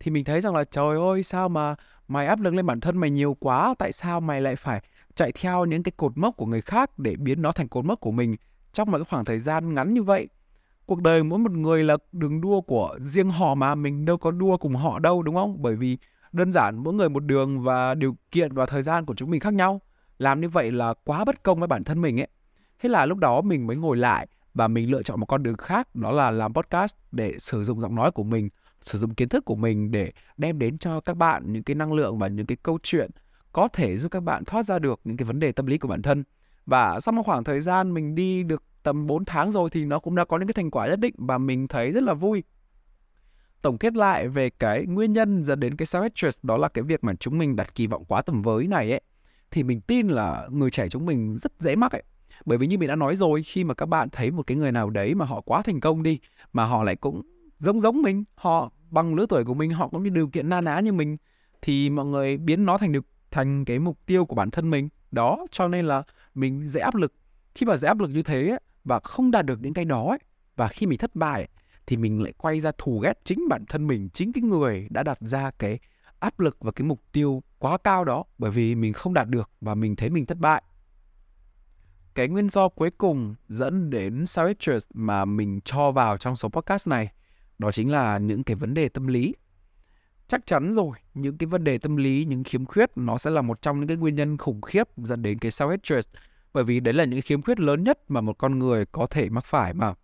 thì 0.00 0.10
mình 0.10 0.24
thấy 0.24 0.40
rằng 0.40 0.54
là, 0.54 0.64
trời 0.64 0.96
ơi, 0.96 1.22
sao 1.22 1.48
mà 1.48 1.74
mày 2.08 2.26
áp 2.26 2.40
lực 2.40 2.54
lên 2.54 2.66
bản 2.66 2.80
thân 2.80 2.98
mày 2.98 3.10
nhiều 3.10 3.36
quá, 3.40 3.74
tại 3.78 3.92
sao 3.92 4.20
mày 4.20 4.40
lại 4.40 4.56
phải 4.56 4.82
chạy 5.14 5.32
theo 5.32 5.64
những 5.64 5.82
cái 5.82 5.92
cột 5.96 6.18
mốc 6.18 6.36
của 6.36 6.46
người 6.46 6.60
khác 6.60 6.98
để 6.98 7.16
biến 7.16 7.42
nó 7.42 7.52
thành 7.52 7.68
cột 7.68 7.84
mốc 7.84 8.00
của 8.00 8.10
mình 8.10 8.36
trong 8.72 8.90
một 8.90 8.98
cái 8.98 9.04
khoảng 9.04 9.24
thời 9.24 9.38
gian 9.38 9.74
ngắn 9.74 9.94
như 9.94 10.02
vậy? 10.02 10.28
Cuộc 10.86 11.02
đời 11.02 11.22
mỗi 11.22 11.38
một 11.38 11.52
người 11.52 11.84
là 11.84 11.96
đường 12.12 12.40
đua 12.40 12.60
của 12.60 12.98
riêng 13.04 13.30
họ 13.30 13.54
mà, 13.54 13.74
mình 13.74 14.04
đâu 14.04 14.16
có 14.16 14.30
đua 14.30 14.56
cùng 14.56 14.74
họ 14.76 14.98
đâu, 14.98 15.22
đúng 15.22 15.34
không? 15.34 15.62
Bởi 15.62 15.76
vì 15.76 15.98
đơn 16.32 16.52
giản 16.52 16.76
mỗi 16.76 16.94
người 16.94 17.08
một 17.08 17.20
đường 17.20 17.60
và 17.60 17.94
điều 17.94 18.16
kiện 18.30 18.52
và 18.52 18.66
thời 18.66 18.82
gian 18.82 19.06
của 19.06 19.14
chúng 19.14 19.30
mình 19.30 19.40
khác 19.40 19.54
nhau. 19.54 19.80
Làm 20.18 20.40
như 20.40 20.48
vậy 20.48 20.72
là 20.72 20.94
quá 21.04 21.24
bất 21.24 21.42
công 21.42 21.58
với 21.58 21.68
bản 21.68 21.84
thân 21.84 22.00
mình 22.00 22.20
ấy 22.20 22.28
thế 22.78 22.88
là 22.88 23.06
lúc 23.06 23.18
đó 23.18 23.40
mình 23.40 23.66
mới 23.66 23.76
ngồi 23.76 23.96
lại 23.96 24.26
và 24.54 24.68
mình 24.68 24.90
lựa 24.90 25.02
chọn 25.02 25.20
một 25.20 25.26
con 25.26 25.42
đường 25.42 25.56
khác, 25.56 25.94
đó 25.94 26.12
là 26.12 26.30
làm 26.30 26.54
podcast 26.54 26.96
để 27.12 27.38
sử 27.38 27.64
dụng 27.64 27.80
giọng 27.80 27.94
nói 27.94 28.10
của 28.10 28.22
mình, 28.22 28.48
sử 28.80 28.98
dụng 28.98 29.14
kiến 29.14 29.28
thức 29.28 29.44
của 29.44 29.54
mình 29.54 29.90
để 29.90 30.12
đem 30.36 30.58
đến 30.58 30.78
cho 30.78 31.00
các 31.00 31.16
bạn 31.16 31.52
những 31.52 31.62
cái 31.62 31.74
năng 31.74 31.92
lượng 31.92 32.18
và 32.18 32.28
những 32.28 32.46
cái 32.46 32.56
câu 32.62 32.78
chuyện 32.82 33.10
có 33.52 33.68
thể 33.68 33.96
giúp 33.96 34.08
các 34.08 34.20
bạn 34.20 34.44
thoát 34.44 34.62
ra 34.66 34.78
được 34.78 35.00
những 35.04 35.16
cái 35.16 35.24
vấn 35.24 35.38
đề 35.38 35.52
tâm 35.52 35.66
lý 35.66 35.78
của 35.78 35.88
bản 35.88 36.02
thân. 36.02 36.24
Và 36.66 37.00
sau 37.00 37.12
một 37.12 37.22
khoảng 37.22 37.44
thời 37.44 37.60
gian 37.60 37.94
mình 37.94 38.14
đi 38.14 38.42
được 38.42 38.62
tầm 38.82 39.06
4 39.06 39.24
tháng 39.24 39.52
rồi 39.52 39.70
thì 39.70 39.84
nó 39.84 39.98
cũng 39.98 40.14
đã 40.14 40.24
có 40.24 40.38
những 40.38 40.48
cái 40.48 40.54
thành 40.54 40.70
quả 40.70 40.86
nhất 40.86 41.00
định 41.00 41.14
và 41.18 41.38
mình 41.38 41.68
thấy 41.68 41.90
rất 41.90 42.02
là 42.02 42.14
vui. 42.14 42.42
Tổng 43.62 43.78
kết 43.78 43.94
lại 43.94 44.28
về 44.28 44.50
cái 44.50 44.86
nguyên 44.86 45.12
nhân 45.12 45.44
dẫn 45.44 45.60
đến 45.60 45.76
cái 45.76 45.86
self 45.86 46.10
stress 46.14 46.38
đó 46.42 46.56
là 46.56 46.68
cái 46.68 46.84
việc 46.84 47.04
mà 47.04 47.14
chúng 47.14 47.38
mình 47.38 47.56
đặt 47.56 47.74
kỳ 47.74 47.86
vọng 47.86 48.04
quá 48.04 48.22
tầm 48.22 48.42
với 48.42 48.66
này 48.66 48.90
ấy, 48.90 49.00
thì 49.50 49.62
mình 49.62 49.80
tin 49.80 50.08
là 50.08 50.48
người 50.50 50.70
trẻ 50.70 50.88
chúng 50.88 51.06
mình 51.06 51.38
rất 51.38 51.52
dễ 51.58 51.76
mắc 51.76 51.92
ấy. 51.92 52.02
Bởi 52.44 52.58
vì 52.58 52.66
như 52.66 52.78
mình 52.78 52.88
đã 52.88 52.96
nói 52.96 53.16
rồi 53.16 53.42
khi 53.42 53.64
mà 53.64 53.74
các 53.74 53.86
bạn 53.86 54.08
thấy 54.12 54.30
một 54.30 54.46
cái 54.46 54.56
người 54.56 54.72
nào 54.72 54.90
đấy 54.90 55.14
mà 55.14 55.24
họ 55.24 55.40
quá 55.40 55.62
thành 55.62 55.80
công 55.80 56.02
đi 56.02 56.18
mà 56.52 56.64
họ 56.64 56.82
lại 56.82 56.96
cũng 56.96 57.22
giống 57.58 57.80
giống 57.80 58.02
mình, 58.02 58.24
họ 58.34 58.70
bằng 58.90 59.14
lứa 59.14 59.26
tuổi 59.28 59.44
của 59.44 59.54
mình, 59.54 59.70
họ 59.70 59.88
cũng 59.88 60.02
như 60.02 60.10
điều 60.10 60.28
kiện 60.28 60.48
na 60.48 60.60
ná 60.60 60.80
như 60.80 60.92
mình 60.92 61.16
thì 61.62 61.90
mọi 61.90 62.06
người 62.06 62.36
biến 62.36 62.66
nó 62.66 62.78
thành 62.78 62.92
được 62.92 63.06
thành 63.30 63.64
cái 63.64 63.78
mục 63.78 63.98
tiêu 64.06 64.24
của 64.24 64.34
bản 64.34 64.50
thân 64.50 64.70
mình. 64.70 64.88
Đó 65.10 65.46
cho 65.50 65.68
nên 65.68 65.86
là 65.86 66.02
mình 66.34 66.68
dễ 66.68 66.80
áp 66.80 66.94
lực. 66.94 67.14
Khi 67.54 67.66
mà 67.66 67.76
dễ 67.76 67.88
áp 67.88 68.00
lực 68.00 68.10
như 68.10 68.22
thế 68.22 68.48
ấy, 68.48 68.60
và 68.84 69.00
không 69.00 69.30
đạt 69.30 69.46
được 69.46 69.58
những 69.62 69.74
cái 69.74 69.84
đó 69.84 70.06
ấy, 70.08 70.18
và 70.56 70.68
khi 70.68 70.86
mình 70.86 70.98
thất 70.98 71.14
bại 71.16 71.48
thì 71.86 71.96
mình 71.96 72.22
lại 72.22 72.32
quay 72.38 72.60
ra 72.60 72.72
thù 72.78 72.98
ghét 72.98 73.12
chính 73.24 73.48
bản 73.48 73.64
thân 73.68 73.86
mình 73.86 74.08
chính 74.12 74.32
cái 74.32 74.42
người 74.42 74.86
đã 74.90 75.02
đặt 75.02 75.18
ra 75.20 75.50
cái 75.58 75.78
áp 76.18 76.40
lực 76.40 76.56
và 76.60 76.72
cái 76.72 76.86
mục 76.86 77.00
tiêu 77.12 77.42
quá 77.58 77.78
cao 77.78 78.04
đó 78.04 78.24
bởi 78.38 78.50
vì 78.50 78.74
mình 78.74 78.92
không 78.92 79.14
đạt 79.14 79.28
được 79.28 79.50
và 79.60 79.74
mình 79.74 79.96
thấy 79.96 80.10
mình 80.10 80.26
thất 80.26 80.38
bại 80.38 80.62
cái 82.16 82.28
nguyên 82.28 82.48
do 82.48 82.68
cuối 82.68 82.90
cùng 82.98 83.34
dẫn 83.48 83.90
đến 83.90 84.24
self 84.24 84.80
mà 84.94 85.24
mình 85.24 85.60
cho 85.64 85.92
vào 85.92 86.18
trong 86.18 86.36
số 86.36 86.48
podcast 86.48 86.88
này? 86.88 87.12
Đó 87.58 87.72
chính 87.72 87.92
là 87.92 88.18
những 88.18 88.44
cái 88.44 88.56
vấn 88.56 88.74
đề 88.74 88.88
tâm 88.88 89.06
lý. 89.06 89.34
Chắc 90.28 90.46
chắn 90.46 90.74
rồi, 90.74 90.96
những 91.14 91.38
cái 91.38 91.46
vấn 91.46 91.64
đề 91.64 91.78
tâm 91.78 91.96
lý, 91.96 92.24
những 92.24 92.44
khiếm 92.44 92.64
khuyết 92.64 92.90
nó 92.96 93.18
sẽ 93.18 93.30
là 93.30 93.42
một 93.42 93.62
trong 93.62 93.78
những 93.78 93.88
cái 93.88 93.96
nguyên 93.96 94.14
nhân 94.14 94.36
khủng 94.36 94.60
khiếp 94.60 94.88
dẫn 94.96 95.22
đến 95.22 95.38
cái 95.38 95.50
self 95.50 95.70
hatred 95.70 96.04
bởi 96.52 96.64
vì 96.64 96.80
đấy 96.80 96.94
là 96.94 97.04
những 97.04 97.22
khiếm 97.22 97.42
khuyết 97.42 97.60
lớn 97.60 97.84
nhất 97.84 97.98
mà 98.08 98.20
một 98.20 98.38
con 98.38 98.58
người 98.58 98.86
có 98.86 99.06
thể 99.06 99.28
mắc 99.28 99.44
phải 99.44 99.74
mà. 99.74 99.94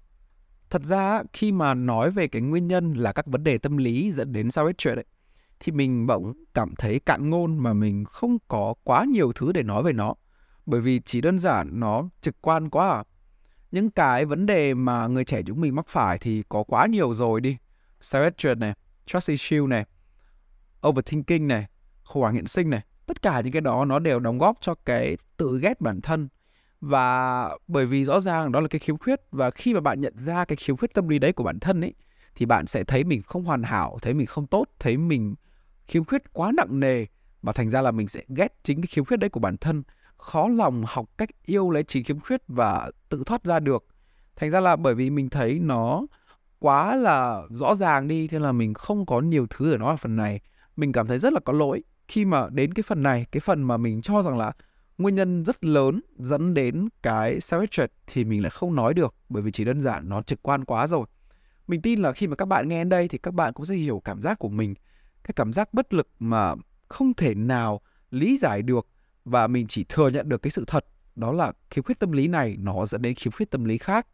Thật 0.70 0.82
ra, 0.84 1.22
khi 1.32 1.52
mà 1.52 1.74
nói 1.74 2.10
về 2.10 2.28
cái 2.28 2.42
nguyên 2.42 2.68
nhân 2.68 2.92
là 2.94 3.12
các 3.12 3.26
vấn 3.26 3.44
đề 3.44 3.58
tâm 3.58 3.76
lý 3.76 4.12
dẫn 4.12 4.32
đến 4.32 4.48
self 4.48 4.66
hatred 4.66 4.98
ấy, 4.98 5.04
thì 5.60 5.72
mình 5.72 6.06
bỗng 6.06 6.34
cảm 6.54 6.74
thấy 6.78 7.00
cạn 7.00 7.30
ngôn 7.30 7.58
mà 7.58 7.72
mình 7.72 8.04
không 8.04 8.38
có 8.48 8.74
quá 8.84 9.04
nhiều 9.04 9.32
thứ 9.32 9.52
để 9.52 9.62
nói 9.62 9.82
về 9.82 9.92
nó 9.92 10.14
bởi 10.72 10.80
vì 10.80 11.00
chỉ 11.04 11.20
đơn 11.20 11.38
giản 11.38 11.80
nó 11.80 12.08
trực 12.20 12.36
quan 12.40 12.70
quá 12.70 12.90
à. 12.90 13.04
Những 13.70 13.90
cái 13.90 14.24
vấn 14.24 14.46
đề 14.46 14.74
mà 14.74 15.06
người 15.06 15.24
trẻ 15.24 15.42
chúng 15.46 15.60
mình 15.60 15.74
mắc 15.74 15.88
phải 15.88 16.18
thì 16.18 16.42
có 16.48 16.62
quá 16.62 16.86
nhiều 16.86 17.14
rồi 17.14 17.40
đi. 17.40 17.56
Self 18.00 18.22
hatred 18.22 18.58
này 18.58 18.74
trust 19.06 19.30
issue 19.30 19.66
này 19.66 19.84
overthinking 20.88 21.46
này, 21.46 21.66
khủng 22.04 22.22
hoảng 22.22 22.34
hiện 22.34 22.46
sinh 22.46 22.70
này, 22.70 22.80
tất 23.06 23.22
cả 23.22 23.40
những 23.40 23.52
cái 23.52 23.60
đó 23.60 23.84
nó 23.84 23.98
đều 23.98 24.20
đóng 24.20 24.38
góp 24.38 24.58
cho 24.60 24.74
cái 24.84 25.16
tự 25.36 25.58
ghét 25.62 25.80
bản 25.80 26.00
thân. 26.00 26.28
Và 26.80 27.48
bởi 27.68 27.86
vì 27.86 28.04
rõ 28.04 28.20
ràng 28.20 28.52
đó 28.52 28.60
là 28.60 28.68
cái 28.68 28.78
khiếm 28.78 28.98
khuyết 28.98 29.20
và 29.30 29.50
khi 29.50 29.74
mà 29.74 29.80
bạn 29.80 30.00
nhận 30.00 30.14
ra 30.16 30.44
cái 30.44 30.56
khiếm 30.56 30.76
khuyết 30.76 30.94
tâm 30.94 31.08
lý 31.08 31.18
đấy 31.18 31.32
của 31.32 31.44
bản 31.44 31.60
thân 31.60 31.80
ấy 31.80 31.94
thì 32.34 32.46
bạn 32.46 32.66
sẽ 32.66 32.84
thấy 32.84 33.04
mình 33.04 33.22
không 33.22 33.44
hoàn 33.44 33.62
hảo, 33.62 33.98
thấy 34.02 34.14
mình 34.14 34.26
không 34.26 34.46
tốt, 34.46 34.64
thấy 34.78 34.96
mình 34.96 35.34
khiếm 35.86 36.04
khuyết 36.04 36.32
quá 36.32 36.52
nặng 36.56 36.80
nề 36.80 37.06
và 37.42 37.52
thành 37.52 37.70
ra 37.70 37.82
là 37.82 37.90
mình 37.90 38.08
sẽ 38.08 38.22
ghét 38.28 38.54
chính 38.62 38.80
cái 38.80 38.86
khiếm 38.86 39.04
khuyết 39.04 39.16
đấy 39.16 39.30
của 39.30 39.40
bản 39.40 39.56
thân, 39.56 39.82
khó 40.22 40.48
lòng 40.48 40.84
học 40.86 41.06
cách 41.18 41.28
yêu 41.46 41.70
lấy 41.70 41.82
chính 41.82 42.04
khiếm 42.04 42.20
khuyết 42.20 42.42
và 42.48 42.90
tự 43.08 43.22
thoát 43.26 43.44
ra 43.44 43.60
được. 43.60 43.84
Thành 44.36 44.50
ra 44.50 44.60
là 44.60 44.76
bởi 44.76 44.94
vì 44.94 45.10
mình 45.10 45.30
thấy 45.30 45.58
nó 45.58 46.06
quá 46.58 46.96
là 46.96 47.42
rõ 47.50 47.74
ràng 47.74 48.08
đi, 48.08 48.28
thế 48.28 48.38
là 48.38 48.52
mình 48.52 48.74
không 48.74 49.06
có 49.06 49.20
nhiều 49.20 49.46
thứ 49.50 49.72
ở 49.72 49.78
nó 49.78 49.90
ở 49.90 49.96
phần 49.96 50.16
này 50.16 50.40
mình 50.76 50.92
cảm 50.92 51.06
thấy 51.06 51.18
rất 51.18 51.32
là 51.32 51.40
có 51.40 51.52
lỗi 51.52 51.82
khi 52.08 52.24
mà 52.24 52.48
đến 52.50 52.74
cái 52.74 52.82
phần 52.86 53.02
này, 53.02 53.26
cái 53.32 53.40
phần 53.40 53.62
mà 53.62 53.76
mình 53.76 54.02
cho 54.02 54.22
rằng 54.22 54.38
là 54.38 54.52
nguyên 54.98 55.14
nhân 55.14 55.44
rất 55.44 55.64
lớn 55.64 56.00
dẫn 56.18 56.54
đến 56.54 56.88
cái 57.02 57.38
self 57.38 57.88
thì 58.06 58.24
mình 58.24 58.42
lại 58.42 58.50
không 58.50 58.74
nói 58.74 58.94
được, 58.94 59.14
bởi 59.28 59.42
vì 59.42 59.52
chỉ 59.52 59.64
đơn 59.64 59.80
giản 59.80 60.08
nó 60.08 60.22
trực 60.22 60.42
quan 60.42 60.64
quá 60.64 60.86
rồi 60.86 61.06
mình 61.66 61.82
tin 61.82 62.02
là 62.02 62.12
khi 62.12 62.26
mà 62.26 62.36
các 62.36 62.48
bạn 62.48 62.68
nghe 62.68 62.80
đến 62.80 62.88
đây 62.88 63.08
thì 63.08 63.18
các 63.18 63.34
bạn 63.34 63.52
cũng 63.52 63.66
sẽ 63.66 63.74
hiểu 63.74 64.02
cảm 64.04 64.22
giác 64.22 64.38
của 64.38 64.48
mình, 64.48 64.74
cái 65.24 65.32
cảm 65.36 65.52
giác 65.52 65.74
bất 65.74 65.94
lực 65.94 66.08
mà 66.18 66.54
không 66.88 67.14
thể 67.14 67.34
nào 67.34 67.80
lý 68.10 68.36
giải 68.36 68.62
được 68.62 68.86
và 69.24 69.46
mình 69.46 69.66
chỉ 69.66 69.84
thừa 69.88 70.08
nhận 70.08 70.28
được 70.28 70.42
cái 70.42 70.50
sự 70.50 70.64
thật 70.66 70.84
đó 71.16 71.32
là 71.32 71.52
khiếm 71.70 71.84
khuyết 71.84 71.98
tâm 71.98 72.12
lý 72.12 72.28
này 72.28 72.56
nó 72.58 72.86
dẫn 72.86 73.02
đến 73.02 73.14
khiếm 73.14 73.32
khuyết 73.32 73.50
tâm 73.50 73.64
lý 73.64 73.78
khác. 73.78 74.06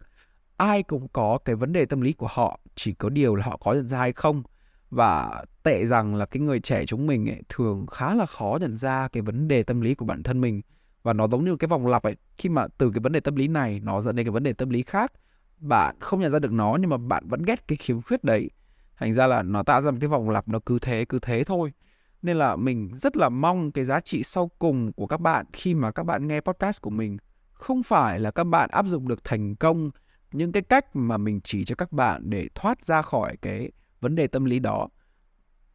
Ai 0.56 0.82
cũng 0.82 1.08
có 1.08 1.38
cái 1.44 1.56
vấn 1.56 1.72
đề 1.72 1.86
tâm 1.86 2.00
lý 2.00 2.12
của 2.12 2.28
họ 2.30 2.60
chỉ 2.74 2.92
có 2.92 3.08
điều 3.08 3.34
là 3.34 3.44
họ 3.44 3.56
có 3.56 3.72
nhận 3.72 3.88
ra 3.88 3.98
hay 3.98 4.12
không. 4.12 4.42
Và 4.90 5.44
tệ 5.62 5.86
rằng 5.86 6.14
là 6.14 6.26
cái 6.26 6.40
người 6.40 6.60
trẻ 6.60 6.86
chúng 6.86 7.06
mình 7.06 7.28
ấy, 7.28 7.42
thường 7.48 7.86
khá 7.86 8.14
là 8.14 8.26
khó 8.26 8.58
nhận 8.60 8.76
ra 8.76 9.08
cái 9.08 9.22
vấn 9.22 9.48
đề 9.48 9.62
tâm 9.62 9.80
lý 9.80 9.94
của 9.94 10.04
bản 10.04 10.22
thân 10.22 10.40
mình. 10.40 10.62
Và 11.02 11.12
nó 11.12 11.28
giống 11.28 11.44
như 11.44 11.56
cái 11.56 11.68
vòng 11.68 11.86
lặp 11.86 12.02
ấy 12.02 12.16
khi 12.38 12.48
mà 12.48 12.66
từ 12.78 12.90
cái 12.90 13.00
vấn 13.00 13.12
đề 13.12 13.20
tâm 13.20 13.36
lý 13.36 13.48
này 13.48 13.80
nó 13.80 14.00
dẫn 14.00 14.16
đến 14.16 14.26
cái 14.26 14.30
vấn 14.30 14.42
đề 14.42 14.52
tâm 14.52 14.70
lý 14.70 14.82
khác. 14.82 15.12
Bạn 15.58 15.96
không 16.00 16.20
nhận 16.20 16.32
ra 16.32 16.38
được 16.38 16.52
nó 16.52 16.76
nhưng 16.80 16.90
mà 16.90 16.96
bạn 16.96 17.28
vẫn 17.28 17.42
ghét 17.42 17.68
cái 17.68 17.76
khiếm 17.76 18.02
khuyết 18.02 18.24
đấy. 18.24 18.50
Thành 18.96 19.14
ra 19.14 19.26
là 19.26 19.42
nó 19.42 19.62
tạo 19.62 19.82
ra 19.82 19.90
một 19.90 19.96
cái 20.00 20.08
vòng 20.08 20.30
lặp 20.30 20.48
nó 20.48 20.58
cứ 20.66 20.78
thế 20.78 21.04
cứ 21.08 21.18
thế 21.18 21.44
thôi 21.44 21.72
nên 22.22 22.36
là 22.36 22.56
mình 22.56 22.90
rất 22.98 23.16
là 23.16 23.28
mong 23.28 23.72
cái 23.72 23.84
giá 23.84 24.00
trị 24.00 24.22
sau 24.22 24.50
cùng 24.58 24.92
của 24.92 25.06
các 25.06 25.20
bạn 25.20 25.46
khi 25.52 25.74
mà 25.74 25.92
các 25.92 26.02
bạn 26.02 26.28
nghe 26.28 26.40
podcast 26.40 26.82
của 26.82 26.90
mình 26.90 27.18
không 27.52 27.82
phải 27.82 28.20
là 28.20 28.30
các 28.30 28.44
bạn 28.44 28.70
áp 28.70 28.86
dụng 28.86 29.08
được 29.08 29.24
thành 29.24 29.56
công 29.56 29.90
những 30.32 30.52
cái 30.52 30.62
cách 30.62 30.96
mà 30.96 31.16
mình 31.16 31.40
chỉ 31.44 31.64
cho 31.64 31.74
các 31.74 31.92
bạn 31.92 32.30
để 32.30 32.48
thoát 32.54 32.84
ra 32.84 33.02
khỏi 33.02 33.36
cái 33.36 33.70
vấn 34.00 34.14
đề 34.14 34.26
tâm 34.26 34.44
lý 34.44 34.58
đó. 34.58 34.88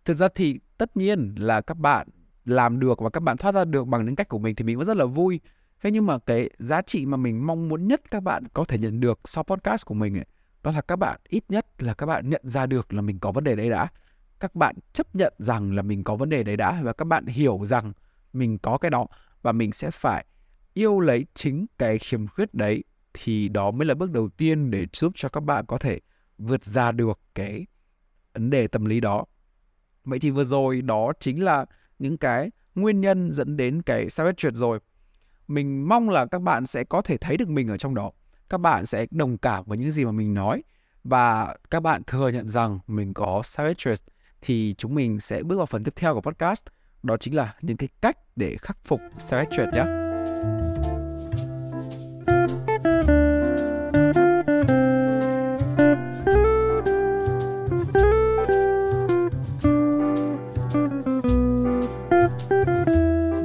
Thực 0.06 0.18
ra 0.18 0.28
thì 0.36 0.60
tất 0.78 0.98
nhiên 0.98 1.36
là 1.38 1.62
các 1.62 1.78
bạn 1.78 2.08
làm 2.46 2.80
được 2.80 3.00
và 3.00 3.10
các 3.10 3.24
bạn 3.24 3.38
thoát 3.38 3.56
ra 3.56 3.66
được 3.66 3.88
bằng 3.88 4.06
những 4.06 4.16
cách 4.16 4.30
của 4.30 4.40
mình 4.40 4.56
thì 4.56 4.64
mình 4.64 4.78
vẫn 4.78 4.88
rất 4.88 4.98
là 4.98 5.06
vui. 5.06 5.40
Thế 5.82 5.92
nhưng 5.92 6.06
mà 6.06 6.20
cái 6.20 6.50
giá 6.60 6.82
trị 6.82 7.06
mà 7.06 7.18
mình 7.18 7.48
mong 7.48 7.70
muốn 7.70 7.88
nhất 7.88 8.12
các 8.12 8.24
bạn 8.24 8.44
có 8.54 8.66
thể 8.66 8.78
nhận 8.78 9.00
được 9.00 9.20
sau 9.26 9.44
podcast 9.44 9.86
của 9.86 9.94
mình 9.94 10.18
ấy, 10.18 10.26
đó 10.64 10.72
là 10.72 10.82
các 10.82 10.96
bạn 10.96 11.20
ít 11.30 11.44
nhất 11.50 11.68
là 11.78 11.94
các 11.94 12.06
bạn 12.06 12.30
nhận 12.30 12.42
ra 12.44 12.66
được 12.66 12.94
là 12.94 13.02
mình 13.02 13.20
có 13.20 13.32
vấn 13.32 13.44
đề 13.44 13.56
đấy 13.56 13.70
đã 13.70 13.88
các 14.40 14.56
bạn 14.56 14.76
chấp 14.94 15.16
nhận 15.16 15.34
rằng 15.38 15.76
là 15.76 15.82
mình 15.82 16.04
có 16.04 16.16
vấn 16.16 16.30
đề 16.30 16.44
đấy 16.44 16.58
đã 16.58 16.82
và 16.84 16.94
các 16.94 17.06
bạn 17.06 17.26
hiểu 17.26 17.66
rằng 17.66 17.94
mình 18.34 18.58
có 18.58 18.78
cái 18.78 18.92
đó 18.92 19.08
và 19.42 19.52
mình 19.52 19.72
sẽ 19.72 19.92
phải 19.92 20.26
yêu 20.74 21.00
lấy 21.00 21.26
chính 21.34 21.66
cái 21.78 22.00
khiếm 22.00 22.28
khuyết 22.28 22.54
đấy, 22.54 22.84
thì 23.14 23.50
đó 23.50 23.72
mới 23.72 23.86
là 23.86 23.94
bước 23.94 24.12
đầu 24.12 24.30
tiên 24.38 24.72
để 24.72 24.86
giúp 24.94 25.12
cho 25.16 25.30
các 25.30 25.40
bạn 25.40 25.66
có 25.66 25.78
thể 25.78 26.00
vượt 26.38 26.66
ra 26.66 26.92
được 26.92 27.20
cái 27.36 27.66
vấn 28.34 28.50
đề 28.50 28.68
tâm 28.68 28.86
lý 28.86 29.00
đó. 29.00 29.26
Vậy 30.04 30.20
thì 30.20 30.30
vừa 30.30 30.44
rồi 30.44 30.82
đó 30.82 31.14
chính 31.20 31.44
là 31.44 31.66
những 32.00 32.18
cái 32.18 32.52
nguyên 32.76 33.02
nhân 33.02 33.32
dẫn 33.34 33.58
đến 33.58 33.82
cái 33.82 34.06
self 34.06 34.26
hatred 34.26 34.56
rồi. 34.56 34.80
Mình 35.48 35.90
mong 35.90 36.10
là 36.10 36.26
các 36.26 36.42
bạn 36.42 36.66
sẽ 36.66 36.84
có 36.84 37.02
thể 37.02 37.18
thấy 37.18 37.38
được 37.38 37.50
mình 37.50 37.68
ở 37.68 37.78
trong 37.78 37.96
đó. 37.96 38.12
Các 38.50 38.58
bạn 38.58 38.86
sẽ 38.86 39.06
đồng 39.12 39.38
cảm 39.38 39.64
với 39.68 39.78
những 39.78 39.92
gì 39.92 40.06
mà 40.06 40.12
mình 40.12 40.34
nói 40.34 40.64
và 41.04 41.56
các 41.70 41.80
bạn 41.80 42.02
thừa 42.08 42.30
nhận 42.30 42.50
rằng 42.50 42.80
mình 42.88 43.14
có 43.14 43.42
self 43.44 43.68
interest 43.68 44.04
thì 44.46 44.76
chúng 44.78 44.96
mình 44.96 45.20
sẽ 45.20 45.44
bước 45.44 45.58
vào 45.58 45.66
phần 45.66 45.84
tiếp 45.84 45.94
theo 45.96 46.14
của 46.14 46.22
podcast 46.22 46.64
đó 47.04 47.18
chính 47.18 47.36
là 47.36 47.56
những 47.62 47.78
cái 47.78 47.90
cách 48.02 48.18
để 48.36 48.58
khắc 48.62 48.78
phục 48.86 49.02
self 49.18 49.38
hatred 49.38 49.76
nhé. 49.76 49.84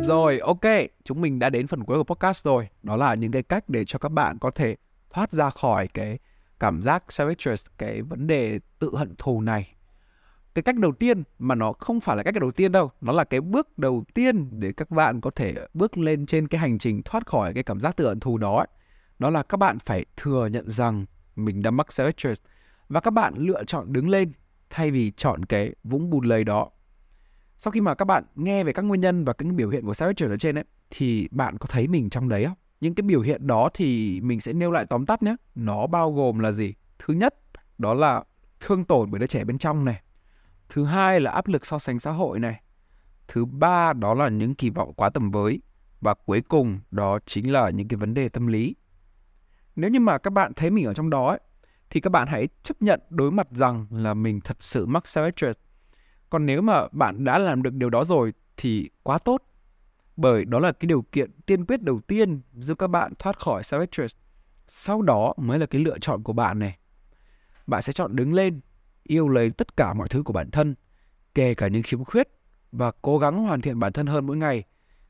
Rồi, 0.02 0.38
ok, 0.38 0.60
chúng 1.04 1.20
mình 1.20 1.38
đã 1.38 1.50
đến 1.50 1.66
phần 1.66 1.84
cuối 1.84 1.98
của 1.98 2.14
podcast 2.14 2.44
rồi. 2.44 2.68
Đó 2.82 2.96
là 2.96 3.14
những 3.14 3.32
cái 3.32 3.42
cách 3.42 3.68
để 3.68 3.84
cho 3.84 3.98
các 3.98 4.12
bạn 4.12 4.38
có 4.38 4.50
thể 4.50 4.76
thoát 5.10 5.32
ra 5.32 5.50
khỏi 5.50 5.88
cái 5.88 6.18
cảm 6.60 6.82
giác 6.82 7.04
self-hatred, 7.08 7.66
cái 7.78 8.02
vấn 8.02 8.26
đề 8.26 8.60
tự 8.78 8.96
hận 8.96 9.14
thù 9.18 9.40
này. 9.40 9.77
Cái 10.58 10.62
cách 10.62 10.76
đầu 10.76 10.92
tiên 10.92 11.22
mà 11.38 11.54
nó 11.54 11.72
không 11.72 12.00
phải 12.00 12.16
là 12.16 12.22
cách 12.22 12.34
đầu 12.40 12.50
tiên 12.50 12.72
đâu, 12.72 12.90
nó 13.00 13.12
là 13.12 13.24
cái 13.24 13.40
bước 13.40 13.78
đầu 13.78 14.04
tiên 14.14 14.60
để 14.60 14.72
các 14.72 14.90
bạn 14.90 15.20
có 15.20 15.30
thể 15.30 15.54
bước 15.74 15.98
lên 15.98 16.26
trên 16.26 16.48
cái 16.48 16.60
hành 16.60 16.78
trình 16.78 17.02
thoát 17.02 17.26
khỏi 17.26 17.54
cái 17.54 17.62
cảm 17.62 17.80
giác 17.80 17.96
tự 17.96 18.08
hận 18.08 18.20
thù 18.20 18.38
đó. 18.38 18.56
Ấy. 18.56 18.66
Đó 19.18 19.30
là 19.30 19.42
các 19.42 19.56
bạn 19.56 19.78
phải 19.78 20.04
thừa 20.16 20.46
nhận 20.46 20.70
rằng 20.70 21.06
mình 21.36 21.62
đã 21.62 21.70
mắc 21.70 21.86
self-hatred 21.86 22.34
và 22.88 23.00
các 23.00 23.10
bạn 23.10 23.34
lựa 23.36 23.64
chọn 23.64 23.92
đứng 23.92 24.08
lên 24.08 24.32
thay 24.70 24.90
vì 24.90 25.12
chọn 25.16 25.44
cái 25.44 25.74
vũng 25.84 26.10
bùn 26.10 26.24
lầy 26.24 26.44
đó 26.44 26.70
sau 27.58 27.70
khi 27.70 27.80
mà 27.80 27.94
các 27.94 28.04
bạn 28.04 28.24
nghe 28.34 28.64
về 28.64 28.72
các 28.72 28.82
nguyên 28.82 29.00
nhân 29.00 29.24
và 29.24 29.32
các 29.32 29.48
biểu 29.54 29.70
hiện 29.70 29.84
của 29.86 29.92
self-hatred 29.92 30.30
ở 30.30 30.36
trên 30.36 30.58
ấy 30.58 30.64
thì 30.90 31.28
bạn 31.30 31.58
có 31.58 31.66
thấy 31.66 31.88
mình 31.88 32.10
trong 32.10 32.28
đấy 32.28 32.44
không? 32.44 32.56
Những 32.80 32.94
cái 32.94 33.02
biểu 33.02 33.20
hiện 33.20 33.46
đó 33.46 33.68
thì 33.74 34.20
mình 34.20 34.40
sẽ 34.40 34.52
nêu 34.52 34.70
lại 34.70 34.86
tóm 34.86 35.06
tắt 35.06 35.22
nhé. 35.22 35.36
Nó 35.54 35.86
bao 35.86 36.12
gồm 36.12 36.38
là 36.38 36.52
gì? 36.52 36.74
Thứ 36.98 37.14
nhất, 37.14 37.34
đó 37.78 37.94
là 37.94 38.24
thương 38.60 38.84
tổn 38.84 39.10
bởi 39.10 39.18
đứa 39.18 39.26
trẻ 39.26 39.44
bên 39.44 39.58
trong 39.58 39.84
này. 39.84 40.00
Thứ 40.68 40.84
hai 40.84 41.20
là 41.20 41.30
áp 41.30 41.46
lực 41.46 41.66
so 41.66 41.78
sánh 41.78 41.98
xã 41.98 42.10
hội 42.10 42.40
này. 42.40 42.62
Thứ 43.28 43.44
ba 43.44 43.92
đó 43.92 44.14
là 44.14 44.28
những 44.28 44.54
kỳ 44.54 44.70
vọng 44.70 44.92
quá 44.94 45.10
tầm 45.10 45.30
với. 45.30 45.60
Và 46.00 46.14
cuối 46.14 46.40
cùng 46.40 46.80
đó 46.90 47.18
chính 47.26 47.52
là 47.52 47.70
những 47.70 47.88
cái 47.88 47.96
vấn 47.96 48.14
đề 48.14 48.28
tâm 48.28 48.46
lý. 48.46 48.76
Nếu 49.76 49.90
như 49.90 50.00
mà 50.00 50.18
các 50.18 50.32
bạn 50.32 50.52
thấy 50.54 50.70
mình 50.70 50.84
ở 50.84 50.94
trong 50.94 51.10
đó 51.10 51.28
ấy, 51.28 51.40
thì 51.90 52.00
các 52.00 52.10
bạn 52.10 52.28
hãy 52.28 52.48
chấp 52.62 52.82
nhận 52.82 53.00
đối 53.10 53.30
mặt 53.30 53.46
rằng 53.50 53.86
là 53.90 54.14
mình 54.14 54.40
thật 54.40 54.56
sự 54.60 54.86
mắc 54.86 55.04
self-hatred 55.04 55.52
còn 56.30 56.46
nếu 56.46 56.62
mà 56.62 56.88
bạn 56.92 57.24
đã 57.24 57.38
làm 57.38 57.62
được 57.62 57.74
điều 57.74 57.90
đó 57.90 58.04
rồi 58.04 58.32
thì 58.56 58.90
quá 59.02 59.18
tốt. 59.18 59.42
Bởi 60.16 60.44
đó 60.44 60.58
là 60.58 60.72
cái 60.72 60.86
điều 60.86 61.02
kiện 61.12 61.30
tiên 61.46 61.64
quyết 61.66 61.82
đầu 61.82 62.00
tiên 62.00 62.40
giúp 62.54 62.78
các 62.78 62.86
bạn 62.86 63.12
thoát 63.18 63.38
khỏi 63.38 63.62
self-hatred. 63.62 64.08
Sau 64.66 65.02
đó 65.02 65.34
mới 65.36 65.58
là 65.58 65.66
cái 65.66 65.80
lựa 65.80 65.98
chọn 65.98 66.22
của 66.22 66.32
bạn 66.32 66.58
này. 66.58 66.78
Bạn 67.66 67.82
sẽ 67.82 67.92
chọn 67.92 68.16
đứng 68.16 68.34
lên, 68.34 68.60
yêu 69.08 69.28
lấy 69.28 69.50
tất 69.50 69.76
cả 69.76 69.94
mọi 69.94 70.08
thứ 70.08 70.22
của 70.22 70.32
bản 70.32 70.50
thân, 70.50 70.74
kể 71.34 71.54
cả 71.54 71.68
những 71.68 71.82
khiếm 71.82 72.04
khuyết 72.04 72.28
và 72.72 72.92
cố 73.02 73.18
gắng 73.18 73.38
hoàn 73.38 73.60
thiện 73.60 73.78
bản 73.78 73.92
thân 73.92 74.06
hơn 74.06 74.26
mỗi 74.26 74.36
ngày. 74.36 74.64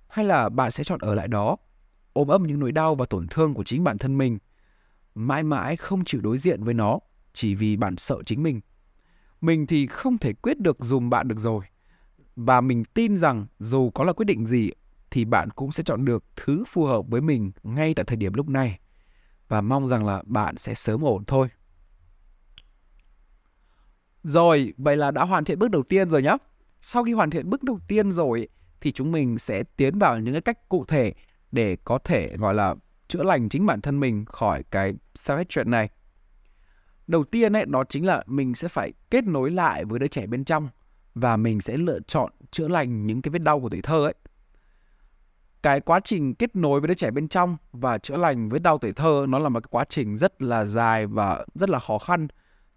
Hay 0.08 0.24
là 0.24 0.48
bạn 0.48 0.70
sẽ 0.70 0.84
chọn 0.84 1.00
ở 1.00 1.14
lại 1.14 1.28
đó, 1.28 1.56
ôm 2.12 2.28
ấp 2.28 2.40
những 2.40 2.60
nỗi 2.60 2.72
đau 2.72 2.94
và 2.94 3.06
tổn 3.06 3.26
thương 3.28 3.54
của 3.54 3.64
chính 3.64 3.84
bản 3.84 3.98
thân 3.98 4.18
mình, 4.18 4.38
mãi 5.14 5.42
mãi 5.42 5.76
không 5.76 6.04
chịu 6.04 6.20
đối 6.20 6.38
diện 6.38 6.64
với 6.64 6.74
nó 6.74 6.98
chỉ 7.32 7.54
vì 7.54 7.76
bạn 7.76 7.96
sợ 7.96 8.22
chính 8.26 8.42
mình 8.42 8.60
mình 9.40 9.66
thì 9.66 9.86
không 9.86 10.18
thể 10.18 10.32
quyết 10.32 10.60
được 10.60 10.76
dùm 10.80 11.10
bạn 11.10 11.28
được 11.28 11.38
rồi. 11.38 11.64
Và 12.36 12.60
mình 12.60 12.84
tin 12.84 13.16
rằng 13.16 13.46
dù 13.58 13.90
có 13.90 14.04
là 14.04 14.12
quyết 14.12 14.24
định 14.24 14.46
gì 14.46 14.70
thì 15.10 15.24
bạn 15.24 15.50
cũng 15.50 15.72
sẽ 15.72 15.82
chọn 15.82 16.04
được 16.04 16.24
thứ 16.36 16.64
phù 16.68 16.84
hợp 16.84 17.02
với 17.08 17.20
mình 17.20 17.52
ngay 17.62 17.94
tại 17.94 18.04
thời 18.04 18.16
điểm 18.16 18.34
lúc 18.34 18.48
này. 18.48 18.78
Và 19.48 19.60
mong 19.60 19.88
rằng 19.88 20.06
là 20.06 20.22
bạn 20.26 20.56
sẽ 20.56 20.74
sớm 20.74 21.04
ổn 21.04 21.24
thôi. 21.24 21.48
Rồi, 24.22 24.72
vậy 24.76 24.96
là 24.96 25.10
đã 25.10 25.24
hoàn 25.24 25.44
thiện 25.44 25.58
bước 25.58 25.70
đầu 25.70 25.82
tiên 25.82 26.10
rồi 26.10 26.22
nhá. 26.22 26.36
Sau 26.80 27.04
khi 27.04 27.12
hoàn 27.12 27.30
thiện 27.30 27.50
bước 27.50 27.62
đầu 27.62 27.78
tiên 27.88 28.12
rồi 28.12 28.48
thì 28.80 28.92
chúng 28.92 29.12
mình 29.12 29.38
sẽ 29.38 29.62
tiến 29.76 29.98
vào 29.98 30.18
những 30.18 30.34
cái 30.34 30.42
cách 30.42 30.68
cụ 30.68 30.84
thể 30.88 31.12
để 31.52 31.76
có 31.84 31.98
thể 32.04 32.36
gọi 32.36 32.54
là 32.54 32.74
chữa 33.08 33.22
lành 33.22 33.48
chính 33.48 33.66
bản 33.66 33.80
thân 33.80 34.00
mình 34.00 34.24
khỏi 34.24 34.62
cái 34.70 34.94
self-hatred 35.14 35.68
này. 35.70 35.88
Đầu 37.06 37.24
tiên 37.24 37.52
ấy 37.52 37.64
đó 37.66 37.84
chính 37.88 38.06
là 38.06 38.22
mình 38.26 38.54
sẽ 38.54 38.68
phải 38.68 38.92
kết 39.10 39.24
nối 39.24 39.50
lại 39.50 39.84
với 39.84 39.98
đứa 39.98 40.08
trẻ 40.08 40.26
bên 40.26 40.44
trong 40.44 40.68
và 41.14 41.36
mình 41.36 41.60
sẽ 41.60 41.76
lựa 41.76 41.98
chọn 42.06 42.32
chữa 42.50 42.68
lành 42.68 43.06
những 43.06 43.22
cái 43.22 43.30
vết 43.30 43.42
đau 43.42 43.60
của 43.60 43.68
tuổi 43.68 43.82
thơ 43.82 44.04
ấy. 44.04 44.14
Cái 45.62 45.80
quá 45.80 46.00
trình 46.04 46.34
kết 46.34 46.56
nối 46.56 46.80
với 46.80 46.88
đứa 46.88 46.94
trẻ 46.94 47.10
bên 47.10 47.28
trong 47.28 47.56
và 47.72 47.98
chữa 47.98 48.16
lành 48.16 48.48
vết 48.48 48.62
đau 48.62 48.78
tuổi 48.78 48.92
thơ 48.92 49.26
nó 49.28 49.38
là 49.38 49.48
một 49.48 49.60
cái 49.60 49.68
quá 49.70 49.84
trình 49.88 50.16
rất 50.16 50.42
là 50.42 50.64
dài 50.64 51.06
và 51.06 51.44
rất 51.54 51.70
là 51.70 51.78
khó 51.78 51.98
khăn 51.98 52.28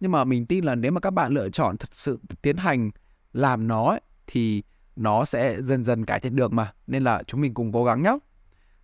nhưng 0.02 0.12
mà 0.12 0.24
mình 0.24 0.46
tin 0.46 0.64
là 0.64 0.76
nếu 0.76 0.92
mà 0.92 1.00
các 1.00 1.12
bạn 1.12 1.34
lựa 1.34 1.50
chọn 1.50 1.78
thật 1.78 1.90
sự 1.92 2.20
tiến 2.42 2.58
hành 2.58 2.92
làm 3.34 3.68
nó 3.68 3.90
ấy, 3.90 4.02
thì 4.28 4.64
nó 4.96 5.26
sẽ 5.26 5.62
dần 5.62 5.86
dần 5.86 6.06
cải 6.06 6.20
thiện 6.20 6.36
được 6.36 6.54
mà 6.54 6.74
nên 6.88 7.04
là 7.04 7.24
chúng 7.28 7.42
mình 7.42 7.54
cùng 7.54 7.72
cố 7.72 7.84
gắng 7.84 8.04
nhé 8.04 8.18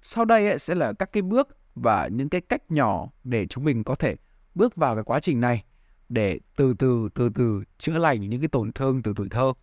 sau 0.02 0.26
đây 0.26 0.48
ấy, 0.48 0.60
sẽ 0.60 0.76
là 0.76 0.94
các 0.94 1.12
cái 1.12 1.24
bước 1.24 1.48
và 1.76 2.08
những 2.08 2.30
cái 2.30 2.42
cách 2.42 2.72
nhỏ 2.72 3.08
để 3.24 3.48
chúng 3.48 3.64
mình 3.64 3.84
có 3.84 3.96
thể 3.96 4.16
bước 4.56 4.76
vào 4.76 4.96
cái 4.96 5.04
quá 5.04 5.20
trình 5.20 5.42
này 5.42 5.64
để 6.10 6.40
từ 6.56 6.74
từ 6.74 7.10
từ 7.16 7.30
từ 7.30 7.64
chữa 7.78 7.98
lành 7.98 8.30
những 8.30 8.42
cái 8.42 8.48
tổn 8.48 8.72
thương 8.72 9.02
từ 9.02 9.14
tuổi 9.16 9.28
thơ. 9.30 9.54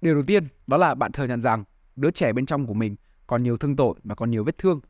Điều 0.00 0.14
đầu 0.14 0.22
tiên 0.26 0.48
đó 0.66 0.76
là 0.76 0.94
bạn 0.94 1.12
thừa 1.12 1.24
nhận 1.24 1.42
rằng 1.42 1.64
đứa 1.96 2.10
trẻ 2.10 2.32
bên 2.32 2.46
trong 2.46 2.66
của 2.66 2.74
mình 2.74 2.96
còn 3.26 3.42
nhiều 3.42 3.56
thương 3.56 3.76
tổn 3.76 3.98
và 4.04 4.14
còn 4.14 4.30
nhiều 4.30 4.44
vết 4.44 4.58
thương. 4.58 4.80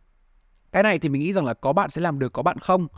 Cái 0.73 0.83
này 0.83 0.99
thì 0.99 1.09
mình 1.09 1.21
nghĩ 1.21 1.33
rằng 1.33 1.45
là 1.45 1.55
có 1.55 1.73
bạn 1.73 1.91
sẽ 1.91 2.01
làm 2.01 2.19
được, 2.19 2.33
có 2.33 2.43
bạn 2.43 2.59
không. 2.59 2.89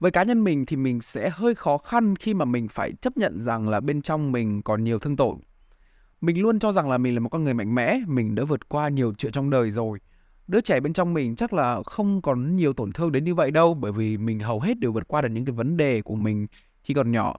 Với 0.00 0.10
cá 0.10 0.22
nhân 0.22 0.44
mình 0.44 0.66
thì 0.66 0.76
mình 0.76 1.00
sẽ 1.00 1.30
hơi 1.30 1.54
khó 1.54 1.78
khăn 1.78 2.16
khi 2.16 2.34
mà 2.34 2.44
mình 2.44 2.68
phải 2.68 2.92
chấp 2.92 3.16
nhận 3.16 3.40
rằng 3.40 3.68
là 3.68 3.80
bên 3.80 4.02
trong 4.02 4.32
mình 4.32 4.62
còn 4.62 4.84
nhiều 4.84 4.98
thương 4.98 5.16
tổn. 5.16 5.38
Mình 6.20 6.42
luôn 6.42 6.58
cho 6.58 6.72
rằng 6.72 6.90
là 6.90 6.98
mình 6.98 7.14
là 7.14 7.20
một 7.20 7.28
con 7.28 7.44
người 7.44 7.54
mạnh 7.54 7.74
mẽ, 7.74 8.00
mình 8.06 8.34
đã 8.34 8.44
vượt 8.44 8.68
qua 8.68 8.88
nhiều 8.88 9.14
chuyện 9.14 9.32
trong 9.32 9.50
đời 9.50 9.70
rồi. 9.70 9.98
Đứa 10.46 10.60
trẻ 10.60 10.80
bên 10.80 10.92
trong 10.92 11.14
mình 11.14 11.36
chắc 11.36 11.52
là 11.52 11.82
không 11.86 12.22
còn 12.22 12.56
nhiều 12.56 12.72
tổn 12.72 12.92
thương 12.92 13.12
đến 13.12 13.24
như 13.24 13.34
vậy 13.34 13.50
đâu 13.50 13.74
bởi 13.74 13.92
vì 13.92 14.16
mình 14.16 14.40
hầu 14.40 14.60
hết 14.60 14.78
đều 14.78 14.92
vượt 14.92 15.08
qua 15.08 15.22
được 15.22 15.28
những 15.28 15.44
cái 15.44 15.52
vấn 15.52 15.76
đề 15.76 16.02
của 16.02 16.14
mình 16.14 16.46
khi 16.82 16.94
còn 16.94 17.12
nhỏ. 17.12 17.36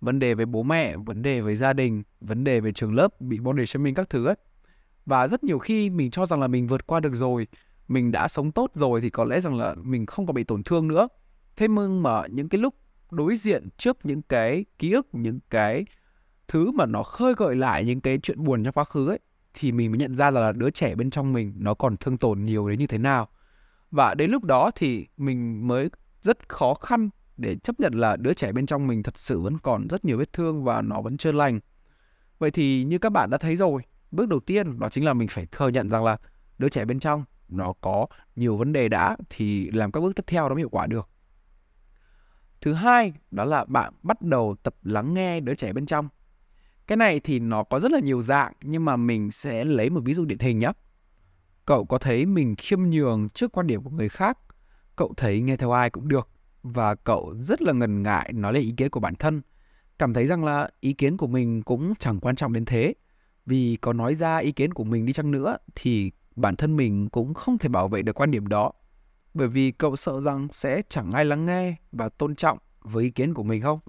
Vấn 0.00 0.18
đề 0.18 0.34
với 0.34 0.46
bố 0.46 0.62
mẹ 0.62 0.96
vấn 0.96 1.22
đề 1.22 1.40
với 1.40 1.56
gia 1.56 1.72
đình 1.72 2.02
vấn 2.20 2.44
đề 2.44 2.60
về 2.60 2.72
trường 2.72 2.94
lớp 2.94 3.20
bị 3.20 3.38
body 3.38 3.66
shaming 3.66 3.94
các 3.94 4.10
thứ 4.10 4.26
ấy. 4.26 4.36
Và 5.06 5.28
rất 5.28 5.44
nhiều 5.44 5.58
khi 5.58 5.90
mình 5.90 6.10
cho 6.10 6.26
rằng 6.26 6.40
là 6.40 6.46
mình 6.46 6.66
vượt 6.66 6.86
qua 6.86 7.00
được 7.00 7.14
rồi 7.14 7.46
mình 7.88 8.12
đã 8.12 8.28
sống 8.28 8.52
tốt 8.52 8.70
rồi 8.74 9.00
thì 9.00 9.10
có 9.10 9.24
lẽ 9.24 9.40
rằng 9.40 9.54
là 9.54 9.74
mình 9.82 10.06
không 10.06 10.26
còn 10.26 10.34
bị 10.34 10.44
tổn 10.44 10.62
thương 10.62 10.88
nữa 10.88 11.08
thế 11.60 11.68
nhưng 11.68 12.02
mà 12.02 12.22
những 12.30 12.48
cái 12.48 12.60
lúc 12.60 12.74
đối 13.10 13.36
diện 13.36 13.68
trước 13.76 13.98
những 14.02 14.22
cái 14.22 14.64
ký 14.78 14.92
ức, 14.92 15.08
những 15.12 15.40
cái 15.50 15.84
thứ 16.48 16.70
mà 16.70 16.86
nó 16.86 17.02
khơi 17.02 17.34
gợi 17.36 17.56
lại 17.56 17.84
những 17.84 18.00
cái 18.00 18.18
chuyện 18.18 18.44
buồn 18.44 18.64
trong 18.64 18.74
quá 18.74 18.84
khứ 18.84 19.08
ấy, 19.08 19.18
thì 19.54 19.72
mình 19.72 19.90
mới 19.90 19.98
nhận 19.98 20.16
ra 20.16 20.30
là 20.30 20.52
đứa 20.52 20.70
trẻ 20.70 20.94
bên 20.94 21.10
trong 21.10 21.32
mình 21.32 21.54
nó 21.56 21.74
còn 21.74 21.96
thương 21.96 22.18
tổn 22.18 22.42
nhiều 22.42 22.68
đến 22.68 22.78
như 22.78 22.86
thế 22.86 22.98
nào. 22.98 23.28
Và 23.90 24.14
đến 24.14 24.30
lúc 24.30 24.44
đó 24.44 24.70
thì 24.74 25.06
mình 25.16 25.68
mới 25.68 25.88
rất 26.22 26.48
khó 26.48 26.74
khăn 26.74 27.10
để 27.36 27.56
chấp 27.56 27.80
nhận 27.80 27.94
là 27.94 28.16
đứa 28.16 28.34
trẻ 28.34 28.52
bên 28.52 28.66
trong 28.66 28.86
mình 28.86 29.02
thật 29.02 29.18
sự 29.18 29.40
vẫn 29.40 29.58
còn 29.58 29.88
rất 29.88 30.04
nhiều 30.04 30.18
vết 30.18 30.32
thương 30.32 30.64
và 30.64 30.82
nó 30.82 31.00
vẫn 31.00 31.16
chưa 31.16 31.32
lành. 31.32 31.60
Vậy 32.38 32.50
thì 32.50 32.84
như 32.84 32.98
các 32.98 33.10
bạn 33.10 33.30
đã 33.30 33.38
thấy 33.38 33.56
rồi, 33.56 33.82
bước 34.10 34.28
đầu 34.28 34.40
tiên 34.40 34.78
đó 34.78 34.88
chính 34.88 35.04
là 35.04 35.12
mình 35.14 35.28
phải 35.28 35.46
thừa 35.52 35.68
nhận 35.68 35.90
rằng 35.90 36.04
là 36.04 36.16
đứa 36.58 36.68
trẻ 36.68 36.84
bên 36.84 37.00
trong 37.00 37.24
nó 37.48 37.72
có 37.80 38.06
nhiều 38.36 38.56
vấn 38.56 38.72
đề 38.72 38.88
đã, 38.88 39.16
thì 39.30 39.70
làm 39.70 39.92
các 39.92 40.00
bước 40.00 40.16
tiếp 40.16 40.24
theo 40.26 40.48
nó 40.48 40.54
mới 40.54 40.60
hiệu 40.60 40.68
quả 40.68 40.86
được 40.86 41.08
thứ 42.60 42.72
hai 42.72 43.12
đó 43.30 43.44
là 43.44 43.64
bạn 43.64 43.92
bắt 44.02 44.22
đầu 44.22 44.56
tập 44.62 44.74
lắng 44.82 45.14
nghe 45.14 45.40
đứa 45.40 45.54
trẻ 45.54 45.72
bên 45.72 45.86
trong 45.86 46.08
cái 46.90 46.96
này 46.96 47.20
thì 47.20 47.38
nó 47.38 47.62
có 47.62 47.80
rất 47.80 47.92
là 47.92 48.00
nhiều 48.00 48.22
dạng 48.22 48.52
nhưng 48.62 48.84
mà 48.84 48.96
mình 48.96 49.30
sẽ 49.30 49.64
lấy 49.64 49.90
một 49.90 50.00
ví 50.04 50.14
dụ 50.14 50.24
điển 50.24 50.38
hình 50.38 50.58
nhé. 50.58 50.72
Cậu 51.66 51.84
có 51.84 51.98
thấy 51.98 52.26
mình 52.26 52.54
khiêm 52.56 52.82
nhường 52.82 53.28
trước 53.28 53.52
quan 53.52 53.66
điểm 53.66 53.82
của 53.82 53.90
người 53.90 54.08
khác, 54.08 54.38
cậu 54.96 55.14
thấy 55.16 55.40
nghe 55.40 55.56
theo 55.56 55.70
ai 55.70 55.90
cũng 55.90 56.08
được 56.08 56.28
và 56.62 56.94
cậu 56.94 57.34
rất 57.40 57.62
là 57.62 57.72
ngần 57.72 58.02
ngại 58.02 58.32
nói 58.32 58.52
lên 58.52 58.62
ý 58.62 58.74
kiến 58.76 58.90
của 58.90 59.00
bản 59.00 59.14
thân, 59.14 59.42
cảm 59.98 60.14
thấy 60.14 60.24
rằng 60.24 60.44
là 60.44 60.70
ý 60.80 60.92
kiến 60.92 61.16
của 61.16 61.26
mình 61.26 61.62
cũng 61.62 61.94
chẳng 61.98 62.20
quan 62.20 62.36
trọng 62.36 62.52
đến 62.52 62.64
thế. 62.64 62.94
Vì 63.46 63.76
có 63.80 63.92
nói 63.92 64.14
ra 64.14 64.36
ý 64.36 64.52
kiến 64.52 64.74
của 64.74 64.84
mình 64.84 65.06
đi 65.06 65.12
chăng 65.12 65.30
nữa 65.30 65.56
thì 65.74 66.12
bản 66.36 66.56
thân 66.56 66.76
mình 66.76 67.08
cũng 67.08 67.34
không 67.34 67.58
thể 67.58 67.68
bảo 67.68 67.88
vệ 67.88 68.02
được 68.02 68.20
quan 68.20 68.30
điểm 68.30 68.46
đó. 68.46 68.72
Bởi 69.34 69.48
vì 69.48 69.70
cậu 69.70 69.96
sợ 69.96 70.20
rằng 70.20 70.48
sẽ 70.50 70.82
chẳng 70.88 71.12
ai 71.12 71.24
lắng 71.24 71.46
nghe 71.46 71.74
và 71.92 72.08
tôn 72.08 72.34
trọng 72.34 72.58
với 72.80 73.04
ý 73.04 73.10
kiến 73.10 73.34
của 73.34 73.42
mình 73.42 73.62
không? 73.62 73.80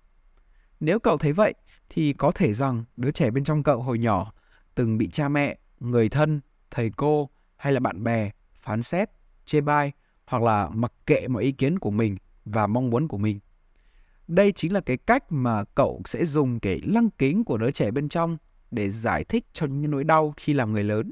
Nếu 0.79 0.99
cậu 0.99 1.17
thấy 1.17 1.33
vậy 1.33 1.53
thì 1.89 2.13
có 2.13 2.31
thể 2.31 2.53
rằng 2.53 2.83
đứa 2.97 3.11
trẻ 3.11 3.31
bên 3.31 3.43
trong 3.43 3.63
cậu 3.63 3.81
hồi 3.81 3.99
nhỏ 3.99 4.33
từng 4.75 4.97
bị 4.97 5.09
cha 5.09 5.29
mẹ, 5.29 5.57
người 5.79 6.09
thân, 6.09 6.41
thầy 6.71 6.91
cô 6.97 7.29
hay 7.57 7.73
là 7.73 7.79
bạn 7.79 8.03
bè 8.03 8.31
phán 8.61 8.81
xét, 8.81 9.09
chê 9.45 9.61
bai 9.61 9.91
hoặc 10.25 10.43
là 10.43 10.69
mặc 10.69 10.93
kệ 11.05 11.27
mọi 11.27 11.43
ý 11.43 11.51
kiến 11.51 11.79
của 11.79 11.91
mình 11.91 12.17
và 12.45 12.67
mong 12.67 12.89
muốn 12.89 13.07
của 13.07 13.17
mình. 13.17 13.39
Đây 14.27 14.51
chính 14.51 14.73
là 14.73 14.81
cái 14.81 14.97
cách 14.97 15.31
mà 15.31 15.63
cậu 15.63 16.01
sẽ 16.05 16.25
dùng 16.25 16.59
cái 16.59 16.81
lăng 16.83 17.09
kính 17.09 17.43
của 17.43 17.57
đứa 17.57 17.71
trẻ 17.71 17.91
bên 17.91 18.09
trong 18.09 18.37
để 18.71 18.89
giải 18.89 19.23
thích 19.23 19.45
cho 19.53 19.65
những 19.65 19.91
nỗi 19.91 20.03
đau 20.03 20.33
khi 20.37 20.53
làm 20.53 20.73
người 20.73 20.83
lớn. 20.83 21.11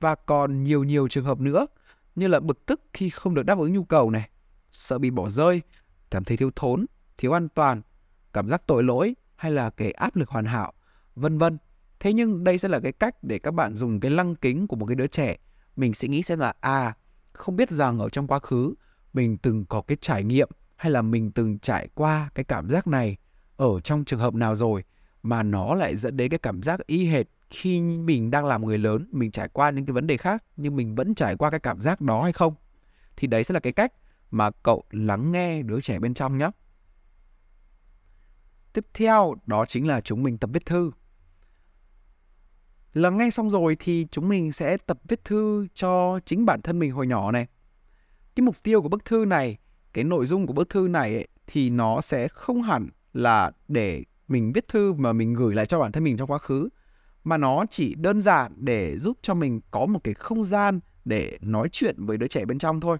Và 0.00 0.14
còn 0.14 0.62
nhiều 0.62 0.84
nhiều 0.84 1.08
trường 1.08 1.24
hợp 1.24 1.40
nữa 1.40 1.66
như 2.16 2.28
là 2.28 2.40
bực 2.40 2.66
tức 2.66 2.80
khi 2.92 3.10
không 3.10 3.34
được 3.34 3.46
đáp 3.46 3.58
ứng 3.58 3.72
nhu 3.72 3.84
cầu 3.84 4.10
này, 4.10 4.28
sợ 4.72 4.98
bị 4.98 5.10
bỏ 5.10 5.28
rơi, 5.28 5.62
cảm 6.10 6.24
thấy 6.24 6.36
thiếu 6.36 6.50
thốn, 6.56 6.86
thiếu 7.18 7.32
an 7.32 7.48
toàn, 7.48 7.82
cảm 8.32 8.48
giác 8.48 8.62
tội 8.66 8.82
lỗi 8.82 9.16
hay 9.36 9.52
là 9.52 9.70
cái 9.70 9.92
áp 9.92 10.16
lực 10.16 10.28
hoàn 10.28 10.44
hảo, 10.44 10.72
vân 11.14 11.38
vân. 11.38 11.58
Thế 12.00 12.12
nhưng 12.12 12.44
đây 12.44 12.58
sẽ 12.58 12.68
là 12.68 12.80
cái 12.80 12.92
cách 12.92 13.14
để 13.22 13.38
các 13.38 13.50
bạn 13.50 13.76
dùng 13.76 14.00
cái 14.00 14.10
lăng 14.10 14.34
kính 14.34 14.66
của 14.66 14.76
một 14.76 14.86
cái 14.86 14.94
đứa 14.94 15.06
trẻ. 15.06 15.36
Mình 15.76 15.94
sẽ 15.94 16.08
nghĩ 16.08 16.22
xem 16.22 16.38
là 16.38 16.54
à, 16.60 16.94
không 17.32 17.56
biết 17.56 17.70
rằng 17.70 17.98
ở 17.98 18.08
trong 18.08 18.26
quá 18.26 18.38
khứ 18.38 18.74
mình 19.12 19.38
từng 19.38 19.64
có 19.64 19.80
cái 19.80 19.96
trải 20.00 20.24
nghiệm 20.24 20.48
hay 20.76 20.92
là 20.92 21.02
mình 21.02 21.32
từng 21.32 21.58
trải 21.58 21.88
qua 21.94 22.30
cái 22.34 22.44
cảm 22.44 22.70
giác 22.70 22.86
này 22.86 23.16
ở 23.56 23.80
trong 23.80 24.04
trường 24.04 24.20
hợp 24.20 24.34
nào 24.34 24.54
rồi 24.54 24.84
mà 25.22 25.42
nó 25.42 25.74
lại 25.74 25.96
dẫn 25.96 26.16
đến 26.16 26.30
cái 26.30 26.38
cảm 26.38 26.62
giác 26.62 26.86
y 26.86 27.06
hệt 27.06 27.26
khi 27.50 27.80
mình 27.80 28.30
đang 28.30 28.44
làm 28.44 28.66
người 28.66 28.78
lớn, 28.78 29.08
mình 29.12 29.30
trải 29.30 29.48
qua 29.48 29.70
những 29.70 29.86
cái 29.86 29.92
vấn 29.92 30.06
đề 30.06 30.16
khác 30.16 30.44
nhưng 30.56 30.76
mình 30.76 30.94
vẫn 30.94 31.14
trải 31.14 31.36
qua 31.36 31.50
cái 31.50 31.60
cảm 31.60 31.80
giác 31.80 32.00
đó 32.00 32.22
hay 32.22 32.32
không? 32.32 32.54
Thì 33.16 33.26
đấy 33.26 33.44
sẽ 33.44 33.52
là 33.52 33.60
cái 33.60 33.72
cách 33.72 33.92
mà 34.30 34.50
cậu 34.50 34.84
lắng 34.90 35.32
nghe 35.32 35.62
đứa 35.62 35.80
trẻ 35.80 35.98
bên 35.98 36.14
trong 36.14 36.38
nhé. 36.38 36.50
Tiếp 38.72 38.86
theo 38.94 39.34
đó 39.46 39.64
chính 39.66 39.86
là 39.86 40.00
chúng 40.00 40.22
mình 40.22 40.38
tập 40.38 40.50
viết 40.52 40.66
thư. 40.66 40.90
Lắng 42.94 43.16
nghe 43.16 43.30
xong 43.30 43.50
rồi 43.50 43.76
thì 43.80 44.06
chúng 44.10 44.28
mình 44.28 44.52
sẽ 44.52 44.76
tập 44.76 44.98
viết 45.08 45.24
thư 45.24 45.66
cho 45.74 46.20
chính 46.24 46.46
bản 46.46 46.62
thân 46.62 46.78
mình 46.78 46.92
hồi 46.92 47.06
nhỏ 47.06 47.32
này. 47.32 47.46
Cái 48.34 48.42
mục 48.42 48.56
tiêu 48.62 48.82
của 48.82 48.88
bức 48.88 49.04
thư 49.04 49.24
này, 49.24 49.58
cái 49.92 50.04
nội 50.04 50.26
dung 50.26 50.46
của 50.46 50.52
bức 50.52 50.68
thư 50.68 50.88
này 50.88 51.14
ấy, 51.14 51.28
thì 51.46 51.70
nó 51.70 52.00
sẽ 52.00 52.28
không 52.28 52.62
hẳn 52.62 52.88
là 53.12 53.50
để 53.68 54.04
mình 54.28 54.52
viết 54.52 54.68
thư 54.68 54.92
mà 54.92 55.12
mình 55.12 55.34
gửi 55.34 55.54
lại 55.54 55.66
cho 55.66 55.80
bản 55.80 55.92
thân 55.92 56.04
mình 56.04 56.16
trong 56.16 56.30
quá 56.30 56.38
khứ 56.38 56.68
mà 57.26 57.36
nó 57.36 57.66
chỉ 57.70 57.94
đơn 57.94 58.22
giản 58.22 58.52
để 58.56 58.98
giúp 58.98 59.18
cho 59.22 59.34
mình 59.34 59.60
có 59.70 59.86
một 59.86 59.98
cái 60.04 60.14
không 60.14 60.44
gian 60.44 60.80
để 61.04 61.38
nói 61.40 61.68
chuyện 61.72 62.06
với 62.06 62.16
đứa 62.16 62.26
trẻ 62.26 62.44
bên 62.44 62.58
trong 62.58 62.80
thôi. 62.80 62.98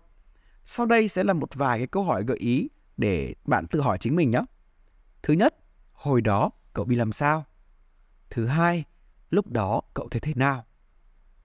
Sau 0.65 0.87
đây 0.87 1.09
sẽ 1.09 1.25
là 1.25 1.33
một 1.33 1.55
vài 1.55 1.79
cái 1.79 1.87
câu 1.87 2.03
hỏi 2.03 2.25
gợi 2.27 2.37
ý 2.37 2.69
để 2.97 3.35
bạn 3.45 3.67
tự 3.67 3.81
hỏi 3.81 3.99
chính 3.99 4.17
mình 4.17 4.31
nhé. 4.31 4.41
Thứ 5.23 5.35
nhất, 5.35 5.55
hồi 5.93 6.21
đó 6.21 6.51
cậu 6.73 6.85
bị 6.85 6.97
làm 6.97 7.13
sao? 7.13 7.45
Thứ 8.31 8.47
hai, 8.47 8.85
lúc 9.31 9.47
đó 9.47 9.81
cậu 9.95 10.09
thấy 10.09 10.21
thế 10.21 10.33
nào? 10.35 10.65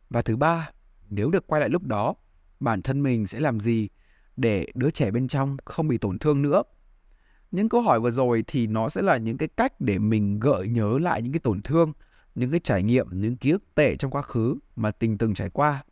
Và 0.10 0.22
thứ 0.22 0.36
ba, 0.36 0.72
nếu 1.10 1.30
được 1.30 1.48
quay 1.48 1.60
lại 1.60 1.70
lúc 1.70 1.84
đó, 1.84 2.14
bản 2.60 2.82
thân 2.82 3.04
mình 3.04 3.28
sẽ 3.28 3.40
làm 3.40 3.60
gì 3.60 3.90
để 4.38 4.68
đứa 4.74 4.90
trẻ 4.90 5.12
bên 5.12 5.28
trong 5.28 5.58
không 5.66 5.88
bị 5.88 5.98
tổn 5.98 6.20
thương 6.20 6.42
nữa? 6.42 6.64
Những 7.52 7.70
câu 7.70 7.82
hỏi 7.82 8.00
vừa 8.00 8.12
rồi 8.12 8.44
thì 8.48 8.68
nó 8.68 8.90
sẽ 8.90 9.02
là 9.02 9.18
những 9.18 9.38
cái 9.38 9.48
cách 9.48 9.82
để 9.82 10.00
mình 10.00 10.40
gợi 10.40 10.68
nhớ 10.68 10.98
lại 11.02 11.22
những 11.22 11.34
cái 11.34 11.40
tổn 11.40 11.62
thương, 11.62 11.94
những 12.36 12.52
cái 12.52 12.60
trải 12.60 12.84
nghiệm, 12.84 13.08
những 13.12 13.38
ký 13.38 13.52
ức 13.52 13.64
tệ 13.76 13.96
trong 13.96 14.12
quá 14.12 14.22
khứ 14.22 14.56
mà 14.76 14.92
tình 14.92 15.18
từng 15.18 15.34
trải 15.34 15.50
qua. 15.50 15.84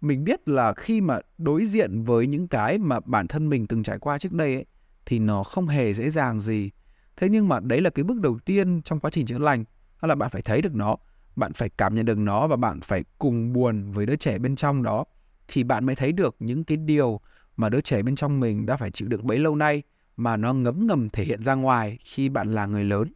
Mình 0.00 0.24
biết 0.24 0.48
là 0.48 0.74
khi 0.74 1.00
mà 1.00 1.18
đối 1.38 1.66
diện 1.66 2.04
với 2.04 2.26
những 2.26 2.48
cái 2.48 2.78
mà 2.78 3.00
bản 3.00 3.28
thân 3.28 3.48
mình 3.48 3.66
từng 3.66 3.82
trải 3.82 3.98
qua 3.98 4.18
trước 4.18 4.32
đây 4.32 4.54
ấy, 4.54 4.66
thì 5.06 5.18
nó 5.18 5.42
không 5.42 5.68
hề 5.68 5.94
dễ 5.94 6.10
dàng 6.10 6.40
gì. 6.40 6.70
Thế 7.16 7.28
nhưng 7.28 7.48
mà 7.48 7.60
đấy 7.60 7.80
là 7.80 7.90
cái 7.90 8.04
bước 8.04 8.20
đầu 8.20 8.38
tiên 8.44 8.82
trong 8.82 9.00
quá 9.00 9.10
trình 9.10 9.26
chữa 9.26 9.38
lành, 9.38 9.64
đó 10.02 10.08
là 10.08 10.14
bạn 10.14 10.30
phải 10.30 10.42
thấy 10.42 10.62
được 10.62 10.74
nó, 10.74 10.96
bạn 11.36 11.52
phải 11.52 11.68
cảm 11.68 11.94
nhận 11.94 12.06
được 12.06 12.18
nó 12.18 12.46
và 12.46 12.56
bạn 12.56 12.80
phải 12.80 13.04
cùng 13.18 13.52
buồn 13.52 13.92
với 13.92 14.06
đứa 14.06 14.16
trẻ 14.16 14.38
bên 14.38 14.56
trong 14.56 14.82
đó 14.82 15.04
thì 15.48 15.64
bạn 15.64 15.86
mới 15.86 15.94
thấy 15.94 16.12
được 16.12 16.36
những 16.38 16.64
cái 16.64 16.76
điều 16.76 17.20
mà 17.56 17.68
đứa 17.68 17.80
trẻ 17.80 18.02
bên 18.02 18.16
trong 18.16 18.40
mình 18.40 18.66
đã 18.66 18.76
phải 18.76 18.90
chịu 18.90 19.08
đựng 19.08 19.26
bấy 19.26 19.38
lâu 19.38 19.56
nay 19.56 19.82
mà 20.16 20.36
nó 20.36 20.52
ngấm 20.52 20.86
ngầm 20.86 21.10
thể 21.10 21.24
hiện 21.24 21.44
ra 21.44 21.54
ngoài 21.54 21.98
khi 22.04 22.28
bạn 22.28 22.54
là 22.54 22.66
người 22.66 22.84
lớn. 22.84 23.12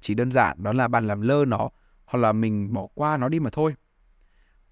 Chỉ 0.00 0.14
đơn 0.14 0.32
giản 0.32 0.62
đó 0.62 0.72
là 0.72 0.88
bạn 0.88 1.06
làm 1.06 1.20
lơ 1.20 1.44
nó 1.44 1.70
hoặc 2.06 2.18
là 2.18 2.32
mình 2.32 2.72
bỏ 2.72 2.86
qua 2.94 3.16
nó 3.16 3.28
đi 3.28 3.40
mà 3.40 3.50
thôi. 3.50 3.74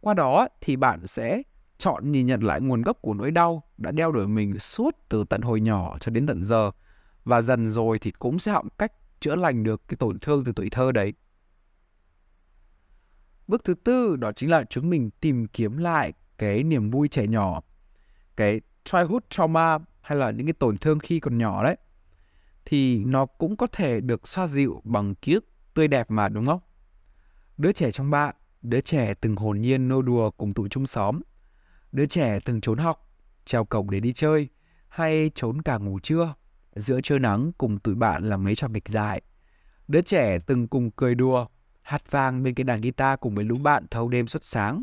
Qua 0.01 0.14
đó 0.14 0.49
thì 0.61 0.76
bạn 0.76 1.07
sẽ 1.07 1.43
chọn 1.78 2.12
nhìn 2.12 2.26
nhận 2.26 2.41
lại 2.41 2.61
nguồn 2.61 2.82
gốc 2.82 2.99
của 3.03 3.14
nỗi 3.14 3.30
đau 3.30 3.62
đã 3.76 3.91
đeo 3.91 4.12
đuổi 4.12 4.28
mình 4.28 4.59
suốt 4.59 4.97
từ 5.09 5.24
tận 5.24 5.43
hồi 5.43 5.61
nhỏ 5.61 5.99
cho 6.01 6.11
đến 6.11 6.26
tận 6.26 6.45
giờ 6.45 6.70
và 7.24 7.43
dần 7.43 7.70
rồi 7.70 7.99
thì 7.99 8.11
cũng 8.11 8.39
sẽ 8.39 8.53
học 8.53 8.66
cách 8.78 8.93
chữa 9.20 9.37
lành 9.37 9.62
được 9.62 9.82
cái 9.89 9.97
tổn 9.97 10.18
thương 10.18 10.45
từ 10.45 10.53
tuổi 10.57 10.70
thơ 10.70 10.93
đấy. 10.93 11.12
Bước 13.49 13.64
thứ 13.64 13.74
tư 13.74 14.16
đó 14.16 14.32
chính 14.32 14.51
là 14.51 14.64
chúng 14.70 14.91
mình 14.91 15.11
tìm 15.11 15.47
kiếm 15.47 15.76
lại 15.76 16.12
cái 16.39 16.62
niềm 16.62 16.91
vui 16.91 17.09
trẻ 17.09 17.26
nhỏ, 17.26 17.61
cái 18.37 18.61
childhood 18.85 19.22
trauma 19.30 19.78
hay 20.01 20.18
là 20.18 20.30
những 20.30 20.47
cái 20.47 20.53
tổn 20.53 20.78
thương 20.78 20.99
khi 20.99 21.20
còn 21.20 21.39
nhỏ 21.39 21.64
đấy. 21.64 21.76
Thì 22.64 23.05
nó 23.05 23.26
cũng 23.26 23.57
có 23.57 23.66
thể 23.66 24.01
được 24.01 24.28
xoa 24.28 24.47
dịu 24.47 24.80
bằng 24.85 25.14
ký 25.14 25.35
ức 25.35 25.45
tươi 25.74 25.89
đẹp 25.89 26.11
mà 26.11 26.28
đúng 26.28 26.47
không? 26.47 26.61
Đứa 27.59 27.72
trẻ 27.72 27.90
trong 27.90 28.11
bạn, 28.11 28.34
đứa 28.62 28.80
trẻ 28.80 29.14
từng 29.14 29.36
hồn 29.36 29.61
nhiên 29.61 29.88
nô 29.88 30.02
đùa 30.02 30.30
cùng 30.30 30.52
tụi 30.55 30.68
chung 30.68 30.86
xóm, 30.86 31.20
đứa 31.92 32.07
trẻ 32.07 32.38
từng 32.44 32.61
trốn 32.61 32.78
học, 32.78 33.11
treo 33.44 33.64
cổng 33.64 33.90
để 33.90 34.00
đi 34.00 34.12
chơi, 34.12 34.48
hay 34.88 35.30
trốn 35.34 35.62
cả 35.62 35.78
ngủ 35.78 35.98
trưa, 36.02 36.34
giữa 36.74 37.00
trưa 37.00 37.18
nắng 37.18 37.52
cùng 37.59 37.78
tụi 37.78 37.94
bạn 37.94 38.24
làm 38.24 38.44
mấy 38.44 38.55
trò 38.55 38.68
nghịch 38.68 38.88
dại. 38.88 39.22
Đứa 39.88 40.02
trẻ 40.02 40.38
từng 40.38 40.68
cùng 40.68 40.90
cười 40.90 41.14
đùa, 41.14 41.46
hát 41.82 42.11
vang 42.11 42.42
bên 42.42 42.55
cái 42.55 42.64
đàn 42.64 42.80
guitar 42.80 43.18
cùng 43.20 43.34
với 43.34 43.44
lũ 43.44 43.59
bạn 43.59 43.86
thâu 43.90 44.09
đêm 44.09 44.26
suốt 44.26 44.44
sáng. 44.44 44.82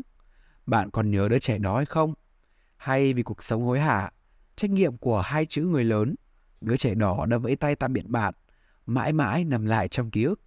Bạn 0.66 0.90
còn 0.90 1.10
nhớ 1.10 1.28
đứa 1.28 1.38
trẻ 1.38 1.58
đó 1.58 1.76
hay 1.76 1.86
không? 1.86 2.14
Hay 2.76 3.12
vì 3.12 3.22
cuộc 3.22 3.42
sống 3.42 3.62
hối 3.62 3.80
hả, 3.80 4.10
trách 4.56 4.70
nhiệm 4.70 4.96
của 4.96 5.20
hai 5.20 5.46
chữ 5.46 5.64
người 5.64 5.84
lớn, 5.84 6.14
đứa 6.60 6.76
trẻ 6.76 6.94
đó 6.94 7.26
đã 7.26 7.38
vẫy 7.38 7.56
tay 7.56 7.76
tạm 7.76 7.92
biệt 7.92 8.06
bạn, 8.06 8.34
mãi 8.86 9.12
mãi 9.12 9.44
nằm 9.44 9.66
lại 9.66 9.88
trong 9.88 10.10
ký 10.10 10.24
ức. 10.24 10.40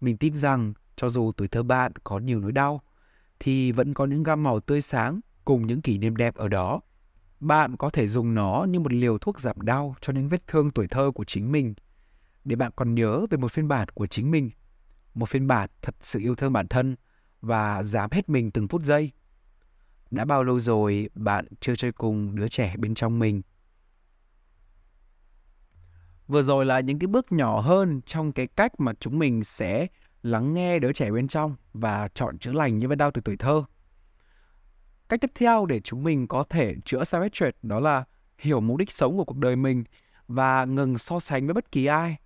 Mình 0.00 0.16
tin 0.16 0.36
rằng 0.36 0.74
cho 0.96 1.08
dù 1.08 1.32
tuổi 1.36 1.48
thơ 1.48 1.62
bạn 1.62 1.92
có 2.04 2.18
nhiều 2.18 2.40
nỗi 2.40 2.52
đau, 2.52 2.80
thì 3.40 3.72
vẫn 3.72 3.94
có 3.94 4.06
những 4.06 4.22
gam 4.22 4.42
màu 4.42 4.60
tươi 4.60 4.80
sáng 4.80 5.20
cùng 5.44 5.66
những 5.66 5.82
kỷ 5.82 5.98
niệm 5.98 6.16
đẹp 6.16 6.34
ở 6.34 6.48
đó. 6.48 6.80
Bạn 7.40 7.76
có 7.76 7.90
thể 7.90 8.06
dùng 8.06 8.34
nó 8.34 8.66
như 8.68 8.80
một 8.80 8.92
liều 8.92 9.18
thuốc 9.18 9.40
giảm 9.40 9.60
đau 9.60 9.94
cho 10.00 10.12
những 10.12 10.28
vết 10.28 10.46
thương 10.46 10.70
tuổi 10.70 10.86
thơ 10.88 11.10
của 11.14 11.24
chính 11.24 11.52
mình, 11.52 11.74
để 12.44 12.56
bạn 12.56 12.72
còn 12.76 12.94
nhớ 12.94 13.26
về 13.30 13.38
một 13.38 13.52
phiên 13.52 13.68
bản 13.68 13.88
của 13.88 14.06
chính 14.06 14.30
mình, 14.30 14.50
một 15.14 15.28
phiên 15.28 15.46
bản 15.46 15.70
thật 15.82 15.94
sự 16.00 16.20
yêu 16.20 16.34
thương 16.34 16.52
bản 16.52 16.68
thân 16.68 16.96
và 17.40 17.82
dám 17.82 18.10
hết 18.12 18.28
mình 18.28 18.50
từng 18.50 18.68
phút 18.68 18.82
giây. 18.84 19.10
Đã 20.10 20.24
bao 20.24 20.44
lâu 20.44 20.60
rồi 20.60 21.08
bạn 21.14 21.46
chưa 21.60 21.74
chơi 21.74 21.92
cùng 21.92 22.36
đứa 22.36 22.48
trẻ 22.48 22.76
bên 22.76 22.94
trong 22.94 23.18
mình? 23.18 23.42
Vừa 26.26 26.42
rồi 26.42 26.66
là 26.66 26.80
những 26.80 26.98
cái 26.98 27.06
bước 27.06 27.32
nhỏ 27.32 27.60
hơn 27.60 28.00
trong 28.06 28.32
cái 28.32 28.46
cách 28.46 28.80
mà 28.80 28.92
chúng 29.00 29.18
mình 29.18 29.44
sẽ 29.44 29.86
lắng 30.24 30.54
nghe 30.54 30.78
đứa 30.78 30.92
trẻ 30.92 31.10
bên 31.10 31.28
trong 31.28 31.56
và 31.72 32.08
chọn 32.14 32.38
chữa 32.38 32.52
lành 32.52 32.78
những 32.78 32.90
vết 32.90 32.96
đau 32.96 33.10
từ 33.10 33.20
tuổi 33.24 33.36
thơ. 33.36 33.64
Cách 35.08 35.20
tiếp 35.20 35.30
theo 35.34 35.66
để 35.66 35.80
chúng 35.80 36.02
mình 36.02 36.26
có 36.26 36.44
thể 36.48 36.74
chữa 36.84 37.02
self 37.02 37.22
hatred 37.22 37.54
đó 37.62 37.80
là 37.80 38.04
hiểu 38.38 38.60
mục 38.60 38.76
đích 38.76 38.90
sống 38.90 39.16
của 39.16 39.24
cuộc 39.24 39.36
đời 39.36 39.56
mình 39.56 39.84
và 40.28 40.64
ngừng 40.64 40.98
so 40.98 41.20
sánh 41.20 41.46
với 41.46 41.54
bất 41.54 41.72
kỳ 41.72 41.86
ai. 41.86 42.16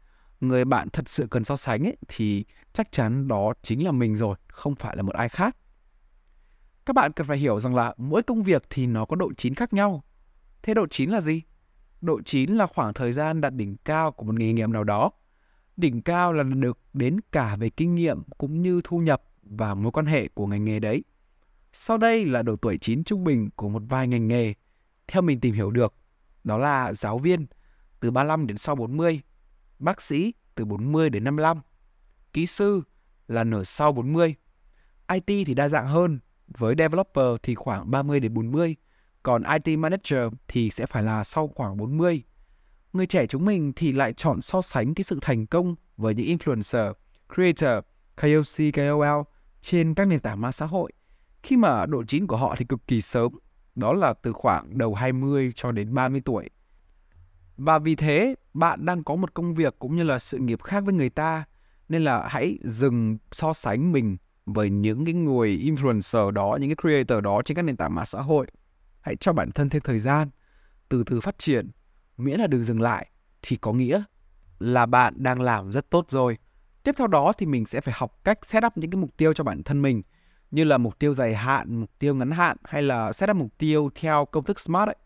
Người 0.41 0.65
bạn 0.65 0.89
thật 0.91 1.09
sự 1.09 1.27
cần 1.31 1.45
so 1.45 1.57
sánh 1.57 1.85
ấy, 1.85 1.97
thì 2.09 2.45
chắc 2.73 2.93
chắn 2.93 3.29
đó 3.29 3.53
chính 3.63 3.85
là 3.85 3.93
mình 3.93 4.17
rồi, 4.17 4.37
không 4.49 4.75
phải 4.75 4.97
là 4.97 5.03
một 5.03 5.15
ai 5.15 5.29
khác. 5.29 5.57
Các 6.87 6.93
bạn 6.93 7.13
cần 7.13 7.27
phải 7.27 7.39
hiểu 7.39 7.61
rằng 7.61 7.75
là 7.75 7.95
mỗi 7.97 8.23
công 8.23 8.43
việc 8.43 8.63
thì 8.71 8.87
nó 8.87 9.05
có 9.05 9.17
độ 9.17 9.33
chín 9.37 9.55
khác 9.55 9.73
nhau. 9.73 10.05
Thế 10.63 10.75
độ 10.75 10.87
chín 10.91 11.11
là 11.11 11.21
gì? 11.21 11.43
Độ 12.01 12.21
chín 12.25 12.51
là 12.51 12.67
khoảng 12.67 12.95
thời 12.95 13.13
gian 13.13 13.41
đạt 13.41 13.55
đỉnh 13.55 13.77
cao 13.77 14.13
của 14.13 14.25
một 14.25 14.35
nghề 14.39 14.53
nghiệp 14.53 14.69
nào 14.69 14.85
đó 14.85 15.11
Đỉnh 15.79 16.03
cao 16.03 16.33
là 16.33 16.43
được 16.43 16.79
đến 16.93 17.21
cả 17.33 17.57
về 17.57 17.71
kinh 17.71 17.95
nghiệm 17.95 18.23
cũng 18.39 18.63
như 18.63 18.81
thu 18.85 18.99
nhập 18.99 19.23
và 19.43 19.75
mối 19.75 19.93
quan 19.93 20.07
hệ 20.07 20.29
của 20.29 20.47
ngành 20.47 20.65
nghề 20.65 20.81
đấy. 20.81 21.05
Sau 21.73 21.99
đây 21.99 22.25
là 22.25 22.43
độ 22.43 22.57
tuổi 22.57 22.79
chín 22.79 23.05
trung 23.05 23.25
bình 23.25 23.51
của 23.57 23.69
một 23.69 23.83
vài 23.89 24.09
ngành 24.09 24.29
nghề. 24.29 24.55
Theo 25.09 25.23
mình 25.23 25.41
tìm 25.41 25.55
hiểu 25.55 25.71
được, 25.71 25.95
đó 26.45 26.59
là 26.59 26.95
giáo 26.95 27.19
viên 27.19 27.47
từ 28.01 28.11
35 28.11 28.47
đến 28.47 28.59
sau 28.59 28.75
40, 28.75 29.21
bác 29.79 30.01
sĩ 30.01 30.35
từ 30.55 30.65
40 30.65 31.11
đến 31.11 31.25
55, 31.25 31.61
kỹ 32.33 32.47
sư 32.47 32.83
là 33.29 33.45
nửa 33.45 33.63
sau 33.63 33.93
40. 33.93 34.35
IT 35.13 35.47
thì 35.47 35.55
đa 35.55 35.69
dạng 35.69 35.87
hơn, 35.87 36.19
với 36.49 36.75
developer 36.79 37.37
thì 37.43 37.55
khoảng 37.55 37.91
30 37.91 38.21
đến 38.21 38.35
40, 38.35 38.77
còn 39.23 39.43
IT 39.43 39.79
manager 39.79 40.33
thì 40.49 40.71
sẽ 40.71 40.87
phải 40.87 41.03
là 41.03 41.25
sau 41.25 41.49
khoảng 41.49 41.77
40 41.77 42.23
người 42.99 43.07
trẻ 43.07 43.27
chúng 43.27 43.45
mình 43.45 43.73
thì 43.77 43.93
lại 43.93 44.13
chọn 44.13 44.41
so 44.41 44.63
sánh 44.63 44.95
cái 44.95 45.05
sự 45.05 45.19
thành 45.23 45.47
công 45.47 45.75
với 45.97 46.15
những 46.15 46.39
influencer, 46.39 46.93
creator, 47.35 47.85
KOC, 48.17 48.75
KOL 48.75 49.23
trên 49.63 49.95
các 49.95 50.05
nền 50.05 50.21
tảng 50.21 50.41
mạng 50.41 50.53
xã 50.53 50.67
hội 50.67 50.93
khi 51.43 51.57
mà 51.57 51.87
độ 51.87 52.05
chín 52.05 52.27
của 52.27 52.37
họ 52.37 52.55
thì 52.59 52.65
cực 52.65 52.87
kỳ 52.87 53.01
sớm, 53.01 53.33
đó 53.75 53.93
là 53.93 54.15
từ 54.23 54.33
khoảng 54.33 54.79
đầu 54.79 54.95
20 54.95 55.53
cho 55.55 55.73
đến 55.73 55.95
30 55.95 56.21
tuổi. 56.25 56.51
Và 57.57 57.79
vì 57.79 57.95
thế, 57.95 58.35
bạn 58.55 58.87
đang 58.87 59.05
có 59.05 59.17
một 59.17 59.35
công 59.35 59.55
việc 59.55 59.77
cũng 59.79 59.97
như 59.97 60.03
là 60.03 60.19
sự 60.19 60.39
nghiệp 60.39 60.63
khác 60.63 60.85
với 60.85 60.95
người 60.95 61.11
ta, 61.11 61.45
nên 61.89 62.05
là 62.05 62.29
hãy 62.29 62.59
dừng 62.63 63.19
so 63.33 63.53
sánh 63.53 63.93
mình 63.93 64.17
với 64.47 64.71
những 64.71 65.05
cái 65.05 65.15
người 65.15 65.59
influencer 65.65 66.31
đó, 66.31 66.59
những 66.61 66.75
cái 66.75 66.77
creator 66.83 67.25
đó 67.25 67.43
trên 67.45 67.57
các 67.57 67.63
nền 67.63 67.77
tảng 67.77 67.95
mạng 67.95 68.07
xã 68.07 68.21
hội. 68.21 68.47
Hãy 69.01 69.17
cho 69.17 69.33
bản 69.33 69.51
thân 69.51 69.69
thêm 69.69 69.83
thời 69.83 69.99
gian, 69.99 70.29
từ 70.89 71.05
từ 71.07 71.21
phát 71.21 71.39
triển 71.39 71.71
miễn 72.19 72.41
là 72.41 72.47
đừng 72.47 72.65
dừng 72.65 72.81
lại 72.81 73.11
thì 73.43 73.57
có 73.57 73.73
nghĩa 73.73 74.03
là 74.59 74.87
bạn 74.87 75.15
đang 75.17 75.41
làm 75.41 75.73
rất 75.73 75.91
tốt 75.91 76.07
rồi. 76.09 76.39
Tiếp 76.83 76.95
theo 76.99 77.07
đó 77.07 77.33
thì 77.39 77.47
mình 77.47 77.67
sẽ 77.67 77.81
phải 77.81 77.95
học 77.97 78.21
cách 78.25 78.47
set 78.47 78.65
up 78.65 78.73
những 78.77 78.91
cái 78.91 79.01
mục 79.01 79.17
tiêu 79.17 79.33
cho 79.33 79.45
bản 79.45 79.63
thân 79.63 79.83
mình 79.83 80.03
như 80.51 80.65
là 80.65 80.79
mục 80.79 80.99
tiêu 80.99 81.13
dài 81.13 81.35
hạn, 81.35 81.81
mục 81.81 81.91
tiêu 81.99 82.15
ngắn 82.15 82.31
hạn 82.31 82.57
hay 82.65 82.83
là 82.83 83.13
set 83.13 83.31
up 83.31 83.37
mục 83.37 83.59
tiêu 83.59 83.91
theo 83.95 84.25
công 84.25 84.45
thức 84.45 84.61
SMART 84.61 84.89
ấy. 84.89 84.97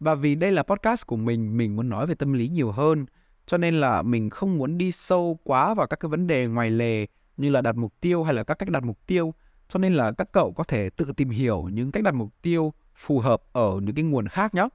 Và 0.00 0.14
vì 0.14 0.34
đây 0.34 0.52
là 0.52 0.62
podcast 0.62 1.06
của 1.06 1.16
mình, 1.16 1.56
mình 1.56 1.76
muốn 1.76 1.88
nói 1.88 2.06
về 2.06 2.14
tâm 2.14 2.32
lý 2.32 2.48
nhiều 2.48 2.72
hơn, 2.72 3.06
cho 3.46 3.58
nên 3.58 3.80
là 3.80 4.02
mình 4.02 4.30
không 4.30 4.58
muốn 4.58 4.78
đi 4.78 4.92
sâu 4.92 5.38
quá 5.44 5.74
vào 5.74 5.86
các 5.86 6.00
cái 6.00 6.08
vấn 6.08 6.26
đề 6.26 6.46
ngoài 6.46 6.70
lề 6.70 7.06
như 7.36 7.50
là 7.50 7.60
đặt 7.60 7.76
mục 7.76 7.94
tiêu 8.00 8.22
hay 8.22 8.34
là 8.34 8.44
các 8.44 8.54
cách 8.54 8.70
đặt 8.70 8.82
mục 8.82 8.98
tiêu. 9.06 9.34
Cho 9.68 9.78
nên 9.78 9.94
là 9.94 10.12
các 10.12 10.32
cậu 10.32 10.52
có 10.52 10.64
thể 10.64 10.90
tự 10.90 11.12
tìm 11.16 11.30
hiểu 11.30 11.68
những 11.72 11.92
cách 11.92 12.02
đặt 12.02 12.14
mục 12.14 12.28
tiêu 12.42 12.72
phù 12.96 13.18
hợp 13.18 13.42
ở 13.52 13.80
những 13.82 13.94
cái 13.94 14.04
nguồn 14.04 14.28
khác 14.28 14.54
nhé. 14.54 14.68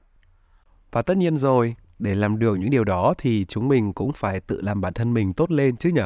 Và 0.92 1.02
tất 1.02 1.16
nhiên 1.16 1.36
rồi, 1.36 1.74
để 1.98 2.14
làm 2.14 2.38
được 2.38 2.56
những 2.56 2.70
điều 2.70 2.84
đó 2.84 3.14
thì 3.18 3.44
chúng 3.48 3.68
mình 3.68 3.92
cũng 3.92 4.12
phải 4.12 4.40
tự 4.40 4.60
làm 4.60 4.80
bản 4.80 4.92
thân 4.92 5.14
mình 5.14 5.32
tốt 5.32 5.50
lên 5.50 5.76
chứ 5.76 5.90
nhỉ? 5.90 6.02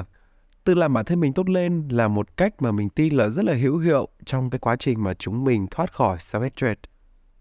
Tự 0.65 0.75
làm 0.75 0.95
bản 0.95 1.05
thân 1.05 1.21
mình 1.21 1.33
tốt 1.33 1.49
lên 1.49 1.89
là 1.91 2.09
một 2.09 2.37
cách 2.37 2.63
mà 2.63 2.73
mình 2.73 2.89
tin 2.89 3.15
là 3.15 3.29
rất 3.29 3.45
là 3.45 3.55
hữu 3.55 3.79
hiệu 3.79 4.09
trong 4.25 4.51
cái 4.51 4.59
quá 4.59 4.77
trình 4.77 5.03
mà 5.03 5.15
chúng 5.15 5.45
mình 5.45 5.67
thoát 5.71 5.93
khỏi 5.93 6.17
self-hatred. 6.17 6.75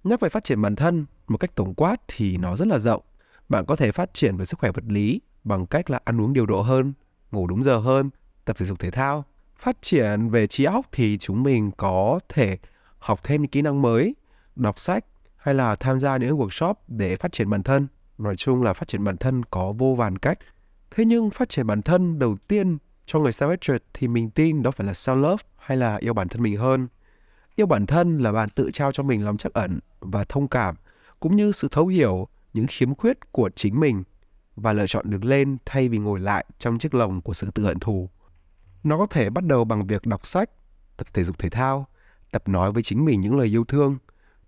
Nhắc 0.04 0.20
về 0.20 0.30
phát 0.30 0.44
triển 0.44 0.62
bản 0.62 0.76
thân 0.76 1.06
một 1.28 1.38
cách 1.38 1.56
tổng 1.56 1.74
quát 1.74 2.02
thì 2.08 2.38
nó 2.38 2.56
rất 2.56 2.68
là 2.68 2.80
rộng. 2.80 3.02
Bạn 3.50 3.66
có 3.66 3.76
thể 3.76 3.92
phát 3.92 4.14
triển 4.14 4.38
về 4.38 4.46
sức 4.46 4.60
khỏe 4.60 4.72
vật 4.72 4.84
lý 4.88 5.22
bằng 5.44 5.66
cách 5.66 5.89
là 5.89 6.00
ăn 6.04 6.22
uống 6.22 6.34
điều 6.34 6.46
độ 6.46 6.62
hơn, 6.62 6.94
ngủ 7.32 7.48
đúng 7.48 7.64
giờ 7.64 7.78
hơn, 7.78 8.10
tập 8.46 8.56
thể 8.60 8.66
dục 8.66 8.80
thể 8.80 8.92
thao. 8.92 9.26
Phát 9.58 9.82
triển 9.82 10.30
về 10.30 10.48
trí 10.48 10.64
óc 10.64 10.86
thì 10.92 11.18
chúng 11.18 11.44
mình 11.44 11.72
có 11.78 12.20
thể 12.30 12.58
học 13.00 13.20
thêm 13.24 13.42
những 13.42 13.52
kỹ 13.52 13.62
năng 13.62 13.82
mới, 13.82 14.16
đọc 14.56 14.80
sách 14.80 15.06
hay 15.42 15.54
là 15.54 15.76
tham 15.76 16.00
gia 16.00 16.18
những 16.18 16.38
workshop 16.38 16.74
để 16.88 17.16
phát 17.16 17.32
triển 17.32 17.50
bản 17.50 17.64
thân. 17.64 17.88
Nói 18.18 18.36
chung 18.36 18.64
là 18.64 18.74
phát 18.74 18.88
triển 18.88 19.04
bản 19.04 19.18
thân 19.18 19.46
có 19.46 19.74
vô 19.78 19.96
vàn 19.96 20.18
cách. 20.18 20.39
Thế 20.92 21.06
nhưng 21.06 21.30
phát 21.30 21.50
triển 21.50 21.68
bản 21.68 21.82
thân 21.82 22.20
đầu 22.20 22.38
tiên 22.48 22.78
cho 23.06 23.20
người 23.20 23.32
self 23.32 23.80
thì 23.94 24.08
mình 24.08 24.30
tin 24.30 24.64
đó 24.64 24.72
phải 24.72 24.88
là 24.88 24.94
self-love 24.94 25.38
hay 25.58 25.78
là 25.78 25.96
yêu 25.96 26.14
bản 26.14 26.28
thân 26.28 26.44
mình 26.44 26.58
hơn. 26.58 26.88
Yêu 27.56 27.66
bản 27.68 27.86
thân 27.86 28.18
là 28.18 28.32
bạn 28.32 28.50
tự 28.50 28.72
trao 28.74 28.92
cho 28.92 29.04
mình 29.04 29.26
lòng 29.26 29.38
trắc 29.38 29.54
ẩn 29.54 29.80
và 30.00 30.24
thông 30.24 30.48
cảm, 30.48 30.76
cũng 31.20 31.36
như 31.36 31.52
sự 31.52 31.68
thấu 31.72 31.88
hiểu 31.88 32.28
những 32.54 32.68
khiếm 32.68 32.96
khuyết 32.96 33.32
của 33.32 33.50
chính 33.56 33.80
mình 33.80 34.04
và 34.56 34.74
lựa 34.74 34.88
chọn 34.88 35.10
đứng 35.10 35.26
lên 35.26 35.58
thay 35.66 35.89
vì 35.89 35.98
ngồi 35.98 36.20
lại 36.20 36.46
trong 36.60 36.80
chiếc 36.80 36.94
lồng 36.94 37.22
của 37.22 37.34
sự 37.34 37.52
tự 37.52 37.66
hận 37.66 37.80
thù. 37.80 38.10
Nó 38.84 38.98
có 38.98 39.06
thể 39.06 39.30
bắt 39.30 39.44
đầu 39.44 39.64
bằng 39.66 39.88
việc 39.88 40.06
đọc 40.06 40.28
sách, 40.28 40.50
tập 40.98 41.08
thể 41.14 41.24
dục 41.24 41.39
thể 41.39 41.50
thao, 41.50 41.88
tập 42.32 42.48
nói 42.48 42.72
với 42.72 42.84
chính 42.84 43.06
mình 43.06 43.22
những 43.22 43.38
lời 43.38 43.48
yêu 43.48 43.64
thương, 43.64 43.98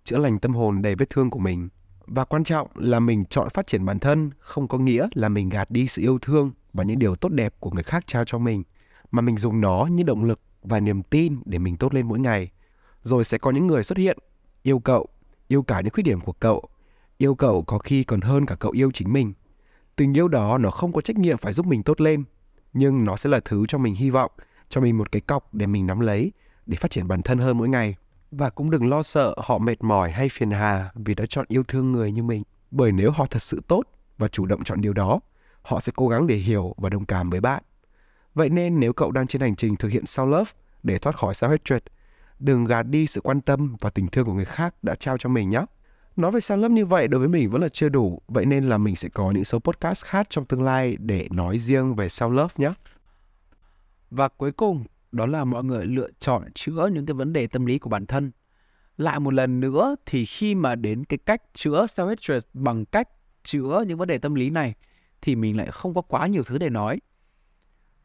chữa 0.04 0.18
lành 0.18 0.38
tâm 0.38 0.54
hồn 0.54 0.82
đầy 0.82 0.94
vết 0.94 1.10
thương 1.10 1.30
của 1.30 1.38
mình. 1.38 1.68
Và 2.06 2.24
quan 2.24 2.44
trọng 2.44 2.68
là 2.74 3.00
mình 3.00 3.24
chọn 3.24 3.50
phát 3.50 3.66
triển 3.66 3.84
bản 3.84 3.98
thân 3.98 4.30
không 4.38 4.68
có 4.68 4.78
nghĩa 4.78 5.08
là 5.14 5.28
mình 5.28 5.48
gạt 5.48 5.70
đi 5.70 5.88
sự 5.88 6.02
yêu 6.02 6.18
thương 6.22 6.52
và 6.72 6.84
những 6.84 6.98
điều 6.98 7.16
tốt 7.16 7.28
đẹp 7.28 7.54
của 7.60 7.70
người 7.70 7.82
khác 7.82 8.04
trao 8.06 8.24
cho 8.24 8.38
mình, 8.38 8.62
mà 9.10 9.20
mình 9.20 9.36
dùng 9.36 9.60
nó 9.60 9.86
như 9.90 10.02
động 10.02 10.24
lực 10.24 10.40
và 10.62 10.80
niềm 10.80 11.02
tin 11.02 11.36
để 11.44 11.58
mình 11.58 11.76
tốt 11.76 11.94
lên 11.94 12.08
mỗi 12.08 12.20
ngày. 12.20 12.50
Rồi 13.02 13.24
sẽ 13.24 13.38
có 13.38 13.50
những 13.50 13.66
người 13.66 13.84
xuất 13.84 13.98
hiện, 13.98 14.18
yêu 14.62 14.78
cậu, 14.78 15.06
yêu 15.48 15.62
cả 15.62 15.80
những 15.80 15.92
khuyết 15.92 16.02
điểm 16.02 16.20
của 16.20 16.32
cậu, 16.32 16.68
yêu 17.18 17.34
cậu 17.34 17.62
có 17.62 17.78
khi 17.78 18.04
còn 18.04 18.20
hơn 18.20 18.46
cả 18.46 18.54
cậu 18.54 18.72
yêu 18.72 18.90
chính 18.90 19.12
mình. 19.12 19.32
Tình 19.96 20.16
yêu 20.16 20.28
đó 20.28 20.58
nó 20.58 20.70
không 20.70 20.92
có 20.92 21.00
trách 21.00 21.18
nhiệm 21.18 21.38
phải 21.38 21.52
giúp 21.52 21.66
mình 21.66 21.82
tốt 21.82 22.00
lên, 22.00 22.24
nhưng 22.72 23.04
nó 23.04 23.16
sẽ 23.16 23.30
là 23.30 23.40
thứ 23.44 23.66
cho 23.68 23.78
mình 23.78 23.94
hy 23.94 24.10
vọng, 24.10 24.30
cho 24.68 24.80
mình 24.80 24.98
một 24.98 25.12
cái 25.12 25.20
cọc 25.20 25.54
để 25.54 25.66
mình 25.66 25.86
nắm 25.86 26.00
lấy, 26.00 26.32
để 26.66 26.76
phát 26.76 26.90
triển 26.90 27.08
bản 27.08 27.22
thân 27.22 27.38
hơn 27.38 27.58
mỗi 27.58 27.68
ngày. 27.68 27.96
Và 28.38 28.50
cũng 28.50 28.70
đừng 28.70 28.88
lo 28.88 29.02
sợ 29.02 29.34
họ 29.38 29.58
mệt 29.58 29.84
mỏi 29.84 30.10
hay 30.10 30.28
phiền 30.28 30.50
hà 30.50 30.90
vì 30.94 31.14
đã 31.14 31.24
chọn 31.28 31.44
yêu 31.48 31.62
thương 31.68 31.92
người 31.92 32.12
như 32.12 32.22
mình. 32.22 32.42
Bởi 32.70 32.92
nếu 32.92 33.10
họ 33.10 33.26
thật 33.26 33.42
sự 33.42 33.62
tốt 33.68 33.82
và 34.18 34.28
chủ 34.28 34.46
động 34.46 34.64
chọn 34.64 34.80
điều 34.80 34.92
đó, 34.92 35.20
họ 35.62 35.80
sẽ 35.80 35.92
cố 35.96 36.08
gắng 36.08 36.26
để 36.26 36.36
hiểu 36.36 36.74
và 36.76 36.90
đồng 36.90 37.04
cảm 37.04 37.30
với 37.30 37.40
bạn. 37.40 37.62
Vậy 38.34 38.48
nên 38.48 38.80
nếu 38.80 38.92
cậu 38.92 39.10
đang 39.10 39.26
trên 39.26 39.42
hành 39.42 39.56
trình 39.56 39.76
thực 39.76 39.88
hiện 39.88 40.04
self-love 40.04 40.44
để 40.82 40.98
thoát 40.98 41.16
khỏi 41.16 41.34
self-hatred, 41.34 41.80
đừng 42.38 42.64
gạt 42.64 42.82
đi 42.82 43.06
sự 43.06 43.20
quan 43.20 43.40
tâm 43.40 43.76
và 43.80 43.90
tình 43.90 44.08
thương 44.08 44.26
của 44.26 44.32
người 44.32 44.44
khác 44.44 44.74
đã 44.82 44.94
trao 44.94 45.18
cho 45.18 45.28
mình 45.28 45.50
nhé. 45.50 45.64
Nói 46.16 46.30
về 46.30 46.40
self-love 46.40 46.72
như 46.72 46.86
vậy 46.86 47.08
đối 47.08 47.18
với 47.18 47.28
mình 47.28 47.50
vẫn 47.50 47.62
là 47.62 47.68
chưa 47.68 47.88
đủ, 47.88 48.22
vậy 48.28 48.46
nên 48.46 48.64
là 48.64 48.78
mình 48.78 48.96
sẽ 48.96 49.08
có 49.08 49.30
những 49.30 49.44
số 49.44 49.58
podcast 49.58 50.04
khác 50.04 50.26
trong 50.30 50.44
tương 50.44 50.62
lai 50.62 50.96
để 51.00 51.28
nói 51.30 51.58
riêng 51.58 51.94
về 51.94 52.06
self-love 52.06 52.48
nhé. 52.56 52.72
Và 54.10 54.28
cuối 54.28 54.52
cùng, 54.52 54.84
đó 55.14 55.26
là 55.26 55.44
mọi 55.44 55.64
người 55.64 55.86
lựa 55.86 56.08
chọn 56.18 56.42
chữa 56.54 56.90
những 56.92 57.06
cái 57.06 57.14
vấn 57.14 57.32
đề 57.32 57.46
tâm 57.46 57.66
lý 57.66 57.78
của 57.78 57.90
bản 57.90 58.06
thân. 58.06 58.32
Lại 58.96 59.20
một 59.20 59.34
lần 59.34 59.60
nữa 59.60 59.96
thì 60.06 60.24
khi 60.24 60.54
mà 60.54 60.74
đến 60.74 61.04
cái 61.04 61.18
cách 61.18 61.42
chữa 61.54 61.86
self-hatred 61.86 62.40
bằng 62.54 62.84
cách 62.84 63.08
chữa 63.44 63.84
những 63.88 63.98
vấn 63.98 64.08
đề 64.08 64.18
tâm 64.18 64.34
lý 64.34 64.50
này 64.50 64.74
thì 65.22 65.36
mình 65.36 65.56
lại 65.56 65.68
không 65.72 65.94
có 65.94 66.00
quá 66.00 66.26
nhiều 66.26 66.42
thứ 66.42 66.58
để 66.58 66.70
nói. 66.70 67.00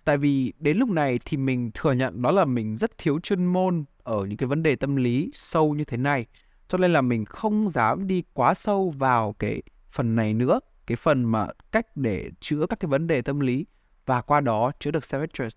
Tại 0.03 0.18
vì 0.18 0.53
đến 0.60 0.78
lúc 0.78 0.89
này 0.89 1.20
thì 1.26 1.38
mình 1.38 1.72
thừa 1.74 1.91
nhận 1.91 2.22
đó 2.22 2.32
là 2.32 2.45
mình 2.45 2.78
rất 2.78 2.97
thiếu 2.97 3.20
chuyên 3.20 3.45
môn 3.45 3.84
ở 4.03 4.26
những 4.26 4.38
cái 4.38 4.47
vấn 4.47 4.64
đề 4.64 4.76
tâm 4.76 4.95
lý 4.95 5.32
sâu 5.34 5.76
như 5.76 5.84
thế 5.84 5.97
này. 5.97 6.26
Cho 6.68 6.78
nên 6.78 6.93
là 6.93 7.01
mình 7.01 7.26
không 7.26 7.70
dám 7.70 8.07
đi 8.07 8.24
quá 8.34 8.53
sâu 8.53 8.93
vào 8.97 9.34
cái 9.39 9.62
phần 9.91 10.16
này 10.16 10.34
nữa. 10.34 10.60
Cái 10.86 10.95
phần 10.95 11.24
mà 11.24 11.47
cách 11.72 11.97
để 11.97 12.32
chữa 12.39 12.66
các 12.70 12.80
cái 12.80 12.89
vấn 12.89 13.07
đề 13.07 13.22
tâm 13.22 13.39
lý 13.39 13.66
và 14.05 14.22
qua 14.22 14.41
đó 14.41 14.72
chữa 14.80 14.91
được 14.91 15.03
self-hatred. 15.03 15.49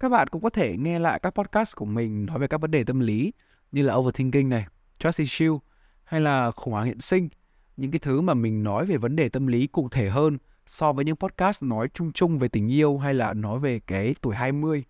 Các 0.00 0.08
bạn 0.08 0.28
cũng 0.28 0.42
có 0.42 0.50
thể 0.50 0.76
nghe 0.76 0.98
lại 0.98 1.20
các 1.22 1.30
podcast 1.30 1.76
của 1.76 1.84
mình 1.84 2.26
nói 2.26 2.38
về 2.38 2.46
các 2.46 2.60
vấn 2.60 2.70
đề 2.70 2.84
tâm 2.84 3.00
lý 3.00 3.32
như 3.72 3.82
là 3.82 3.94
overthinking 3.94 4.48
này, 4.48 4.66
trust 4.98 5.18
issue 5.18 5.58
hay 6.04 6.20
là 6.20 6.50
khủng 6.50 6.72
hoảng 6.72 6.86
hiện 6.86 7.00
sinh. 7.00 7.28
Những 7.76 7.90
cái 7.90 7.98
thứ 7.98 8.20
mà 8.20 8.34
mình 8.34 8.62
nói 8.62 8.86
về 8.86 8.96
vấn 8.96 9.16
đề 9.16 9.28
tâm 9.28 9.46
lý 9.46 9.66
cụ 9.66 9.88
thể 9.88 10.08
hơn 10.08 10.38
so 10.66 10.92
với 10.92 11.04
những 11.04 11.16
podcast 11.16 11.62
nói 11.62 11.88
chung 11.94 12.12
chung 12.12 12.38
về 12.38 12.48
tình 12.48 12.72
yêu 12.72 12.98
hay 12.98 13.14
là 13.14 13.34
nói 13.34 13.58
về 13.58 13.78
cái 13.78 14.14
tuổi 14.20 14.34
20. 14.34 14.84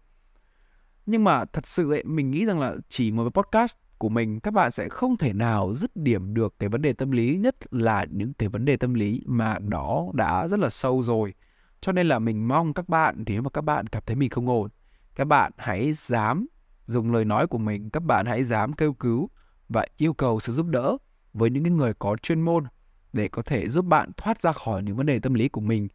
Nhưng 1.06 1.24
mà 1.24 1.44
thật 1.44 1.66
sự 1.66 1.90
ấy, 1.90 2.04
mình 2.04 2.30
nghĩ 2.30 2.44
rằng 2.44 2.60
là 2.60 2.74
chỉ 2.88 3.10
một 3.10 3.34
podcast 3.34 3.76
của 3.98 4.08
mình 4.08 4.40
các 4.40 4.50
bạn 4.50 4.70
sẽ 4.70 4.88
không 4.88 5.16
thể 5.16 5.32
nào 5.32 5.74
dứt 5.74 5.96
điểm 5.96 6.34
được 6.34 6.54
cái 6.58 6.68
vấn 6.68 6.82
đề 6.82 6.92
tâm 6.92 7.10
lý 7.10 7.36
nhất 7.36 7.56
là 7.70 8.06
những 8.10 8.32
cái 8.32 8.48
vấn 8.48 8.64
đề 8.64 8.76
tâm 8.76 8.94
lý 8.94 9.22
mà 9.26 9.58
nó 9.58 10.04
đã 10.14 10.48
rất 10.48 10.60
là 10.60 10.70
sâu 10.70 11.02
rồi. 11.02 11.34
Cho 11.80 11.92
nên 11.92 12.08
là 12.08 12.18
mình 12.18 12.48
mong 12.48 12.74
các 12.74 12.88
bạn 12.88 13.24
nếu 13.26 13.42
mà 13.42 13.50
các 13.50 13.60
bạn 13.60 13.86
cảm 13.86 14.02
thấy 14.06 14.16
mình 14.16 14.30
không 14.30 14.48
ổn, 14.48 14.70
các 15.16 15.24
bạn 15.24 15.52
hãy 15.56 15.92
dám 15.92 16.46
dùng 16.86 17.12
lời 17.12 17.24
nói 17.24 17.46
của 17.46 17.58
mình, 17.58 17.90
các 17.90 18.02
bạn 18.02 18.26
hãy 18.26 18.44
dám 18.44 18.72
kêu 18.72 18.92
cứu 18.92 19.30
và 19.68 19.86
yêu 19.96 20.14
cầu 20.14 20.40
sự 20.40 20.52
giúp 20.52 20.66
đỡ 20.66 20.96
với 21.32 21.50
những 21.50 21.76
người 21.76 21.94
có 21.94 22.16
chuyên 22.16 22.40
môn 22.40 22.64
để 23.12 23.28
có 23.28 23.42
thể 23.42 23.68
giúp 23.68 23.84
bạn 23.84 24.10
thoát 24.16 24.42
ra 24.42 24.52
khỏi 24.52 24.82
những 24.82 24.96
vấn 24.96 25.06
đề 25.06 25.18
tâm 25.18 25.34
lý 25.34 25.48
của 25.48 25.60
mình. 25.60 25.88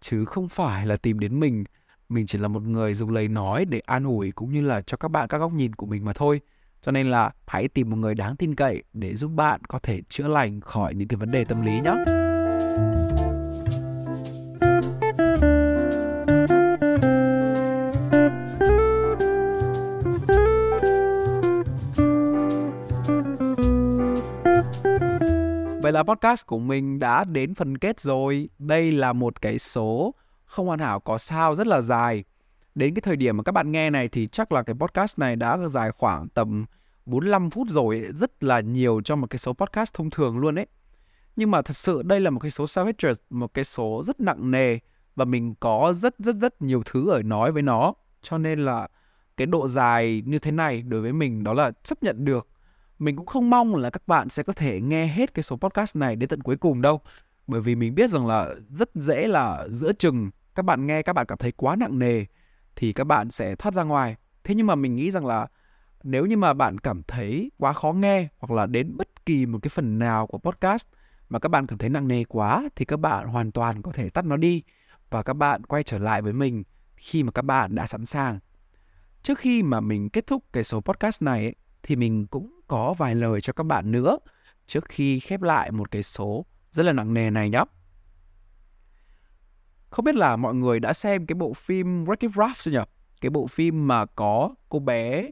Chứ 0.00 0.24
không 0.24 0.48
phải 0.48 0.86
là 0.86 0.96
tìm 0.96 1.18
đến 1.18 1.40
mình 1.40 1.64
mình 2.08 2.26
chỉ 2.26 2.38
là 2.38 2.48
một 2.48 2.62
người 2.62 2.94
dùng 2.94 3.10
lời 3.10 3.28
nói 3.28 3.64
để 3.64 3.80
an 3.80 4.04
ủi 4.04 4.32
cũng 4.32 4.52
như 4.52 4.60
là 4.60 4.82
cho 4.82 4.96
các 4.96 5.08
bạn 5.08 5.28
các 5.28 5.38
góc 5.38 5.52
nhìn 5.52 5.74
của 5.74 5.86
mình 5.86 6.04
mà 6.04 6.12
thôi. 6.12 6.40
Cho 6.82 6.92
nên 6.92 7.10
là 7.10 7.30
hãy 7.46 7.68
tìm 7.68 7.90
một 7.90 7.96
người 7.96 8.14
đáng 8.14 8.36
tin 8.36 8.54
cậy 8.54 8.82
để 8.92 9.16
giúp 9.16 9.28
bạn 9.28 9.60
có 9.64 9.78
thể 9.78 10.02
chữa 10.08 10.28
lành 10.28 10.60
khỏi 10.60 10.94
những 10.94 11.08
cái 11.08 11.16
vấn 11.16 11.30
đề 11.30 11.44
tâm 11.44 11.62
lý 11.62 11.80
nhé 11.80 11.94
Vậy 25.88 25.92
là 25.92 26.02
podcast 26.02 26.46
của 26.46 26.58
mình 26.58 26.98
đã 26.98 27.24
đến 27.24 27.54
phần 27.54 27.78
kết 27.78 28.00
rồi. 28.00 28.48
Đây 28.58 28.92
là 28.92 29.12
một 29.12 29.42
cái 29.42 29.58
số 29.58 30.14
không 30.44 30.66
hoàn 30.66 30.78
hảo 30.78 31.00
có 31.00 31.18
sao 31.18 31.54
rất 31.54 31.66
là 31.66 31.80
dài. 31.80 32.24
Đến 32.74 32.94
cái 32.94 33.00
thời 33.00 33.16
điểm 33.16 33.36
mà 33.36 33.42
các 33.42 33.52
bạn 33.52 33.72
nghe 33.72 33.90
này 33.90 34.08
thì 34.08 34.28
chắc 34.32 34.52
là 34.52 34.62
cái 34.62 34.74
podcast 34.74 35.18
này 35.18 35.36
đã 35.36 35.58
dài 35.68 35.90
khoảng 35.90 36.28
tầm 36.28 36.66
45 37.06 37.50
phút 37.50 37.68
rồi, 37.70 38.00
ấy. 38.00 38.12
rất 38.12 38.42
là 38.44 38.60
nhiều 38.60 39.00
cho 39.04 39.16
một 39.16 39.26
cái 39.30 39.38
số 39.38 39.52
podcast 39.52 39.94
thông 39.94 40.10
thường 40.10 40.38
luôn 40.38 40.58
ấy. 40.58 40.66
Nhưng 41.36 41.50
mà 41.50 41.62
thật 41.62 41.76
sự 41.76 42.02
đây 42.02 42.20
là 42.20 42.30
một 42.30 42.40
cái 42.40 42.50
số 42.50 42.66
Savage, 42.66 43.12
một 43.30 43.54
cái 43.54 43.64
số 43.64 44.02
rất 44.04 44.20
nặng 44.20 44.50
nề 44.50 44.78
và 45.16 45.24
mình 45.24 45.54
có 45.60 45.94
rất 45.96 46.14
rất 46.18 46.36
rất 46.36 46.62
nhiều 46.62 46.82
thứ 46.84 47.10
ở 47.10 47.22
nói 47.22 47.52
với 47.52 47.62
nó. 47.62 47.94
Cho 48.22 48.38
nên 48.38 48.64
là 48.64 48.88
cái 49.36 49.46
độ 49.46 49.68
dài 49.68 50.22
như 50.26 50.38
thế 50.38 50.50
này 50.50 50.82
đối 50.82 51.00
với 51.00 51.12
mình 51.12 51.44
đó 51.44 51.54
là 51.54 51.70
chấp 51.82 52.02
nhận 52.02 52.24
được 52.24 52.48
mình 52.98 53.16
cũng 53.16 53.26
không 53.26 53.50
mong 53.50 53.74
là 53.74 53.90
các 53.90 54.02
bạn 54.06 54.28
sẽ 54.28 54.42
có 54.42 54.52
thể 54.52 54.80
nghe 54.80 55.06
hết 55.06 55.34
cái 55.34 55.42
số 55.42 55.56
podcast 55.56 55.96
này 55.96 56.16
đến 56.16 56.28
tận 56.28 56.42
cuối 56.42 56.56
cùng 56.56 56.82
đâu 56.82 57.00
bởi 57.46 57.60
vì 57.60 57.74
mình 57.74 57.94
biết 57.94 58.10
rằng 58.10 58.26
là 58.26 58.54
rất 58.68 58.90
dễ 58.94 59.28
là 59.28 59.66
giữa 59.70 59.92
chừng 59.92 60.30
các 60.54 60.64
bạn 60.64 60.86
nghe 60.86 61.02
các 61.02 61.12
bạn 61.12 61.26
cảm 61.26 61.38
thấy 61.38 61.52
quá 61.52 61.76
nặng 61.76 61.98
nề 61.98 62.24
thì 62.76 62.92
các 62.92 63.04
bạn 63.04 63.30
sẽ 63.30 63.54
thoát 63.54 63.74
ra 63.74 63.82
ngoài 63.82 64.16
thế 64.44 64.54
nhưng 64.54 64.66
mà 64.66 64.74
mình 64.74 64.96
nghĩ 64.96 65.10
rằng 65.10 65.26
là 65.26 65.46
nếu 66.02 66.26
như 66.26 66.36
mà 66.36 66.54
bạn 66.54 66.78
cảm 66.78 67.02
thấy 67.02 67.50
quá 67.58 67.72
khó 67.72 67.92
nghe 67.92 68.28
hoặc 68.38 68.56
là 68.56 68.66
đến 68.66 68.96
bất 68.96 69.26
kỳ 69.26 69.46
một 69.46 69.58
cái 69.62 69.68
phần 69.74 69.98
nào 69.98 70.26
của 70.26 70.38
podcast 70.38 70.88
mà 71.28 71.38
các 71.38 71.48
bạn 71.48 71.66
cảm 71.66 71.78
thấy 71.78 71.90
nặng 71.90 72.08
nề 72.08 72.24
quá 72.24 72.68
thì 72.76 72.84
các 72.84 72.96
bạn 72.96 73.26
hoàn 73.26 73.52
toàn 73.52 73.82
có 73.82 73.92
thể 73.92 74.10
tắt 74.10 74.24
nó 74.24 74.36
đi 74.36 74.62
và 75.10 75.22
các 75.22 75.34
bạn 75.34 75.66
quay 75.66 75.82
trở 75.82 75.98
lại 75.98 76.22
với 76.22 76.32
mình 76.32 76.64
khi 76.96 77.22
mà 77.22 77.32
các 77.32 77.42
bạn 77.42 77.74
đã 77.74 77.86
sẵn 77.86 78.06
sàng. 78.06 78.38
Trước 79.22 79.38
khi 79.38 79.62
mà 79.62 79.80
mình 79.80 80.10
kết 80.10 80.26
thúc 80.26 80.44
cái 80.52 80.64
số 80.64 80.80
podcast 80.80 81.22
này 81.22 81.42
ấy, 81.44 81.54
thì 81.82 81.96
mình 81.96 82.26
cũng 82.26 82.57
có 82.68 82.94
vài 82.98 83.14
lời 83.14 83.40
cho 83.40 83.52
các 83.52 83.64
bạn 83.64 83.90
nữa, 83.90 84.18
trước 84.66 84.84
khi 84.88 85.20
khép 85.20 85.42
lại 85.42 85.70
một 85.70 85.90
cái 85.90 86.02
số 86.02 86.44
rất 86.70 86.82
là 86.86 86.92
nặng 86.92 87.14
nề 87.14 87.30
này 87.30 87.50
nhé. 87.50 87.64
Không 89.90 90.04
biết 90.04 90.14
là 90.14 90.36
mọi 90.36 90.54
người 90.54 90.80
đã 90.80 90.92
xem 90.92 91.26
cái 91.26 91.34
bộ 91.34 91.52
phim 91.52 92.04
Wreck-It 92.04 92.30
Ralph 92.30 92.56
chưa 92.56 92.70
nhỉ? 92.70 92.78
Cái 93.20 93.30
bộ 93.30 93.46
phim 93.46 93.88
mà 93.88 94.06
có 94.06 94.54
cô 94.68 94.78
bé 94.78 95.30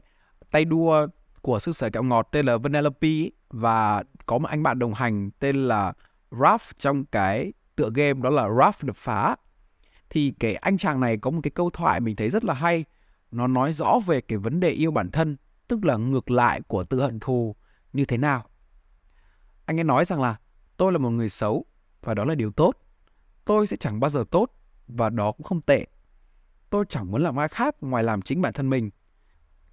tay 0.51 0.65
đua 0.65 1.07
của 1.41 1.59
sư 1.59 1.71
sở 1.71 1.89
kẹo 1.89 2.03
ngọt 2.03 2.27
tên 2.31 2.45
là 2.45 2.57
Vanellope 2.57 3.09
và 3.49 4.03
có 4.25 4.37
một 4.37 4.49
anh 4.49 4.63
bạn 4.63 4.79
đồng 4.79 4.93
hành 4.93 5.31
tên 5.39 5.55
là 5.55 5.93
Ralph 6.31 6.77
trong 6.77 7.05
cái 7.05 7.53
tựa 7.75 7.89
game 7.95 8.13
đó 8.13 8.29
là 8.29 8.49
Ralph 8.59 8.83
đập 8.83 8.95
phá 8.95 9.35
thì 10.09 10.33
cái 10.39 10.55
anh 10.55 10.77
chàng 10.77 10.99
này 10.99 11.17
có 11.17 11.31
một 11.31 11.39
cái 11.43 11.51
câu 11.51 11.69
thoại 11.69 11.99
mình 11.99 12.15
thấy 12.15 12.29
rất 12.29 12.45
là 12.45 12.53
hay 12.53 12.85
nó 13.31 13.47
nói 13.47 13.73
rõ 13.73 13.99
về 14.05 14.21
cái 14.21 14.37
vấn 14.37 14.59
đề 14.59 14.69
yêu 14.69 14.91
bản 14.91 15.11
thân 15.11 15.37
tức 15.67 15.85
là 15.85 15.97
ngược 15.97 16.31
lại 16.31 16.61
của 16.61 16.83
tự 16.83 17.01
hận 17.01 17.19
thù 17.19 17.55
như 17.93 18.05
thế 18.05 18.17
nào? 18.17 18.43
Anh 19.65 19.79
ấy 19.79 19.83
nói 19.83 20.05
rằng 20.05 20.21
là, 20.21 20.35
tôi 20.77 20.91
là 20.91 20.97
một 20.97 21.09
người 21.09 21.29
xấu, 21.29 21.65
và 22.01 22.13
đó 22.13 22.25
là 22.25 22.35
điều 22.35 22.51
tốt. 22.51 22.73
Tôi 23.45 23.67
sẽ 23.67 23.77
chẳng 23.77 23.99
bao 23.99 24.09
giờ 24.09 24.23
tốt, 24.31 24.51
và 24.87 25.09
đó 25.09 25.31
cũng 25.31 25.43
không 25.43 25.61
tệ. 25.61 25.87
Tôi 26.69 26.85
chẳng 26.89 27.11
muốn 27.11 27.21
làm 27.21 27.39
ai 27.39 27.47
khác 27.47 27.75
ngoài 27.81 28.03
làm 28.03 28.21
chính 28.21 28.41
bản 28.41 28.53
thân 28.53 28.69
mình. 28.69 28.89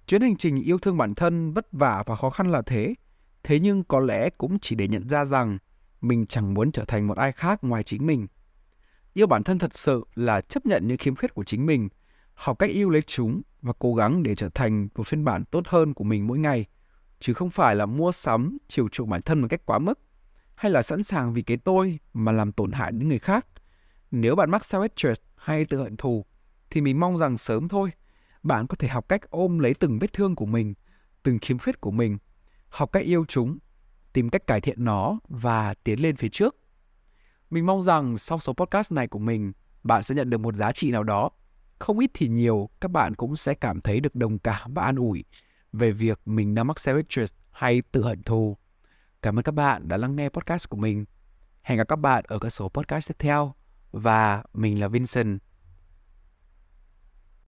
Chuyến 0.07 0.21
hành 0.21 0.35
trình 0.35 0.61
yêu 0.61 0.77
thương 0.77 0.97
bản 0.97 1.15
thân 1.15 1.53
vất 1.53 1.67
vả 1.71 2.03
và 2.05 2.15
khó 2.15 2.29
khăn 2.29 2.51
là 2.51 2.61
thế. 2.61 2.95
Thế 3.43 3.59
nhưng 3.59 3.83
có 3.83 3.99
lẽ 3.99 4.29
cũng 4.29 4.59
chỉ 4.59 4.75
để 4.75 4.87
nhận 4.87 5.09
ra 5.09 5.25
rằng 5.25 5.57
mình 6.01 6.25
chẳng 6.25 6.53
muốn 6.53 6.71
trở 6.71 6.85
thành 6.85 7.07
một 7.07 7.17
ai 7.17 7.31
khác 7.31 7.63
ngoài 7.63 7.83
chính 7.83 8.05
mình. 8.05 8.27
Yêu 9.13 9.27
bản 9.27 9.43
thân 9.43 9.59
thật 9.59 9.75
sự 9.75 10.05
là 10.15 10.41
chấp 10.41 10.65
nhận 10.65 10.87
những 10.87 10.97
khiếm 10.97 11.15
khuyết 11.15 11.33
của 11.33 11.43
chính 11.43 11.65
mình, 11.65 11.89
học 12.33 12.59
cách 12.59 12.69
yêu 12.69 12.89
lấy 12.89 13.01
chúng 13.01 13.41
và 13.65 13.73
cố 13.79 13.95
gắng 13.95 14.23
để 14.23 14.35
trở 14.35 14.49
thành 14.49 14.87
một 14.95 15.07
phiên 15.07 15.23
bản 15.23 15.45
tốt 15.45 15.63
hơn 15.67 15.93
của 15.93 16.03
mình 16.03 16.27
mỗi 16.27 16.39
ngày. 16.39 16.65
Chứ 17.19 17.33
không 17.33 17.49
phải 17.49 17.75
là 17.75 17.85
mua 17.85 18.11
sắm, 18.11 18.57
chiều 18.67 18.87
chuộng 18.89 19.09
bản 19.09 19.21
thân 19.21 19.41
một 19.41 19.47
cách 19.49 19.65
quá 19.65 19.79
mức, 19.79 19.99
hay 20.55 20.71
là 20.71 20.81
sẵn 20.81 21.03
sàng 21.03 21.33
vì 21.33 21.41
cái 21.41 21.57
tôi 21.57 21.99
mà 22.13 22.31
làm 22.31 22.51
tổn 22.51 22.71
hại 22.71 22.91
đến 22.91 23.07
người 23.07 23.19
khác. 23.19 23.47
Nếu 24.11 24.35
bạn 24.35 24.51
mắc 24.51 24.61
self-hatred 24.61 25.15
hay 25.35 25.65
tự 25.65 25.81
hận 25.81 25.97
thù, 25.97 26.25
thì 26.69 26.81
mình 26.81 26.99
mong 26.99 27.17
rằng 27.17 27.37
sớm 27.37 27.67
thôi, 27.67 27.91
bạn 28.43 28.67
có 28.67 28.75
thể 28.79 28.87
học 28.87 29.09
cách 29.09 29.29
ôm 29.29 29.59
lấy 29.59 29.73
từng 29.73 29.99
vết 29.99 30.13
thương 30.13 30.35
của 30.35 30.45
mình, 30.45 30.73
từng 31.23 31.37
khiếm 31.41 31.59
khuyết 31.59 31.81
của 31.81 31.91
mình, 31.91 32.17
học 32.69 32.91
cách 32.91 33.03
yêu 33.03 33.25
chúng, 33.27 33.57
tìm 34.13 34.29
cách 34.29 34.47
cải 34.47 34.61
thiện 34.61 34.83
nó 34.83 35.19
và 35.27 35.73
tiến 35.73 36.01
lên 36.01 36.15
phía 36.15 36.29
trước. 36.29 36.55
Mình 37.49 37.65
mong 37.65 37.83
rằng 37.83 38.17
sau 38.17 38.39
số 38.39 38.53
podcast 38.53 38.91
này 38.91 39.07
của 39.07 39.19
mình, 39.19 39.53
bạn 39.83 40.03
sẽ 40.03 40.15
nhận 40.15 40.29
được 40.29 40.37
một 40.37 40.55
giá 40.55 40.71
trị 40.71 40.91
nào 40.91 41.03
đó 41.03 41.29
không 41.79 41.99
ít 41.99 42.11
thì 42.13 42.27
nhiều, 42.27 42.69
các 42.81 42.91
bạn 42.91 43.15
cũng 43.15 43.35
sẽ 43.35 43.53
cảm 43.53 43.81
thấy 43.81 43.99
được 43.99 44.15
đồng 44.15 44.39
cảm 44.39 44.73
và 44.73 44.83
an 44.83 44.95
ủi 44.95 45.23
về 45.73 45.91
việc 45.91 46.19
mình 46.25 46.55
đang 46.55 46.67
mắc 46.67 46.77
self 46.77 47.27
hay 47.51 47.81
tự 47.91 48.03
hận 48.03 48.23
thù. 48.23 48.57
Cảm 49.21 49.39
ơn 49.39 49.43
các 49.43 49.51
bạn 49.51 49.87
đã 49.87 49.97
lắng 49.97 50.15
nghe 50.15 50.29
podcast 50.29 50.69
của 50.69 50.77
mình. 50.77 51.05
Hẹn 51.61 51.77
gặp 51.77 51.87
các 51.87 51.95
bạn 51.95 52.23
ở 52.27 52.39
các 52.39 52.49
số 52.49 52.69
podcast 52.69 53.07
tiếp 53.07 53.15
theo. 53.19 53.53
Và 53.91 54.43
mình 54.53 54.79
là 54.79 54.87
Vincent. 54.87 55.39